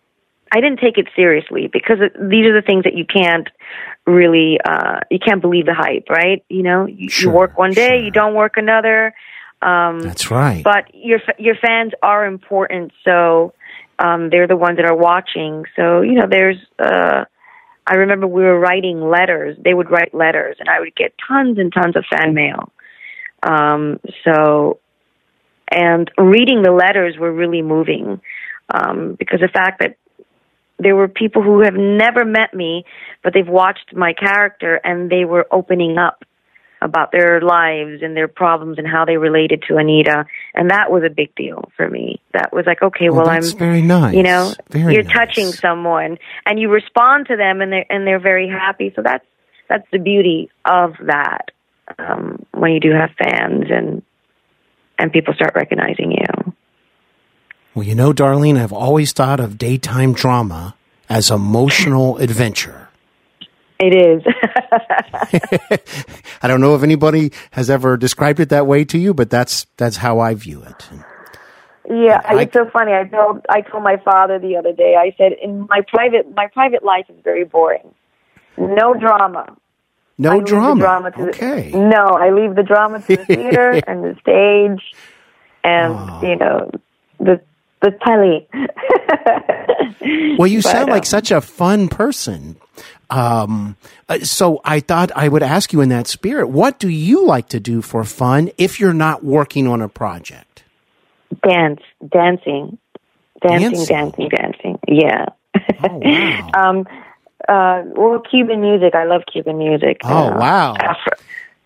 I 0.55 0.61
didn't 0.61 0.79
take 0.79 0.97
it 0.97 1.07
seriously 1.15 1.67
because 1.71 1.97
these 1.99 2.45
are 2.47 2.53
the 2.53 2.63
things 2.65 2.83
that 2.85 2.95
you 2.95 3.05
can't 3.05 3.47
really 4.05 4.57
uh 4.63 4.99
you 5.11 5.19
can't 5.19 5.41
believe 5.41 5.65
the 5.65 5.73
hype, 5.73 6.07
right? 6.09 6.43
You 6.49 6.63
know, 6.63 6.85
you, 6.85 7.09
Sure, 7.09 7.31
you 7.31 7.37
work 7.37 7.57
one 7.57 7.71
day, 7.71 7.97
sure. 7.97 8.05
you 8.05 8.11
don't 8.11 8.35
work 8.35 8.53
another. 8.55 9.13
Um 9.61 9.99
That's 9.99 10.31
right. 10.31 10.63
but 10.63 10.83
your 10.93 11.19
your 11.37 11.55
fans 11.55 11.91
are 12.01 12.25
important, 12.25 12.91
so 13.03 13.53
um, 13.99 14.29
they're 14.29 14.47
the 14.47 14.57
ones 14.57 14.77
that 14.77 14.85
are 14.85 14.95
watching. 14.95 15.65
So 15.75 16.01
you 16.01 16.13
know, 16.13 16.27
there's. 16.29 16.57
Uh, 16.79 17.25
I 17.87 17.95
remember 17.95 18.25
we 18.27 18.43
were 18.43 18.59
writing 18.59 18.99
letters. 18.99 19.57
They 19.63 19.73
would 19.73 19.91
write 19.91 20.13
letters, 20.13 20.57
and 20.59 20.67
I 20.69 20.79
would 20.79 20.95
get 20.95 21.13
tons 21.27 21.59
and 21.59 21.71
tons 21.71 21.95
of 21.95 22.03
fan 22.09 22.33
mail. 22.33 22.71
Um, 23.43 23.99
so, 24.23 24.79
and 25.71 26.09
reading 26.17 26.63
the 26.63 26.71
letters 26.71 27.15
were 27.17 27.31
really 27.31 27.61
moving 27.61 28.19
um, 28.73 29.15
because 29.19 29.39
the 29.39 29.47
fact 29.47 29.81
that 29.81 29.97
there 30.80 30.95
were 30.95 31.07
people 31.07 31.41
who 31.41 31.61
have 31.61 31.76
never 31.76 32.26
met 32.26 32.53
me, 32.53 32.84
but 33.23 33.34
they've 33.34 33.47
watched 33.47 33.95
my 33.95 34.13
character 34.13 34.80
and 34.84 35.09
they 35.09 35.26
were 35.26 35.47
opening 35.51 35.97
up 35.97 36.23
about 36.82 37.11
their 37.11 37.41
lives 37.41 38.01
and 38.03 38.15
their 38.15 38.28
problems 38.28 38.78
and 38.78 38.88
how 38.88 39.05
they 39.05 39.17
related 39.17 39.63
to 39.67 39.78
Anita, 39.78 40.26
and 40.53 40.69
that 40.69 40.91
was 40.91 41.03
a 41.03 41.09
big 41.09 41.34
deal 41.36 41.71
for 41.76 41.89
me. 41.89 42.21
That 42.34 42.53
was 42.53 42.65
like, 42.65 42.82
okay, 42.82 43.09
well, 43.09 43.26
that's 43.26 43.53
I'm 43.53 43.57
very 43.57 43.82
nice. 43.82 44.13
you 44.13 44.23
know, 44.23 44.53
Very 44.69 44.93
you're 44.93 45.03
nice. 45.03 45.13
touching 45.13 45.47
someone, 45.47 46.17
and 46.45 46.59
you 46.59 46.69
respond 46.69 47.28
to 47.28 47.38
them, 47.38 47.61
and 47.61 47.71
they're 47.71 47.86
and 47.89 48.05
they're 48.05 48.19
very 48.19 48.47
happy. 48.47 48.91
So 48.95 49.01
that's 49.01 49.26
that's 49.67 49.88
the 49.91 49.97
beauty 49.97 50.51
of 50.65 50.93
that 51.05 51.51
um, 51.97 52.45
when 52.51 52.73
you 52.73 52.80
do 52.80 52.91
have 52.91 53.11
fans 53.17 53.65
and 53.69 54.03
and 54.99 55.11
people 55.11 55.34
start 55.34 55.53
recognizing 55.55 56.11
you. 56.11 56.53
Well, 57.76 57.86
you 57.86 57.95
know, 57.95 58.13
Darlene, 58.13 58.57
I've 58.57 58.71
always 58.73 59.11
thought 59.11 59.39
of 59.41 59.57
daytime 59.57 60.13
drama 60.13 60.76
as 61.09 61.30
emotional 61.30 62.17
adventure. 62.17 62.88
It 63.78 63.93
is. 63.93 64.23
I 66.41 66.47
don't 66.47 66.61
know 66.61 66.76
if 66.76 66.84
anybody 66.84 67.34
has 67.51 67.69
ever 67.69 67.97
described 67.97 68.39
it 68.39 68.47
that 68.49 68.65
way 68.65 68.86
to 68.86 68.97
you, 68.97 69.13
but 69.13 69.30
that's 69.30 69.67
that's 69.76 69.97
how 69.97 70.19
I 70.19 70.34
view 70.34 70.63
it. 70.63 70.88
Yeah, 71.89 72.21
I- 72.23 72.43
it's 72.43 72.53
so 72.53 72.69
funny. 72.69 72.93
I 72.93 73.03
told 73.03 73.45
I 73.49 73.61
told 73.61 73.84
my 73.84 73.97
father 73.97 74.39
the 74.39 74.55
other 74.55 74.71
day. 74.71 74.95
I 74.95 75.13
said, 75.17 75.34
"In 75.34 75.67
my 75.69 75.82
private 75.88 76.34
my 76.34 76.47
private 76.47 76.84
life 76.84 77.05
is 77.09 77.17
very 77.23 77.43
boring. 77.43 77.93
No 78.57 78.93
drama. 78.93 79.57
No 80.17 80.39
drama. 80.39 80.80
drama 80.80 81.11
to 81.11 81.17
the- 81.17 81.30
okay. 81.32 81.71
no, 81.73 82.05
I 82.07 82.30
leave 82.32 82.55
the 82.55 82.63
drama 82.63 83.01
to 83.01 83.17
the 83.17 83.26
theater 83.26 83.71
and 83.88 84.05
the 84.05 84.15
stage, 84.21 84.82
and 85.65 85.93
Oh. 85.97 86.19
you 86.23 86.38
know 86.38 86.71
the 87.19 87.41
the 87.86 87.91
telly. 88.05 88.47
Well, 90.38 90.47
you 90.47 90.59
But, 90.63 90.71
sound 90.71 90.89
like 90.89 91.03
um, 91.03 91.05
such 91.05 91.31
a 91.31 91.41
fun 91.41 91.88
person. 91.88 92.57
Um, 93.09 93.77
uh, 94.09 94.19
so 94.19 94.59
I 94.65 94.79
thought 94.79 95.11
I 95.15 95.27
would 95.27 95.43
ask 95.43 95.71
you 95.71 95.81
in 95.81 95.89
that 95.89 96.07
spirit, 96.07 96.47
what 96.47 96.79
do 96.79 96.89
you 96.89 97.25
like 97.25 97.49
to 97.49 97.59
do 97.59 97.81
for 97.81 98.03
fun 98.03 98.49
if 98.57 98.79
you're 98.79 98.93
not 98.93 99.23
working 99.23 99.67
on 99.67 99.81
a 99.81 99.89
project? 99.89 100.63
dance, 101.43 101.81
dancing, 102.07 102.77
dancing, 103.41 103.86
Dancing? 103.86 103.86
dancing, 103.86 104.29
dancing. 104.29 104.79
Yeah. 104.88 105.25
Oh, 105.83 105.97
wow. 105.97 106.49
um, 106.55 106.88
uh, 107.47 107.83
well, 107.95 108.19
Cuban 108.19 108.61
music. 108.61 108.95
I 108.95 109.05
love 109.05 109.23
Cuban 109.31 109.57
music. 109.57 110.01
Oh, 110.03 110.29
Uh, 110.29 110.38
wow. 110.38 110.75
Afro- 110.75 111.17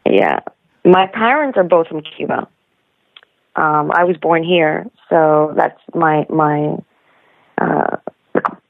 yeah, 0.05 0.39
my 0.83 1.07
parents 1.07 1.57
are 1.57 1.63
both 1.63 1.87
from 1.87 2.01
Cuba. 2.01 2.47
Um, 3.55 3.91
I 3.91 4.03
was 4.05 4.15
born 4.21 4.43
here, 4.43 4.85
so 5.09 5.53
that's 5.55 5.79
my 5.93 6.25
my 6.29 6.77
uh, 7.59 7.97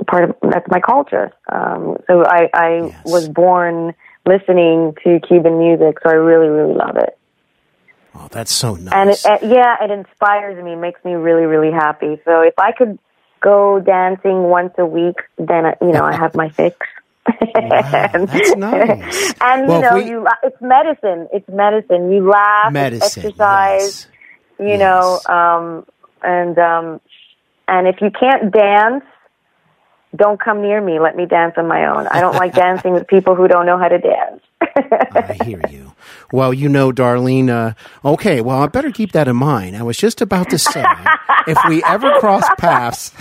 part 0.08 0.30
of 0.30 0.36
that's 0.42 0.66
my 0.70 0.80
culture. 0.80 1.32
Um, 1.52 1.98
so 2.08 2.24
I, 2.26 2.50
I 2.54 2.70
Yes. 2.88 3.06
was 3.06 3.30
born 3.34 3.94
listening 4.26 4.94
to 5.04 5.20
Cuban 5.28 5.60
music, 5.60 5.98
so 6.04 6.10
I 6.10 6.14
really 6.14 6.48
really 6.48 6.74
love 6.74 6.96
it. 6.98 7.18
Oh, 8.16 8.28
that's 8.32 8.52
so 8.52 8.76
nice. 8.76 8.94
And 8.94 9.10
it, 9.12 9.26
uh, 9.26 9.38
yeah, 9.56 9.76
it 9.84 9.92
inspires 9.92 10.62
me, 10.64 10.76
makes 10.76 11.04
me 11.06 11.14
really, 11.14 11.44
really 11.46 11.72
happy. 11.72 12.20
So 12.26 12.42
if 12.42 12.56
I 12.58 12.72
could 12.72 12.98
go 13.42 13.80
dancing 13.80 14.44
once 14.44 14.74
a 14.78 14.86
week, 14.86 15.18
then 15.38 15.66
uh, 15.66 15.76
you 15.82 15.92
know 15.92 16.04
I 16.04 16.16
have 16.16 16.34
my 16.36 16.50
fix. 16.58 16.76
Wow, 17.54 18.12
that's 18.26 18.56
nice. 18.56 19.34
and 19.42 19.68
Well, 19.68 19.78
you 19.78 19.82
know, 19.84 19.96
we- 19.98 20.10
you 20.10 20.28
it's 20.44 20.58
medicine. 20.62 21.28
It's 21.32 21.48
medicine. 21.48 22.12
You 22.12 22.28
laugh, 22.30 22.74
Medicine, 22.74 23.24
exercise. 23.26 23.38
yes. 23.38 24.08
You 24.60 24.78
know, 24.78 25.22
um, 25.26 25.86
and 26.22 26.58
um, 26.60 27.02
and 27.68 27.88
if 27.88 27.98
you 28.02 28.10
can't 28.12 28.52
dance, 28.52 29.04
don't 30.16 30.40
come 30.42 30.62
near 30.62 30.82
me. 30.82 31.00
Let 31.00 31.16
me 31.16 31.26
dance 31.26 31.54
on 31.58 31.68
my 31.68 31.86
own. 31.86 32.08
I 32.08 32.20
don't 32.20 32.36
like 32.36 32.54
dancing 32.56 32.94
with 32.94 33.08
people 33.08 33.36
who 33.36 33.48
don't 33.48 33.66
know 33.66 33.78
how 33.78 33.88
to 33.88 33.98
dance. 34.00 34.42
I 35.12 35.34
hear 35.34 35.62
you. 35.62 35.94
Well, 36.32 36.54
you 36.54 36.68
know, 36.70 36.92
Darlene, 36.92 37.50
uh, 37.50 37.74
okay, 38.08 38.42
well, 38.42 38.62
I 38.62 38.68
better 38.68 38.92
keep 38.92 39.14
that 39.14 39.28
in 39.28 39.36
mind. 39.38 39.76
I 39.78 39.84
was 39.84 39.98
just 39.98 40.22
about 40.22 40.50
to 40.50 40.58
say, 40.60 40.84
if 41.48 41.64
we 41.64 41.84
ever 41.84 42.12
cross 42.12 42.50
paths, 42.58 43.12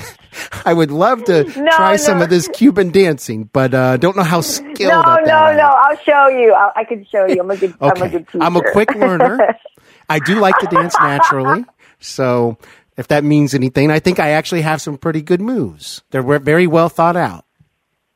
I 0.66 0.74
would 0.74 0.90
love 0.90 1.24
to 1.24 1.44
No, 1.56 1.70
try 1.70 1.96
some 1.96 2.20
of 2.20 2.28
this 2.30 2.48
Cuban 2.48 2.90
dancing, 2.90 3.44
but 3.52 3.72
uh, 3.74 3.96
don't 3.96 4.16
know 4.16 4.22
how 4.24 4.40
skilled 4.40 4.92
no, 4.92 5.14
no, 5.20 5.20
I 5.22 5.52
am. 5.52 5.56
no. 5.56 5.64
I'll 5.64 5.98
show 6.04 6.28
you. 6.28 6.52
I, 6.54 6.80
I 6.80 6.84
can 6.84 7.06
show 7.10 7.26
you. 7.26 7.40
I'm 7.40 7.50
a 7.50 7.56
good. 7.56 7.74
I'm 7.86 8.02
a 8.02 8.06
Okay. 8.06 8.08
good 8.08 8.26
teacher. 8.28 8.40
I'm 8.44 8.56
a 8.56 8.62
quick 8.62 8.94
learner. 8.94 9.38
I 10.08 10.18
do 10.18 10.40
like 10.40 10.56
to 10.58 10.66
dance 10.66 10.94
naturally. 11.00 11.64
So 12.00 12.58
if 12.96 13.08
that 13.08 13.24
means 13.24 13.54
anything, 13.54 13.90
I 13.90 13.98
think 13.98 14.18
I 14.18 14.30
actually 14.30 14.62
have 14.62 14.80
some 14.80 14.96
pretty 14.98 15.22
good 15.22 15.40
moves. 15.40 16.02
They're 16.10 16.22
very 16.38 16.66
well 16.66 16.88
thought 16.88 17.16
out. 17.16 17.44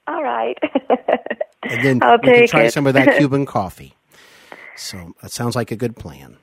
All 0.07 0.23
right. 0.23 0.59
And 1.63 1.85
then 1.85 2.03
I'll 2.03 2.19
we 2.23 2.33
can 2.33 2.49
try 2.49 2.63
it. 2.65 2.73
some 2.73 2.87
of 2.87 2.95
that 2.95 3.17
Cuban 3.19 3.47
coffee. 3.47 3.95
So 4.77 5.15
that 5.23 5.31
sounds 5.31 5.55
like 5.55 5.71
a 5.71 5.77
good 5.77 5.97
plan. 5.97 6.37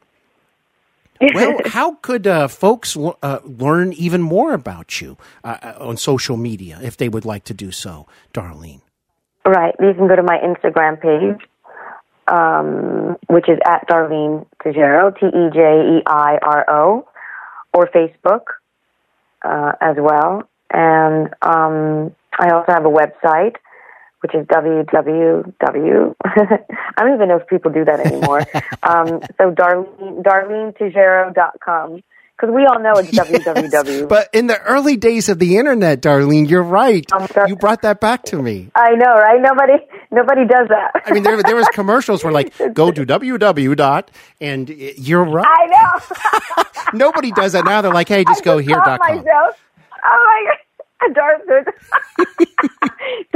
Well, 1.33 1.57
how 1.65 1.95
could 1.95 2.25
uh, 2.25 2.47
folks 2.47 2.95
uh, 2.95 3.39
learn 3.43 3.91
even 3.93 4.21
more 4.21 4.53
about 4.53 5.01
you 5.01 5.17
uh, 5.43 5.57
uh, 5.61 5.73
on 5.79 5.97
social 5.97 6.37
media 6.37 6.79
if 6.81 6.95
they 6.95 7.09
would 7.09 7.25
like 7.25 7.43
to 7.45 7.53
do 7.53 7.71
so, 7.71 8.07
Darlene? 8.33 8.81
Right. 9.45 9.75
You 9.79 9.93
can 9.93 10.07
go 10.07 10.15
to 10.15 10.23
my 10.23 10.37
Instagram 10.37 11.01
page, 11.01 11.45
um, 12.29 13.17
which 13.27 13.49
is 13.49 13.57
at 13.65 13.87
Darlene 13.87 14.45
Tejeiro, 14.63 15.17
T 15.19 15.25
E 15.25 15.49
J 15.53 15.97
E 15.97 16.03
I 16.05 16.37
R 16.41 16.65
O, 16.69 17.07
or 17.73 17.87
Facebook 17.87 18.45
uh, 19.43 19.73
as 19.81 19.95
well. 19.97 20.43
And 20.71 21.29
um, 21.41 22.15
I 22.37 22.51
also 22.51 22.71
have 22.71 22.85
a 22.85 22.89
website, 22.89 23.55
which 24.21 24.35
is 24.35 24.45
www. 24.47 26.15
I 26.25 27.03
don't 27.03 27.15
even 27.15 27.29
know 27.29 27.37
if 27.37 27.47
people 27.47 27.71
do 27.71 27.85
that 27.85 27.99
anymore. 27.99 28.39
um, 28.83 29.21
so 29.37 29.51
Darlene, 29.51 30.21
DarleneTejeiro.com. 30.23 32.03
Because 32.37 32.55
we 32.55 32.65
all 32.65 32.79
know 32.79 32.93
it's 32.93 33.11
www. 33.11 34.07
But 34.07 34.29
in 34.31 34.47
the 34.47 34.57
early 34.61 34.95
days 34.95 35.27
of 35.27 35.39
the 35.39 35.57
internet, 35.57 36.01
Darlene, 36.01 36.49
you're 36.49 36.63
right. 36.63 37.05
You 37.47 37.57
brought 37.57 37.81
that 37.81 37.99
back 37.99 38.23
to 38.25 38.41
me. 38.41 38.71
I 38.75 38.91
know, 38.91 39.13
right? 39.13 39.41
Nobody, 39.41 39.73
nobody 40.11 40.45
does 40.45 40.67
that. 40.69 40.91
I 41.05 41.11
mean, 41.13 41.23
there 41.23 41.41
there 41.41 41.55
was 41.55 41.67
commercials 41.73 42.23
where 42.23 42.33
like 42.33 42.53
go 42.73 42.91
to 42.91 43.05
www 43.05 43.75
dot, 43.75 44.11
and 44.41 44.69
you're 44.69 45.23
right. 45.23 45.45
I 45.47 45.65
know. 45.65 46.63
Nobody 46.93 47.31
does 47.31 47.51
that 47.53 47.65
now. 47.65 47.81
They're 47.81 47.93
like, 47.93 48.07
hey, 48.09 48.23
just 48.23 48.43
go 48.43 48.57
I 48.57 48.61
here 48.61 48.81
dot 48.83 48.99
com. 49.01 49.23
Oh 50.03 50.43
my 50.43 50.43
god. 50.45 51.13
Dar- 51.13 51.65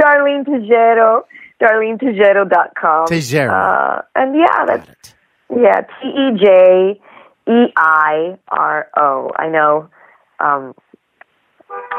Darlene 0.00 0.44
Tejeiro. 0.44 1.22
DarleneTejeiro.com. 1.62 3.06
Tejeiro. 3.06 3.50
Uh, 3.52 4.02
and 4.16 4.34
yeah, 4.36 4.64
that's, 4.66 5.14
yeah, 5.50 5.80
T 5.82 6.08
E 6.08 6.38
J 6.38 7.00
E 7.48 7.72
I 7.76 8.36
R 8.48 8.88
O. 8.98 9.30
I 9.36 9.48
know, 9.48 9.88
um, 10.40 10.74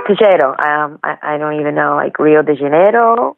Tejeiro. 0.07 0.59
Um, 0.63 0.99
I, 1.03 1.17
I 1.21 1.37
don't 1.37 1.59
even 1.59 1.73
know, 1.73 1.95
like 1.95 2.19
Rio 2.19 2.41
de 2.41 2.55
Janeiro. 2.55 3.37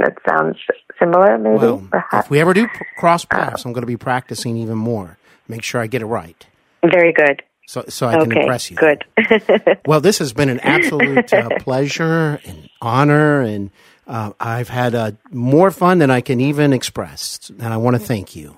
That 0.00 0.14
sounds 0.28 0.56
similar, 0.98 1.36
maybe, 1.38 1.56
Well, 1.58 1.86
perhaps. 1.90 2.26
if 2.26 2.30
we 2.30 2.40
ever 2.40 2.54
do 2.54 2.66
cross 2.98 3.24
paths, 3.24 3.64
I'm 3.64 3.72
going 3.72 3.82
to 3.82 3.86
be 3.86 3.96
practicing 3.98 4.56
even 4.56 4.76
more. 4.78 5.18
Make 5.46 5.62
sure 5.62 5.80
I 5.80 5.86
get 5.86 6.00
it 6.02 6.06
right, 6.06 6.46
Very 6.82 7.12
good. 7.12 7.42
so 7.66 7.84
so 7.88 8.06
I 8.08 8.12
can 8.12 8.32
okay, 8.32 8.40
impress 8.40 8.70
you. 8.70 8.76
good. 8.76 9.04
Well, 9.86 10.00
this 10.00 10.18
has 10.18 10.32
been 10.32 10.48
an 10.48 10.60
absolute 10.60 11.32
uh, 11.32 11.48
pleasure 11.58 12.40
and 12.46 12.68
honor, 12.80 13.40
and 13.42 13.70
uh, 14.06 14.32
I've 14.40 14.68
had 14.68 14.94
uh, 14.94 15.12
more 15.30 15.70
fun 15.70 15.98
than 15.98 16.10
I 16.10 16.20
can 16.22 16.40
even 16.40 16.72
express. 16.72 17.50
And 17.58 17.72
I 17.74 17.76
want 17.76 17.96
to 17.96 18.00
thank 18.02 18.34
you. 18.36 18.56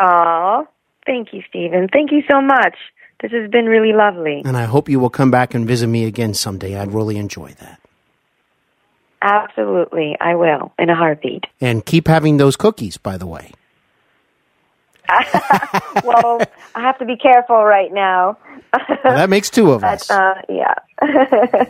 Oh, 0.00 0.66
thank 1.06 1.32
you, 1.32 1.42
Steven. 1.48 1.88
Thank 1.92 2.12
you 2.12 2.22
so 2.30 2.40
much. 2.40 2.76
This 3.20 3.32
has 3.32 3.50
been 3.50 3.66
really 3.66 3.92
lovely. 3.92 4.42
And 4.44 4.56
I 4.56 4.64
hope 4.64 4.88
you 4.88 5.00
will 5.00 5.10
come 5.10 5.30
back 5.30 5.52
and 5.54 5.66
visit 5.66 5.88
me 5.88 6.04
again 6.04 6.34
someday. 6.34 6.76
I'd 6.76 6.92
really 6.94 7.16
enjoy 7.16 7.50
that. 7.60 7.80
Absolutely, 9.20 10.16
I 10.20 10.34
will 10.36 10.72
in 10.78 10.90
a 10.90 10.94
heartbeat. 10.94 11.44
And 11.60 11.84
keep 11.84 12.06
having 12.06 12.36
those 12.36 12.56
cookies, 12.56 12.96
by 12.96 13.16
the 13.16 13.26
way. 13.26 13.52
Well, 16.04 16.40
I 16.74 16.80
have 16.80 16.98
to 16.98 17.04
be 17.04 17.16
careful 17.16 17.64
right 17.64 17.92
now. 17.92 18.38
Well, 18.72 19.16
that 19.16 19.28
makes 19.30 19.50
two 19.50 19.72
of 19.72 19.82
us. 19.82 20.08
Uh, 20.10 20.40
yeah. 20.48 20.74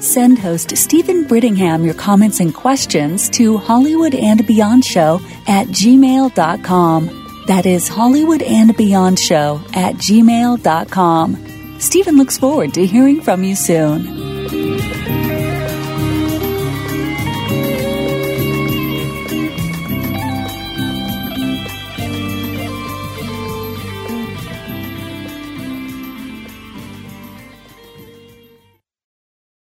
Send 0.00 0.38
host 0.38 0.76
Steven 0.76 1.24
Brittingham 1.24 1.84
your 1.84 1.94
comments 1.94 2.38
and 2.40 2.54
questions 2.54 3.28
to 3.30 3.56
Hollywood 3.58 4.14
and 4.14 4.46
Beyond 4.46 4.84
Show 4.84 5.20
at 5.48 5.66
gmail.com. 5.68 7.44
That 7.48 7.66
is 7.66 7.88
Hollywood 7.88 8.42
and 8.42 8.76
Beyond 8.76 9.18
Show 9.18 9.60
at 9.74 9.96
gmail.com. 9.96 11.80
Steven 11.80 12.16
looks 12.16 12.38
forward 12.38 12.74
to 12.74 12.86
hearing 12.86 13.20
from 13.20 13.42
you 13.42 13.56
soon. 13.56 14.37